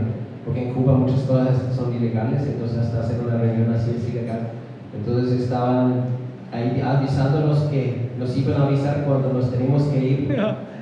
porque 0.45 0.69
en 0.69 0.75
Cuba 0.75 0.95
muchas 0.95 1.23
cosas 1.23 1.75
son 1.75 1.93
ilegales, 1.93 2.43
entonces 2.47 2.79
hasta 2.79 3.01
hacer 3.01 3.21
una 3.27 3.39
reunión 3.39 3.73
así 3.75 3.91
es 3.97 4.09
ilegal. 4.09 4.51
Entonces 4.95 5.41
estaban 5.41 6.05
ahí 6.53 6.81
avisándonos 6.81 7.59
que 7.65 8.11
nos 8.19 8.37
iban 8.37 8.61
a 8.61 8.67
avisar 8.67 9.05
cuando 9.05 9.33
nos 9.33 9.51
tenemos 9.51 9.83
que 9.85 9.99
ir 9.99 10.37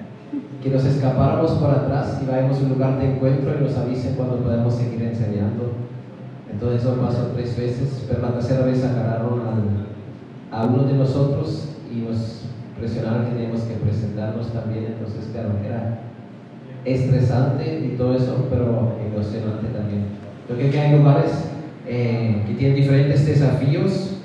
que 0.67 0.73
nos 0.73 0.85
escapáramos 0.85 1.53
por 1.53 1.71
atrás 1.71 2.19
y 2.21 2.29
vayamos 2.29 2.59
a 2.59 2.63
un 2.63 2.69
lugar 2.71 2.99
de 2.99 3.13
encuentro 3.13 3.55
y 3.57 3.63
nos 3.63 3.77
avisen 3.77 4.15
cuando 4.17 4.39
podemos 4.39 4.75
seguir 4.75 5.01
enseñando. 5.01 5.75
Entonces 6.51 6.83
eso 6.83 6.97
pasó 6.97 7.31
tres 7.37 7.57
veces, 7.57 8.05
pero 8.09 8.23
la 8.23 8.33
tercera 8.33 8.67
vez 8.67 8.85
agarraron 8.85 9.43
a 10.51 10.65
uno 10.65 10.85
de 10.85 10.95
nosotros 10.95 11.69
y 11.93 11.99
nos 12.01 12.47
presionaron 12.79 13.27
que 13.27 13.33
teníamos 13.33 13.61
que 13.61 13.75
presentarnos 13.75 14.53
también. 14.53 14.87
Entonces, 14.87 15.31
claro, 15.33 15.51
era 15.65 16.01
estresante 16.85 17.93
y 17.93 17.97
todo 17.97 18.17
eso, 18.17 18.47
pero 18.51 18.95
emocionante 19.07 19.69
también. 19.69 20.07
Yo 20.49 20.57
creo 20.57 20.71
que 20.71 20.81
hay 20.81 20.99
lugares 20.99 21.49
eh, 21.87 22.43
que 22.45 22.55
tienen 22.55 22.77
diferentes 22.77 23.25
desafíos, 23.25 24.17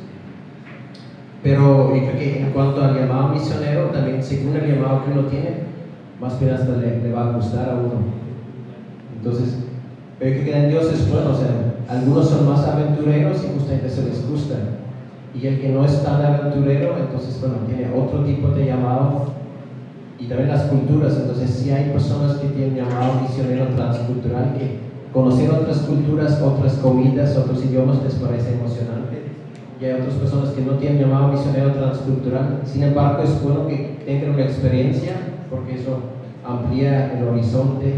pero 1.43 1.89
creo 1.91 2.17
que 2.17 2.41
en 2.41 2.51
cuanto 2.51 2.83
al 2.83 2.95
llamado 2.95 3.29
misionero, 3.29 3.87
también 3.87 4.23
según 4.23 4.55
el 4.55 4.75
llamado 4.75 5.05
que 5.05 5.11
uno 5.11 5.27
tiene, 5.27 5.70
más 6.21 6.39
bien 6.39 6.53
hasta 6.53 6.77
le, 6.77 7.11
va 7.11 7.29
a 7.29 7.31
gustar 7.31 7.69
a 7.69 7.73
uno. 7.73 8.13
Entonces, 9.17 9.55
veo 10.19 10.45
que 10.45 10.55
en 10.55 10.69
Dios 10.69 10.85
es 10.93 11.09
bueno, 11.09 11.31
o 11.31 11.35
sea, 11.35 11.73
algunos 11.89 12.29
son 12.29 12.47
más 12.47 12.63
aventureros 12.67 13.43
y 13.43 13.53
justamente 13.57 13.89
se 13.89 14.03
les 14.03 14.29
gusta. 14.29 14.55
Y 15.33 15.47
el 15.47 15.59
que 15.59 15.69
no 15.69 15.83
es 15.83 16.03
tan 16.03 16.23
aventurero, 16.23 16.95
entonces, 16.97 17.39
bueno, 17.41 17.55
tiene 17.65 17.91
otro 17.95 18.23
tipo 18.23 18.49
de 18.49 18.65
llamado. 18.65 19.31
Y 20.19 20.25
también 20.25 20.49
las 20.49 20.63
culturas, 20.63 21.17
entonces 21.17 21.49
si 21.49 21.71
hay 21.71 21.89
personas 21.89 22.37
que 22.37 22.49
tienen 22.49 22.75
llamado 22.75 23.21
misionero 23.21 23.69
transcultural, 23.69 24.53
que 24.53 24.77
conocer 25.11 25.49
otras 25.49 25.79
culturas, 25.79 26.39
otras 26.39 26.73
comidas, 26.73 27.35
otros 27.35 27.65
idiomas 27.65 28.03
les 28.03 28.13
parece 28.15 28.53
emocionante. 28.53 29.23
Y 29.81 29.85
hay 29.85 29.93
otras 29.93 30.13
personas 30.13 30.49
que 30.51 30.61
no 30.61 30.73
tienen 30.73 30.99
llamado 30.99 31.29
misionero 31.29 31.71
transcultural. 31.71 32.61
Sin 32.65 32.83
embargo, 32.83 33.23
es 33.23 33.41
bueno 33.41 33.65
que 33.67 33.99
tengan 34.05 34.35
una 34.35 34.43
experiencia 34.43 35.30
porque 35.51 35.75
eso 35.75 35.99
amplía 36.47 37.13
el 37.17 37.27
horizonte, 37.27 37.93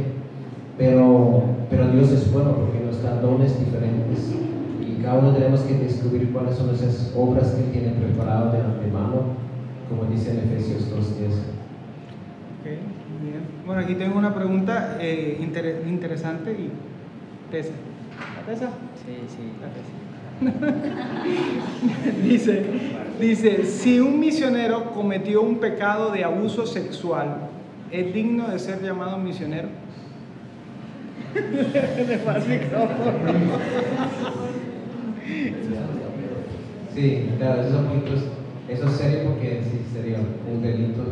pero, 0.77 1.43
pero 1.69 1.87
Dios 1.89 2.11
es 2.11 2.33
bueno 2.33 2.55
porque 2.55 2.79
nos 2.83 3.01
da 3.01 3.21
dones 3.21 3.57
diferentes 3.59 4.33
y 4.81 5.01
cada 5.01 5.19
uno 5.19 5.33
tenemos 5.33 5.61
que 5.61 5.75
descubrir 5.75 6.33
cuáles 6.33 6.57
son 6.57 6.73
esas 6.73 7.13
obras 7.15 7.51
que 7.51 7.71
tiene 7.71 7.91
preparado 7.91 8.51
de 8.51 8.57
antemano, 8.57 9.21
como 9.87 10.11
dice 10.11 10.31
en 10.31 10.39
Efesios 10.39 10.91
2.10. 10.91 11.53
Okay, 12.59 12.79
bien. 13.21 13.43
Bueno, 13.65 13.81
aquí 13.81 13.95
tengo 13.95 14.17
una 14.17 14.33
pregunta 14.33 14.97
eh, 14.99 15.37
interesante 15.87 16.51
y 16.51 16.71
tesa. 17.51 17.73
¿La 18.35 18.51
tesa? 18.51 18.69
Sí, 19.05 19.15
sí. 19.29 19.51
La 19.61 19.67
tesa. 19.67 20.02
dice, 22.23 22.63
dice, 23.19 23.65
si 23.65 23.99
un 23.99 24.19
misionero 24.19 24.91
cometió 24.91 25.41
un 25.41 25.57
pecado 25.59 26.11
de 26.11 26.23
abuso 26.23 26.65
sexual, 26.65 27.49
¿es 27.91 28.13
digno 28.13 28.47
de 28.47 28.59
ser 28.59 28.81
llamado 28.81 29.17
misionero? 29.17 29.69
Sí, 36.93 37.27
claro, 37.39 37.61
eso 38.69 38.87
es 38.87 38.93
serio 38.93 39.19
porque 39.25 39.63
sí 39.63 39.81
sería 39.91 40.17
un 40.19 40.61
delito. 40.61 41.03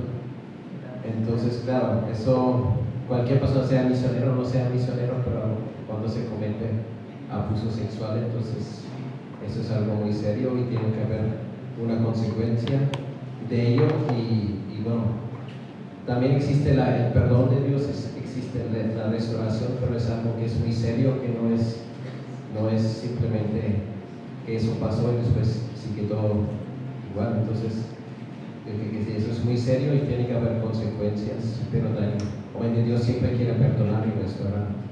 Entonces, 1.03 1.63
claro, 1.65 2.03
eso 2.11 2.75
cualquier 3.07 3.39
persona 3.39 3.65
sea 3.65 3.83
misionero 3.83 4.33
o 4.33 4.35
no 4.35 4.45
sea 4.45 4.69
misionero, 4.69 5.15
pero 5.25 5.41
cuando 5.87 6.07
se 6.07 6.25
comete 6.25 6.69
abuso 7.31 7.71
sexual, 7.71 8.19
entonces 8.25 8.85
eso 9.45 9.61
es 9.61 9.71
algo 9.71 9.95
muy 9.95 10.13
serio 10.13 10.51
y 10.57 10.63
tiene 10.69 10.93
que 10.93 11.03
haber 11.03 11.51
una 11.81 12.03
consecuencia 12.03 12.79
de 13.49 13.73
ello 13.73 13.87
y, 14.15 14.81
bueno, 14.83 15.03
también 16.05 16.33
existe 16.33 16.71
el 16.71 17.13
perdón 17.13 17.49
de 17.49 17.67
Dios, 17.67 17.83
existe 18.17 18.59
la, 18.97 19.09
restauración, 19.09 19.71
pero 19.79 19.95
es 19.97 20.09
algo 20.09 20.35
que 20.37 20.45
es 20.45 20.59
muy 20.59 20.71
serio, 20.71 21.21
que 21.21 21.29
no 21.29 21.53
es, 21.53 21.77
no 22.53 22.69
es 22.69 22.81
simplemente 22.81 23.75
que 24.45 24.55
eso 24.55 24.71
pasó 24.79 25.13
y 25.13 25.17
después 25.23 25.61
sigue 25.75 26.07
todo 26.07 26.45
igual. 27.11 27.37
Entonces, 27.41 27.85
eso 29.17 29.31
es 29.31 29.43
muy 29.43 29.57
serio 29.57 29.93
y 29.95 29.99
tiene 29.99 30.27
que 30.27 30.35
haber 30.35 30.61
consecuencias, 30.61 31.59
pero 31.71 31.89
también, 31.89 32.17
obviamente 32.57 32.85
Dios 32.85 33.01
siempre 33.03 33.35
quiere 33.35 33.53
perdonar 33.53 34.05
y 34.07 34.21
restaurar. 34.21 34.90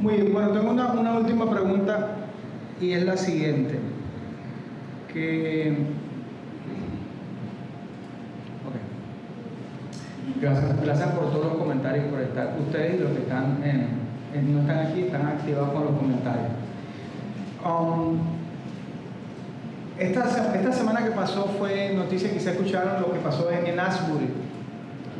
Muy 0.00 0.14
bien, 0.14 0.32
bueno, 0.32 0.48
tengo 0.48 0.70
una, 0.70 0.86
una 0.92 1.18
última 1.18 1.50
pregunta 1.50 2.08
y 2.80 2.92
es 2.92 3.04
la 3.04 3.18
siguiente. 3.18 3.78
Que... 5.12 5.76
Gracias, 10.40 10.82
gracias 10.82 11.08
por 11.10 11.30
todos 11.30 11.44
los 11.44 11.56
comentarios, 11.56 12.06
por 12.06 12.20
estar 12.20 12.56
ustedes 12.58 12.94
y 12.94 12.98
los 13.02 13.12
que 13.12 13.18
están 13.18 13.58
no 13.60 14.60
están 14.60 14.78
aquí, 14.86 15.02
están 15.02 15.26
activados 15.26 15.70
con 15.70 15.84
los 15.84 15.92
comentarios. 15.92 16.48
Um, 17.62 18.18
esta, 19.98 20.54
esta, 20.54 20.72
semana 20.72 21.04
que 21.04 21.10
pasó 21.10 21.44
fue 21.58 21.92
noticia, 21.94 22.32
quizá 22.32 22.52
escucharon 22.52 23.02
lo 23.02 23.12
que 23.12 23.18
pasó 23.18 23.50
en, 23.50 23.66
en 23.66 23.78
Asbury, 23.78 24.30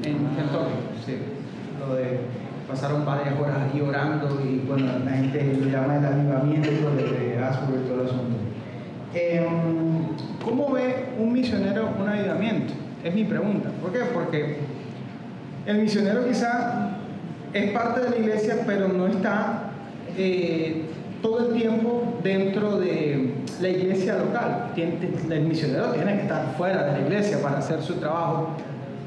en 0.05 0.16
Kentucky, 0.37 1.05
sí, 1.05 1.18
lo 1.78 1.97
de 1.97 2.20
pasaron 2.71 3.05
varias 3.05 3.39
horas 3.39 3.57
ahí 3.62 3.81
orando 3.81 4.41
y 4.45 4.61
bueno, 4.66 4.87
la 5.05 5.11
gente 5.11 5.59
lo 5.61 5.68
llama 5.68 5.97
el 5.97 6.07
avivamiento 6.07 6.71
de, 6.97 7.03
de 7.03 7.35
y 7.35 7.89
todo 7.89 8.01
el 8.01 8.07
asunto. 8.07 8.37
Em, 9.12 10.07
¿Cómo 10.45 10.73
ve 10.73 11.07
un 11.18 11.33
misionero 11.33 11.89
un 12.01 12.09
avivamiento? 12.09 12.73
Es 13.05 13.14
mi 13.14 13.25
pregunta. 13.25 13.71
¿Por 13.83 13.93
qué? 13.93 14.01
Porque 14.14 14.59
el 15.66 15.79
misionero 15.79 16.27
quizá 16.27 16.91
es 17.53 17.71
parte 17.73 18.01
de 18.01 18.11
la 18.11 18.16
iglesia, 18.18 18.62
pero 18.66 18.89
no 18.89 19.07
está 19.09 19.71
eh, 20.16 20.85
todo 21.23 21.49
el 21.49 21.61
tiempo 21.61 22.18
dentro 22.23 22.79
de 22.79 23.35
la 23.61 23.68
iglesia 23.68 24.16
local. 24.16 24.73
El 24.77 25.43
misionero 25.43 25.93
tiene 25.93 26.14
que 26.14 26.23
estar 26.23 26.55
fuera 26.57 26.85
de 26.85 26.93
la 26.93 27.07
iglesia 27.07 27.43
para 27.43 27.59
hacer 27.59 27.83
su 27.83 27.95
trabajo 27.95 28.51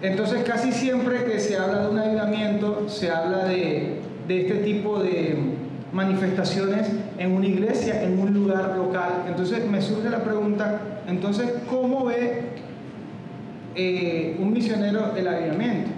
entonces 0.04 0.44
casi 0.44 0.74
siempre 0.74 1.24
que 1.24 1.40
se 1.40 1.58
habla 1.58 1.84
de 1.84 1.88
un 1.88 1.98
ayudamiento, 1.98 2.90
se 2.90 3.10
habla 3.10 3.46
de, 3.46 4.02
este 4.28 4.56
tipo 4.56 5.02
de, 5.02 5.38
manifestaciones 5.94 6.90
en 7.20 7.32
una 7.34 7.46
iglesia, 7.46 8.04
en 8.04 8.20
un 8.20 8.34
lugar 8.34 8.76
local. 8.76 9.26
Entonces 9.28 9.66
me 9.70 9.80
surge 9.82 10.10
la 10.10 10.24
pregunta, 10.24 10.82
entonces, 11.08 11.54
¿cómo 11.70 12.06
ve 12.06 12.50
eh, 13.76 14.38
un 14.42 14.52
misionero 14.52 15.16
el 15.16 15.28
avivamiento? 15.28 15.92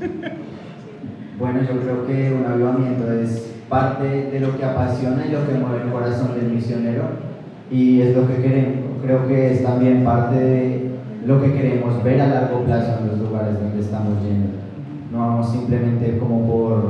Bueno, 1.38 1.60
yo 1.62 1.80
creo 1.80 2.06
que 2.06 2.34
un 2.34 2.44
avivamiento 2.44 3.10
es 3.14 3.54
parte 3.70 4.04
de 4.04 4.40
lo 4.40 4.58
que 4.58 4.64
apasiona 4.64 5.24
y 5.26 5.30
lo 5.30 5.46
que 5.46 5.54
mueve 5.54 5.84
el 5.84 5.90
corazón 5.90 6.34
del 6.34 6.50
misionero 6.50 7.29
y 7.70 8.00
es 8.00 8.16
lo 8.16 8.26
que 8.26 8.42
queremos, 8.42 8.78
creo 9.02 9.28
que 9.28 9.52
es 9.52 9.62
también 9.62 10.04
parte 10.04 10.36
de 10.36 10.90
lo 11.24 11.40
que 11.40 11.52
queremos 11.52 12.02
ver 12.02 12.20
a 12.20 12.26
largo 12.28 12.64
plazo 12.64 12.98
en 13.00 13.08
los 13.08 13.18
lugares 13.18 13.60
donde 13.60 13.80
estamos 13.80 14.22
yendo. 14.24 14.58
No 15.12 15.18
vamos 15.18 15.52
simplemente 15.52 16.18
como 16.18 16.46
por, 16.46 16.84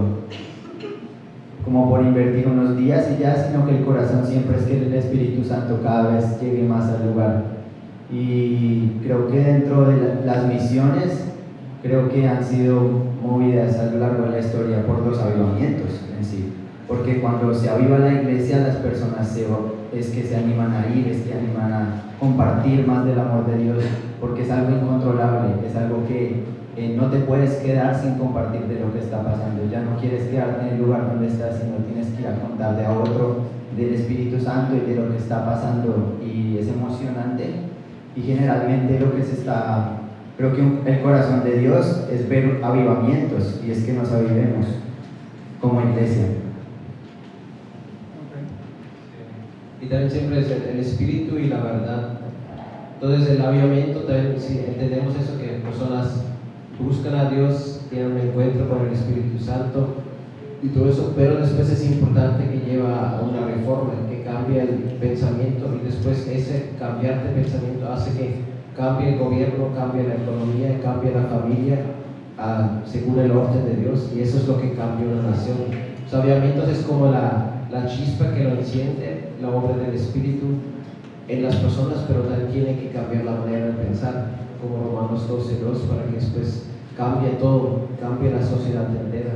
como 1.64 1.90
por 1.90 2.02
invertir 2.02 2.46
unos 2.48 2.76
días 2.76 3.08
y 3.16 3.22
ya, 3.22 3.34
sino 3.34 3.66
que 3.66 3.78
el 3.78 3.84
corazón 3.84 4.24
siempre 4.24 4.56
es 4.56 4.64
que 4.64 4.86
el 4.86 4.94
Espíritu 4.94 5.44
Santo 5.44 5.80
cada 5.82 6.14
vez 6.14 6.40
llegue 6.40 6.62
más 6.62 6.90
al 6.90 7.10
lugar. 7.10 7.44
Y 8.12 8.98
creo 9.02 9.28
que 9.28 9.38
dentro 9.38 9.88
de 9.88 10.24
las 10.24 10.46
misiones, 10.46 11.24
creo 11.82 12.08
que 12.08 12.26
han 12.26 12.42
sido 12.42 12.80
movidas 13.22 13.78
a 13.78 13.86
lo 13.86 13.98
largo 13.98 14.24
de 14.24 14.30
la 14.30 14.38
historia 14.38 14.86
por 14.86 15.06
los 15.06 15.18
avivamientos 15.18 16.00
en 16.16 16.24
sí. 16.24 16.52
Porque 16.88 17.20
cuando 17.20 17.54
se 17.54 17.70
aviva 17.70 17.98
la 17.98 18.12
iglesia, 18.12 18.58
las 18.58 18.76
personas 18.76 19.28
se, 19.28 19.46
es 19.92 20.10
que 20.10 20.22
se 20.22 20.36
animan 20.36 20.72
a 20.72 20.94
ir, 20.94 21.08
es 21.08 21.22
que 21.22 21.34
animan 21.34 21.72
a 21.72 22.02
compartir 22.18 22.86
más 22.86 23.04
del 23.04 23.18
amor 23.18 23.46
de 23.46 23.58
Dios, 23.58 23.84
porque 24.20 24.42
es 24.42 24.50
algo 24.50 24.76
incontrolable, 24.76 25.66
es 25.66 25.74
algo 25.76 26.06
que 26.06 26.44
eh, 26.76 26.94
no 26.96 27.10
te 27.10 27.18
puedes 27.20 27.56
quedar 27.56 28.00
sin 28.00 28.14
compartir 28.14 28.62
de 28.62 28.80
lo 28.80 28.92
que 28.92 29.00
está 29.00 29.22
pasando. 29.22 29.68
Ya 29.70 29.82
no 29.82 29.96
quieres 29.98 30.28
quedarte 30.28 30.68
en 30.68 30.74
el 30.74 30.82
lugar 30.82 31.10
donde 31.10 31.26
estás, 31.26 31.56
sino 31.56 31.76
tienes 31.84 32.06
que 32.08 32.22
ir 32.22 32.28
a 32.28 32.40
contarle 32.40 32.86
a 32.86 32.92
otro 32.92 33.42
del 33.76 33.94
Espíritu 33.94 34.40
Santo 34.40 34.76
y 34.76 34.88
de 34.88 34.96
lo 34.96 35.10
que 35.10 35.16
está 35.16 35.44
pasando. 35.44 36.18
Y 36.24 36.58
es 36.58 36.68
emocionante. 36.68 37.50
Y 38.14 38.22
generalmente 38.22 38.98
lo 39.00 39.14
que 39.14 39.22
se 39.22 39.32
está, 39.32 39.98
creo 40.36 40.54
que 40.54 40.90
el 40.90 41.00
corazón 41.00 41.44
de 41.44 41.58
Dios 41.58 42.06
es 42.10 42.28
ver 42.28 42.60
avivamientos 42.62 43.60
y 43.66 43.70
es 43.70 43.84
que 43.84 43.92
nos 43.92 44.10
avivemos 44.12 44.66
como 45.60 45.80
iglesia. 45.82 46.26
Y 49.80 49.86
también 49.86 50.10
siempre 50.10 50.40
es 50.40 50.50
el, 50.50 50.78
espíritu 50.78 51.38
y 51.38 51.48
la 51.48 51.60
verdad. 51.60 52.18
Entonces 52.94 53.30
el 53.30 53.42
avivamiento 53.42 54.00
también, 54.00 54.34
si 54.38 54.58
entendemos 54.58 55.14
eso, 55.16 55.38
que 55.38 55.60
personas 55.64 56.24
buscan 56.78 57.14
a 57.14 57.30
Dios, 57.30 57.80
tienen 57.90 58.12
un 58.12 58.18
encuentro 58.18 58.68
con 58.68 58.86
el 58.86 58.92
Espíritu 58.92 59.42
Santo 59.42 59.96
y 60.62 60.68
todo 60.68 60.88
eso, 60.88 61.12
pero 61.16 61.40
después 61.40 61.70
es 61.70 61.90
importante 61.90 62.48
que 62.48 62.70
lleva 62.70 63.18
a 63.18 63.22
una 63.22 63.46
reforma, 63.46 63.92
que 64.08 64.22
cambie 64.22 64.60
el 64.60 64.68
pensamiento 65.00 65.74
y 65.80 65.86
después 65.86 66.26
ese 66.28 66.70
cambiar 66.78 67.22
de 67.24 67.30
pensamiento 67.30 67.90
hace 67.90 68.16
que 68.16 68.34
cambie 68.76 69.14
el 69.14 69.18
gobierno, 69.18 69.68
cambie 69.74 70.06
la 70.06 70.14
economía, 70.14 70.80
cambie 70.82 71.12
la 71.12 71.22
familia 71.22 71.78
según 72.86 73.18
el 73.18 73.32
orden 73.32 73.66
de 73.66 73.82
Dios 73.82 74.10
y 74.16 74.20
eso 74.20 74.38
es 74.38 74.48
lo 74.48 74.60
que 74.60 74.72
cambia 74.72 75.06
una 75.06 75.30
nación. 75.30 75.56
Los 76.10 76.68
es 76.68 76.84
como 76.84 77.10
la, 77.10 77.49
la 77.70 77.86
chispa 77.86 78.34
que 78.34 78.44
lo 78.44 78.50
enciende, 78.50 79.30
la 79.40 79.50
obra 79.50 79.76
del 79.76 79.94
Espíritu 79.94 80.46
en 81.28 81.42
las 81.44 81.56
personas, 81.56 82.04
pero 82.08 82.22
también 82.22 82.50
tiene 82.50 82.80
que 82.80 82.90
cambiar 82.90 83.24
la 83.24 83.36
manera 83.36 83.66
de 83.66 83.72
pensar, 83.72 84.26
como 84.60 84.84
Romanos 84.84 85.28
12, 85.28 85.60
2, 85.60 85.78
para 85.82 86.04
que 86.06 86.16
después 86.16 86.64
cambie 86.96 87.30
todo, 87.40 87.86
cambie 88.00 88.32
la 88.32 88.44
sociedad 88.44 88.88
entera. 88.90 89.34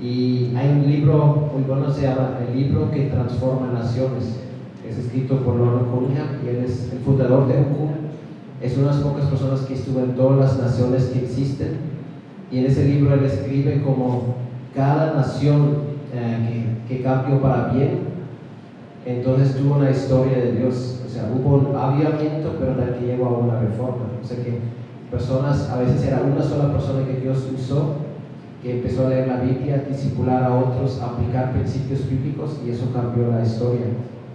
Y 0.00 0.54
hay 0.56 0.70
un 0.70 0.90
libro 0.90 1.50
muy 1.52 1.62
bueno, 1.62 1.92
se 1.92 2.02
llama 2.02 2.38
El 2.48 2.58
libro 2.58 2.90
que 2.90 3.06
transforma 3.06 3.72
naciones. 3.72 4.40
Es 4.88 4.98
escrito 4.98 5.38
por 5.38 5.56
Lord 5.56 5.86
Cunningham 5.90 6.28
y 6.44 6.48
él 6.48 6.64
es 6.64 6.92
el 6.92 6.98
fundador 7.00 7.48
de 7.48 7.60
UCU. 7.60 7.90
Es 8.62 8.76
una 8.76 8.88
de 8.88 8.94
las 8.94 9.02
pocas 9.02 9.26
personas 9.26 9.60
que 9.60 9.74
estuvo 9.74 10.00
en 10.00 10.14
todas 10.14 10.38
las 10.38 10.58
naciones 10.58 11.06
que 11.06 11.24
existen. 11.24 11.78
Y 12.50 12.58
en 12.58 12.66
ese 12.66 12.84
libro 12.86 13.14
él 13.14 13.24
escribe 13.24 13.82
como 13.82 14.36
cada 14.74 15.14
nación 15.14 15.95
eh, 16.16 16.82
que, 16.88 16.96
que, 16.96 17.02
cambió 17.02 17.40
para 17.40 17.68
bien, 17.68 18.00
entonces 19.04 19.56
tuvo 19.56 19.76
una 19.76 19.90
historia 19.90 20.38
de 20.38 20.52
Dios. 20.52 21.02
O 21.04 21.08
sea, 21.08 21.30
hubo 21.32 21.56
un 21.56 21.76
avivamiento, 21.76 22.56
pero 22.58 22.72
también 22.72 22.98
que 22.98 23.06
llegó 23.06 23.26
a 23.26 23.38
una 23.38 23.60
reforma. 23.60 24.06
O 24.22 24.26
sea 24.26 24.42
que 24.42 24.58
personas, 25.10 25.70
a 25.70 25.78
veces 25.78 26.04
era 26.04 26.22
una 26.22 26.42
sola 26.42 26.72
persona 26.72 27.06
que 27.06 27.20
Dios 27.20 27.46
usó, 27.54 27.96
que 28.62 28.78
empezó 28.78 29.06
a 29.06 29.10
leer 29.10 29.28
la 29.28 29.40
Biblia, 29.40 29.84
discipular 29.88 30.42
a 30.44 30.56
otros, 30.56 31.00
a 31.00 31.06
aplicar 31.06 31.52
principios 31.52 32.08
bíblicos 32.08 32.60
y 32.66 32.70
eso 32.70 32.92
cambió 32.92 33.30
la 33.30 33.42
historia. 33.42 33.86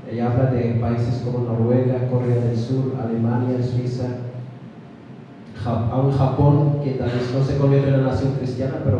Ella 0.10 0.32
habla 0.32 0.52
de 0.52 0.80
países 0.82 1.22
como 1.26 1.46
Noruega, 1.46 2.10
Corea 2.10 2.36
del 2.36 2.58
Sur, 2.58 2.96
Alemania, 3.02 3.62
Suiza, 3.62 4.08
aún 5.66 6.12
Japón, 6.12 6.80
que 6.84 6.92
tal 6.92 7.10
vez 7.10 7.34
no 7.34 7.44
se 7.44 7.58
convierte 7.58 7.90
en 7.90 7.96
una 7.96 8.08
nación 8.08 8.34
cristiana, 8.38 8.80
pero 8.84 9.00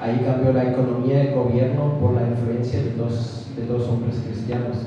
Ahí 0.00 0.22
cambió 0.24 0.52
la 0.52 0.70
economía 0.70 1.18
del 1.18 1.34
gobierno 1.34 1.98
por 2.00 2.14
la 2.14 2.28
influencia 2.28 2.82
de 2.82 2.94
dos, 2.94 3.50
de 3.56 3.66
dos 3.66 3.88
hombres 3.88 4.22
cristianos. 4.26 4.78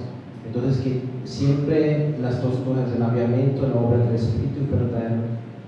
Entonces, 0.46 0.82
que 0.84 1.02
siempre 1.24 2.18
las 2.20 2.42
dos 2.42 2.56
cosas, 2.58 2.92
el 2.96 3.02
aviamiento, 3.02 3.68
la 3.68 3.76
obra 3.76 4.00
del 4.00 4.16
Espíritu, 4.16 4.68
pero 4.70 4.88
también 4.88 5.22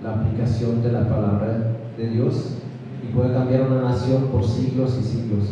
la 0.04 0.16
aplicación 0.16 0.82
de 0.82 0.92
la 0.92 1.08
palabra 1.08 1.76
de 1.98 2.10
Dios, 2.10 2.58
y 3.04 3.14
puede 3.14 3.34
cambiar 3.34 3.64
una 3.64 3.82
nación 3.82 4.28
por 4.28 4.44
siglos 4.44 4.98
y 5.00 5.04
siglos. 5.04 5.44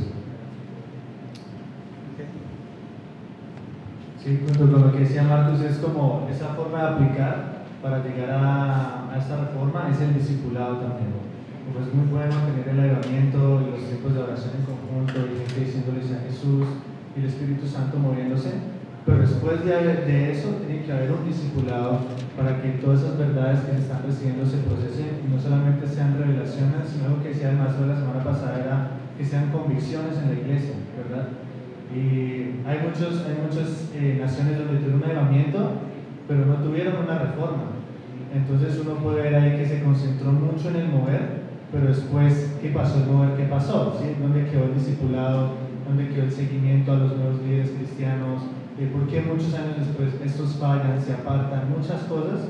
Sí, 4.23 4.39
junto 4.45 4.71
con 4.71 4.81
lo 4.87 4.91
que 4.91 4.99
decía 4.99 5.23
Marcos, 5.23 5.61
es 5.61 5.77
como 5.77 6.27
esa 6.31 6.49
forma 6.55 6.79
de 6.79 6.87
aplicar 6.87 7.63
para 7.81 8.03
llegar 8.03 8.29
a, 8.31 9.11
a 9.11 9.17
esta 9.17 9.37
reforma, 9.37 9.89
es 9.91 9.99
el 9.99 10.13
discipulado 10.13 10.77
también 10.77 11.32
pues 11.71 11.87
es 11.87 11.93
muy 11.93 12.07
bueno 12.11 12.35
tener 12.43 12.67
el 12.67 12.79
elevamiento, 12.79 13.63
los 13.71 13.79
tiempos 13.87 14.13
de 14.13 14.19
oración 14.19 14.51
en 14.59 14.65
conjunto 14.67 15.15
y 15.23 15.39
gente 15.39 15.63
diciéndoles 15.63 16.11
a 16.11 16.25
Jesús 16.27 16.67
y 17.15 17.19
el 17.21 17.25
Espíritu 17.29 17.67
Santo 17.67 17.97
moviéndose, 17.97 18.51
pero 19.05 19.19
después 19.19 19.63
de, 19.65 20.31
eso 20.31 20.63
tiene 20.63 20.83
que 20.83 20.91
haber 20.91 21.11
un 21.11 21.27
discipulado 21.27 21.99
para 22.37 22.61
que 22.61 22.79
todas 22.79 23.01
esas 23.01 23.17
verdades 23.17 23.59
que 23.61 23.75
se 23.75 23.83
están 23.83 24.03
recibiendo 24.03 24.45
se 24.45 24.63
procesen 24.63 25.19
y 25.23 25.31
no 25.31 25.39
solamente 25.39 25.87
sean 25.87 26.17
revelaciones, 26.17 26.87
sino 26.87 27.21
que 27.21 27.29
decía 27.29 27.49
además 27.49 27.79
de 27.79 27.87
la 27.87 27.95
semana 27.95 28.23
pasada 28.23 28.59
era 28.59 28.91
que 29.17 29.25
sean 29.25 29.51
convicciones 29.51 30.17
en 30.17 30.29
la 30.29 30.39
iglesia, 30.39 30.75
¿verdad? 30.95 31.27
Y 31.93 32.63
hay, 32.65 32.79
muchos, 32.81 33.27
hay 33.27 33.37
muchas 33.43 33.91
eh, 33.93 34.17
naciones 34.19 34.57
donde 34.57 34.79
tuvieron 34.79 35.03
un 35.03 35.09
elevamiento, 35.09 35.71
pero 36.27 36.45
no 36.45 36.55
tuvieron 36.55 37.03
una 37.03 37.19
reforma. 37.19 37.83
Entonces 38.33 38.81
uno 38.83 38.95
puede 38.95 39.21
ver 39.21 39.35
ahí 39.35 39.57
que 39.57 39.67
se 39.67 39.83
concentró 39.83 40.31
mucho 40.31 40.69
en 40.69 40.75
el 40.77 40.87
mover, 40.89 41.42
pero 41.73 41.87
después, 41.87 42.53
¿qué 42.61 42.69
pasó 42.69 43.01
el 43.01 43.09
mover? 43.09 43.35
¿Qué 43.35 43.45
pasó? 43.45 43.97
¿Dónde 44.21 44.45
quedó 44.45 44.65
el 44.65 44.75
discipulado? 44.75 45.57
¿Dónde 45.87 46.07
quedó 46.09 46.25
el 46.25 46.31
seguimiento 46.31 46.91
a 46.91 46.97
los 46.97 47.17
nuevos 47.17 47.41
líderes 47.41 47.71
cristianos? 47.71 48.43
¿Y 48.77 48.85
¿Por 48.85 49.07
qué 49.07 49.21
muchos 49.21 49.51
años 49.55 49.77
después 49.79 50.13
estos 50.23 50.55
fallan, 50.57 51.01
se 51.01 51.13
apartan? 51.13 51.73
Muchas 51.75 52.03
cosas. 52.03 52.45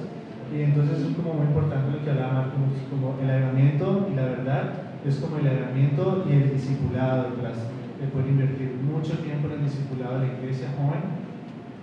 Y 0.53 0.61
entonces 0.61 0.99
es 0.99 1.15
como 1.15 1.35
muy 1.35 1.47
importante 1.47 1.97
lo 1.97 2.03
que 2.03 2.11
hablaba 2.11 2.33
Marco, 2.33 2.57
como 2.91 3.15
el 3.23 3.29
avivamiento 3.31 4.09
y 4.11 4.15
la 4.15 4.23
verdad 4.23 4.63
es 5.07 5.15
como 5.15 5.37
el 5.37 5.47
avivamiento 5.47 6.25
y 6.29 6.33
el 6.33 6.51
discipulado 6.51 7.31
detrás. 7.31 7.57
De 8.01 8.07
poder 8.07 8.27
invertir 8.27 8.75
mucho 8.83 9.17
tiempo 9.19 9.47
en 9.47 9.53
el 9.53 9.63
discipulado 9.63 10.19
de 10.19 10.27
la 10.27 10.33
iglesia 10.33 10.67
joven 10.75 10.99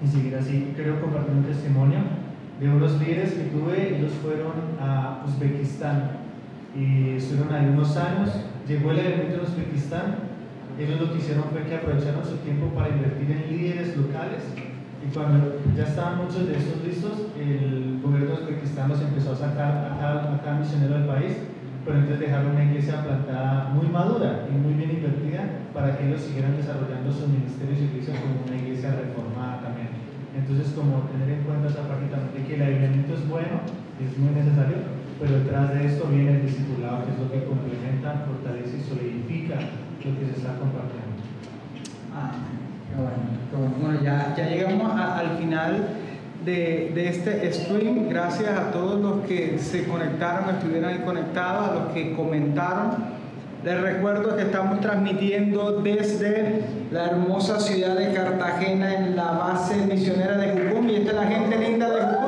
y 0.04 0.06
seguir 0.06 0.36
así. 0.36 0.72
Quiero 0.76 1.00
compartir 1.00 1.34
un 1.34 1.44
testimonio 1.44 2.00
de 2.60 2.68
unos 2.68 3.00
líderes 3.00 3.32
que 3.32 3.44
tuve, 3.44 3.96
ellos 3.96 4.12
fueron 4.20 4.76
a 4.78 5.24
Uzbekistán 5.26 6.19
y 6.76 7.16
estuvieron 7.16 7.52
ahí 7.52 7.66
unos 7.66 7.96
años. 7.96 8.30
Llegó 8.66 8.92
el 8.92 9.00
evento 9.00 9.34
en 9.34 9.40
Uzbekistán. 9.40 10.30
Ellos 10.78 11.00
lo 11.00 11.12
que 11.12 11.18
hicieron 11.18 11.44
fue 11.50 11.64
que 11.64 11.74
aprovecharon 11.74 12.24
su 12.24 12.36
tiempo 12.38 12.68
para 12.74 12.88
invertir 12.88 13.30
en 13.30 13.50
líderes 13.50 13.96
locales. 13.96 14.42
Y 15.00 15.12
cuando 15.12 15.58
ya 15.76 15.84
estaban 15.84 16.18
muchos 16.18 16.46
de 16.46 16.56
estos 16.56 16.84
listos, 16.84 17.32
el 17.36 18.00
gobierno 18.02 18.36
de 18.36 18.42
Uzbekistán 18.42 18.88
los 18.88 19.00
empezó 19.00 19.32
a 19.32 19.36
sacar 19.36 19.92
a 19.92 20.40
cada, 20.42 20.58
misionero 20.58 20.94
del 20.94 21.06
país, 21.06 21.36
pero 21.84 21.96
entonces 21.96 22.20
dejaron 22.20 22.52
una 22.52 22.64
iglesia 22.64 23.02
plantada 23.02 23.72
muy 23.74 23.88
madura 23.88 24.46
y 24.48 24.56
muy 24.56 24.74
bien 24.74 24.90
invertida 24.90 25.64
para 25.72 25.96
que 25.96 26.06
ellos 26.06 26.20
siguieran 26.20 26.56
desarrollando 26.56 27.10
sus 27.10 27.28
ministerios 27.28 27.80
y 27.80 27.84
iglesias 27.84 28.20
como 28.20 28.44
una 28.44 28.56
iglesia 28.60 28.92
reformada 28.92 29.60
también. 29.64 29.88
Entonces, 30.36 30.72
como 30.76 31.08
tener 31.08 31.28
en 31.28 31.42
cuenta 31.44 31.68
esa 31.68 31.88
parte 31.88 32.06
también 32.12 32.36
de 32.36 32.44
que 32.46 32.54
el 32.54 32.62
aislamiento 32.62 33.14
es 33.14 33.28
bueno, 33.28 33.64
es 33.98 34.16
muy 34.20 34.32
necesario, 34.36 34.99
pero 35.20 35.38
detrás 35.38 35.74
de 35.74 35.86
esto 35.86 36.06
viene 36.08 36.30
el 36.30 36.46
discipulado, 36.46 37.04
que 37.04 37.12
es 37.12 37.18
lo 37.18 37.30
que 37.30 37.44
complementa, 37.44 38.24
fortalece 38.26 38.78
y 38.78 38.88
solidifica 38.88 39.56
lo 39.56 40.18
que 40.18 40.32
se 40.32 40.38
está 40.38 40.56
compartiendo. 40.56 41.20
Ah, 42.16 42.32
bueno, 42.96 43.74
bueno. 43.80 44.02
ya, 44.02 44.34
ya 44.34 44.48
llegamos 44.48 44.98
al 44.98 45.36
final 45.36 45.88
de, 46.44 46.92
de, 46.94 47.08
este 47.08 47.52
stream. 47.52 48.08
Gracias 48.08 48.50
a 48.50 48.70
todos 48.72 48.98
los 49.00 49.26
que 49.26 49.58
se 49.58 49.84
conectaron, 49.84 50.56
estuvieron 50.56 50.88
ahí 50.88 50.98
conectados, 51.04 51.68
a 51.68 51.74
los 51.74 51.92
que 51.92 52.14
comentaron. 52.14 53.20
Les 53.62 53.78
recuerdo 53.78 54.36
que 54.36 54.44
estamos 54.44 54.80
transmitiendo 54.80 55.82
desde 55.82 56.62
la 56.90 57.10
hermosa 57.10 57.60
ciudad 57.60 57.94
de 57.94 58.14
Cartagena 58.14 58.94
en 58.94 59.16
la 59.16 59.32
base 59.32 59.76
misionera 59.84 60.38
de 60.38 60.70
Jucum 60.70 60.88
y 60.88 60.96
esta 60.96 61.10
es 61.10 61.16
la 61.16 61.26
gente 61.26 61.58
linda 61.58 61.90
de 61.90 62.00
Jucum. 62.00 62.19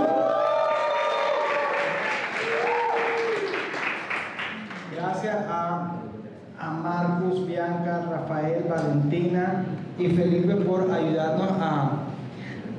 Marcus, 6.83 7.47
Bianca, 7.47 8.07
Rafael, 8.11 8.64
Valentina 8.68 9.64
y 9.99 10.09
Felipe 10.09 10.57
por 10.57 10.91
ayudarnos 10.91 11.51
a, 11.61 12.03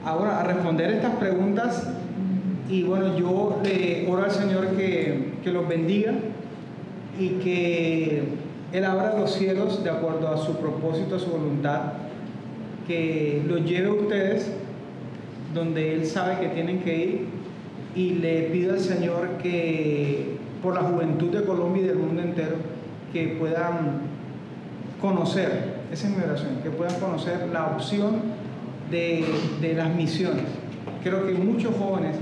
ahora 0.06 0.41
a 0.41 0.43
responder 0.43 0.91
estas 0.91 1.16
preguntas. 1.16 1.89
Y 2.70 2.84
bueno, 2.84 3.18
yo 3.18 3.60
le 3.64 4.08
oro 4.10 4.24
al 4.24 4.32
Señor 4.32 4.68
que, 4.76 5.34
que 5.43 5.51
los 5.51 5.68
bendiga 5.68 6.14
y 7.20 7.30
que 7.39 8.24
Él 8.72 8.86
abra 8.86 9.18
los 9.18 9.32
cielos 9.32 9.84
de 9.84 9.89
acuerdo 9.89 10.30
a 10.30 10.38
su 10.38 10.58
propósito, 10.58 11.16
a 11.16 11.20
su 11.20 11.30
voluntad, 11.30 11.93
que 12.88 13.43
los 13.47 13.64
lleve 13.64 13.88
a 13.88 13.93
ustedes 13.93 14.51
donde 15.54 15.93
Él 15.93 16.06
sabe 16.06 16.39
que 16.39 16.49
tienen 16.49 16.80
que 16.80 16.97
ir 16.97 17.26
y 17.95 18.16
le 18.16 18.43
pido 18.43 18.74
al 18.74 18.80
Señor 18.80 19.38
que 19.41 20.38
por 20.62 20.74
la 20.74 20.82
juventud 20.82 21.30
de 21.30 21.43
Colombia 21.43 21.84
y 21.84 21.88
del 21.88 21.97
mundo 21.97 22.22
entero, 22.22 22.56
que 23.14 23.38
puedan 23.39 24.01
conocer, 24.99 25.84
esa 25.91 26.07
es 26.07 26.18
mi 26.18 26.24
oración, 26.24 26.57
que 26.64 26.72
puedan 26.72 26.99
conocer 26.99 27.47
la 27.53 27.68
opción 27.68 28.22
de, 28.89 29.24
de 29.61 29.74
las 29.74 29.93
misiones. 29.93 30.45
Creo 31.03 31.28
que 31.28 31.34
muchos 31.34 31.76
jóvenes 31.78 32.18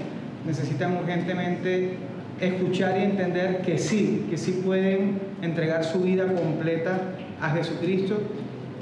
necesitan 0.46 0.98
urgentemente 0.98 1.96
escuchar 2.42 3.00
y 3.00 3.04
entender 3.04 3.62
que 3.62 3.78
sí, 3.78 4.26
que 4.30 4.38
sí 4.38 4.62
pueden 4.66 5.20
entregar 5.42 5.84
su 5.84 6.02
vida 6.02 6.26
completa 6.26 7.00
a 7.40 7.52
Jesucristo 7.52 8.20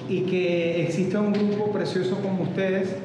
y 0.08 0.22
que 0.22 0.82
exista 0.84 1.20
un 1.20 1.34
grupo 1.34 1.72
precioso 1.72 2.20
como 2.22 2.44
ustedes 2.44 2.96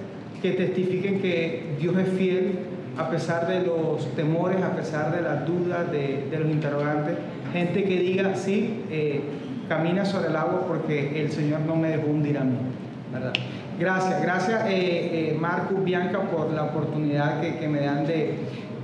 que 0.41 0.53
testifiquen 0.53 1.21
que 1.21 1.75
Dios 1.81 1.97
es 1.99 2.09
fiel 2.17 2.53
a 2.97 3.11
pesar 3.11 3.47
de 3.47 3.63
los 3.63 4.07
temores, 4.15 4.63
a 4.63 4.71
pesar 4.71 5.15
de 5.15 5.23
las 5.23 5.47
dudas, 5.47 5.91
de, 5.91 6.29
los 6.39 6.51
interrogantes. 6.51 7.17
Gente 7.53 7.85
que 7.85 7.99
diga, 7.99 8.35
sí, 8.35 8.85
eh, 8.91 9.23
camina 9.69 10.05
sobre 10.05 10.29
el 10.29 10.37
agua 10.37 10.65
porque 10.67 11.21
el 11.21 11.33
Señor 11.33 11.61
no 11.61 11.77
me 11.77 11.89
dejó 11.89 12.09
hundir 12.09 12.39
a 12.39 12.45
mí. 12.45 12.57
¿verdad? 13.13 13.33
Gracias, 13.79 14.23
gracias 14.23 14.65
eh, 14.67 15.31
eh, 15.31 15.37
Marcus, 15.39 15.83
Bianca, 15.83 16.21
por 16.21 16.53
la 16.53 16.65
oportunidad 16.65 17.41
que 17.41 17.69
me 17.69 17.81
dan 17.81 18.07
de, 18.07 18.39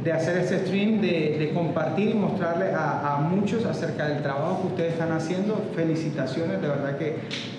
de 0.04 0.12
hacer 0.12 0.38
este 0.38 0.60
stream, 0.66 1.00
de, 1.00 1.50
compartir 1.54 2.10
y 2.10 2.14
mostrarle 2.14 2.72
a, 2.72 3.16
a, 3.16 3.20
muchos 3.20 3.66
acerca 3.66 4.08
del 4.08 4.22
trabajo 4.22 4.62
que 4.62 4.66
ustedes 4.68 4.92
están 4.92 5.12
haciendo. 5.12 5.62
Felicitaciones, 5.74 6.60
de 6.60 6.68
verdad 6.68 6.96
que, 6.96 7.16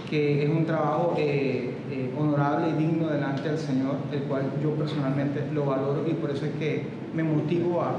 que 0.09 0.43
es 0.43 0.49
un 0.49 0.65
trabajo 0.65 1.15
eh, 1.17 1.75
eh, 1.91 2.13
honorable 2.17 2.69
y 2.69 2.83
digno 2.83 3.07
delante 3.09 3.47
del 3.47 3.57
Señor, 3.57 3.95
el 4.11 4.23
cual 4.23 4.43
yo 4.63 4.71
personalmente 4.71 5.43
lo 5.53 5.65
valoro 5.65 6.03
y 6.07 6.13
por 6.13 6.31
eso 6.31 6.45
es 6.45 6.53
que 6.53 6.85
me 7.13 7.23
motivo 7.23 7.81
a, 7.81 7.97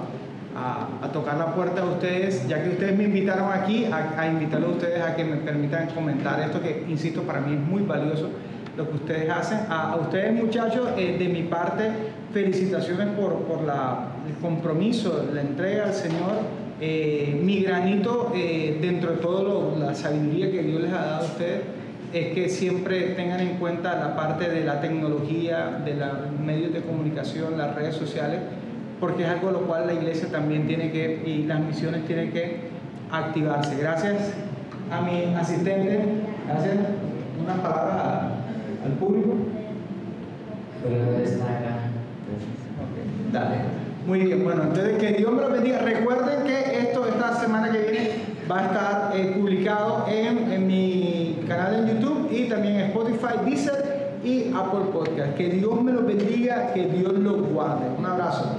a, 0.56 1.06
a 1.06 1.12
tocar 1.12 1.36
la 1.36 1.54
puerta 1.54 1.82
de 1.82 1.88
ustedes, 1.88 2.48
ya 2.48 2.62
que 2.62 2.70
ustedes 2.70 2.96
me 2.96 3.04
invitaron 3.04 3.52
aquí, 3.52 3.84
a, 3.84 4.20
a 4.20 4.26
invitarlos 4.26 4.70
a 4.70 4.72
ustedes 4.72 5.02
a 5.02 5.14
que 5.14 5.24
me 5.24 5.36
permitan 5.36 5.88
comentar 5.90 6.40
esto 6.40 6.60
que, 6.60 6.84
insisto, 6.88 7.22
para 7.22 7.40
mí 7.40 7.54
es 7.54 7.60
muy 7.60 7.82
valioso 7.82 8.28
lo 8.76 8.88
que 8.88 8.96
ustedes 8.96 9.30
hacen. 9.30 9.60
A, 9.68 9.92
a 9.92 9.96
ustedes 9.96 10.32
muchachos, 10.32 10.88
eh, 10.96 11.16
de 11.18 11.28
mi 11.28 11.42
parte, 11.42 11.90
felicitaciones 12.32 13.08
por, 13.08 13.42
por 13.42 13.62
la, 13.62 14.11
el 14.28 14.34
compromiso, 14.40 15.28
la 15.32 15.40
entrega 15.40 15.86
al 15.86 15.94
Señor. 15.94 16.62
Eh, 16.80 17.40
mi 17.42 17.62
granito 17.62 18.32
eh, 18.34 18.78
dentro 18.80 19.12
de 19.12 19.16
toda 19.18 19.78
la 19.78 19.94
sabiduría 19.94 20.50
que 20.50 20.62
Dios 20.62 20.82
les 20.82 20.92
ha 20.92 21.04
dado 21.04 21.22
a 21.22 21.26
ustedes 21.26 21.60
es 22.12 22.34
que 22.34 22.48
siempre 22.48 23.00
tengan 23.14 23.40
en 23.40 23.56
cuenta 23.56 23.96
la 23.96 24.14
parte 24.16 24.48
de 24.48 24.64
la 24.64 24.80
tecnología, 24.80 25.80
de 25.84 25.94
los 25.94 26.40
medios 26.44 26.72
de 26.72 26.82
comunicación, 26.82 27.56
las 27.56 27.74
redes 27.74 27.94
sociales, 27.94 28.40
porque 29.00 29.22
es 29.22 29.28
algo 29.30 29.48
a 29.48 29.52
lo 29.52 29.60
cual 29.62 29.86
la 29.86 29.94
iglesia 29.94 30.28
también 30.28 30.66
tiene 30.66 30.92
que, 30.92 31.22
y 31.24 31.44
las 31.44 31.60
misiones 31.60 32.04
tienen 32.06 32.30
que 32.30 32.68
activarse. 33.10 33.76
Gracias 33.76 34.34
a 34.90 35.00
mi 35.00 35.34
asistente, 35.34 36.04
gracias. 36.46 36.76
Unas 37.42 37.58
palabras 37.60 38.32
al 38.84 38.92
público. 38.98 39.34
Pero 40.82 41.24
está 41.24 41.44
acá. 41.44 41.76
Okay. 42.82 43.32
Dale. 43.32 43.81
Muy 44.06 44.20
bien, 44.20 44.42
bueno, 44.42 44.62
entonces 44.64 44.98
que 44.98 45.12
Dios 45.12 45.32
me 45.32 45.42
lo 45.42 45.50
bendiga. 45.50 45.78
Recuerden 45.78 46.44
que 46.44 46.78
esto 46.80 47.06
esta 47.06 47.40
semana 47.40 47.70
que 47.70 47.78
viene 47.78 48.10
va 48.50 48.58
a 48.58 48.66
estar 48.66 49.12
eh, 49.14 49.32
publicado 49.36 50.06
en, 50.08 50.52
en, 50.52 50.66
mi 50.66 51.38
canal 51.46 51.74
en 51.74 52.00
YouTube 52.00 52.28
y 52.32 52.48
también 52.48 52.76
en 52.76 52.86
Spotify, 52.86 53.44
Deezer 53.44 54.18
y 54.24 54.52
Apple 54.54 54.90
Podcast. 54.92 55.36
Que 55.36 55.50
Dios 55.50 55.80
me 55.80 55.92
lo 55.92 56.02
bendiga, 56.02 56.72
que 56.72 56.86
Dios 56.86 57.12
lo 57.12 57.44
guarde. 57.44 57.86
Un 57.96 58.06
abrazo. 58.06 58.56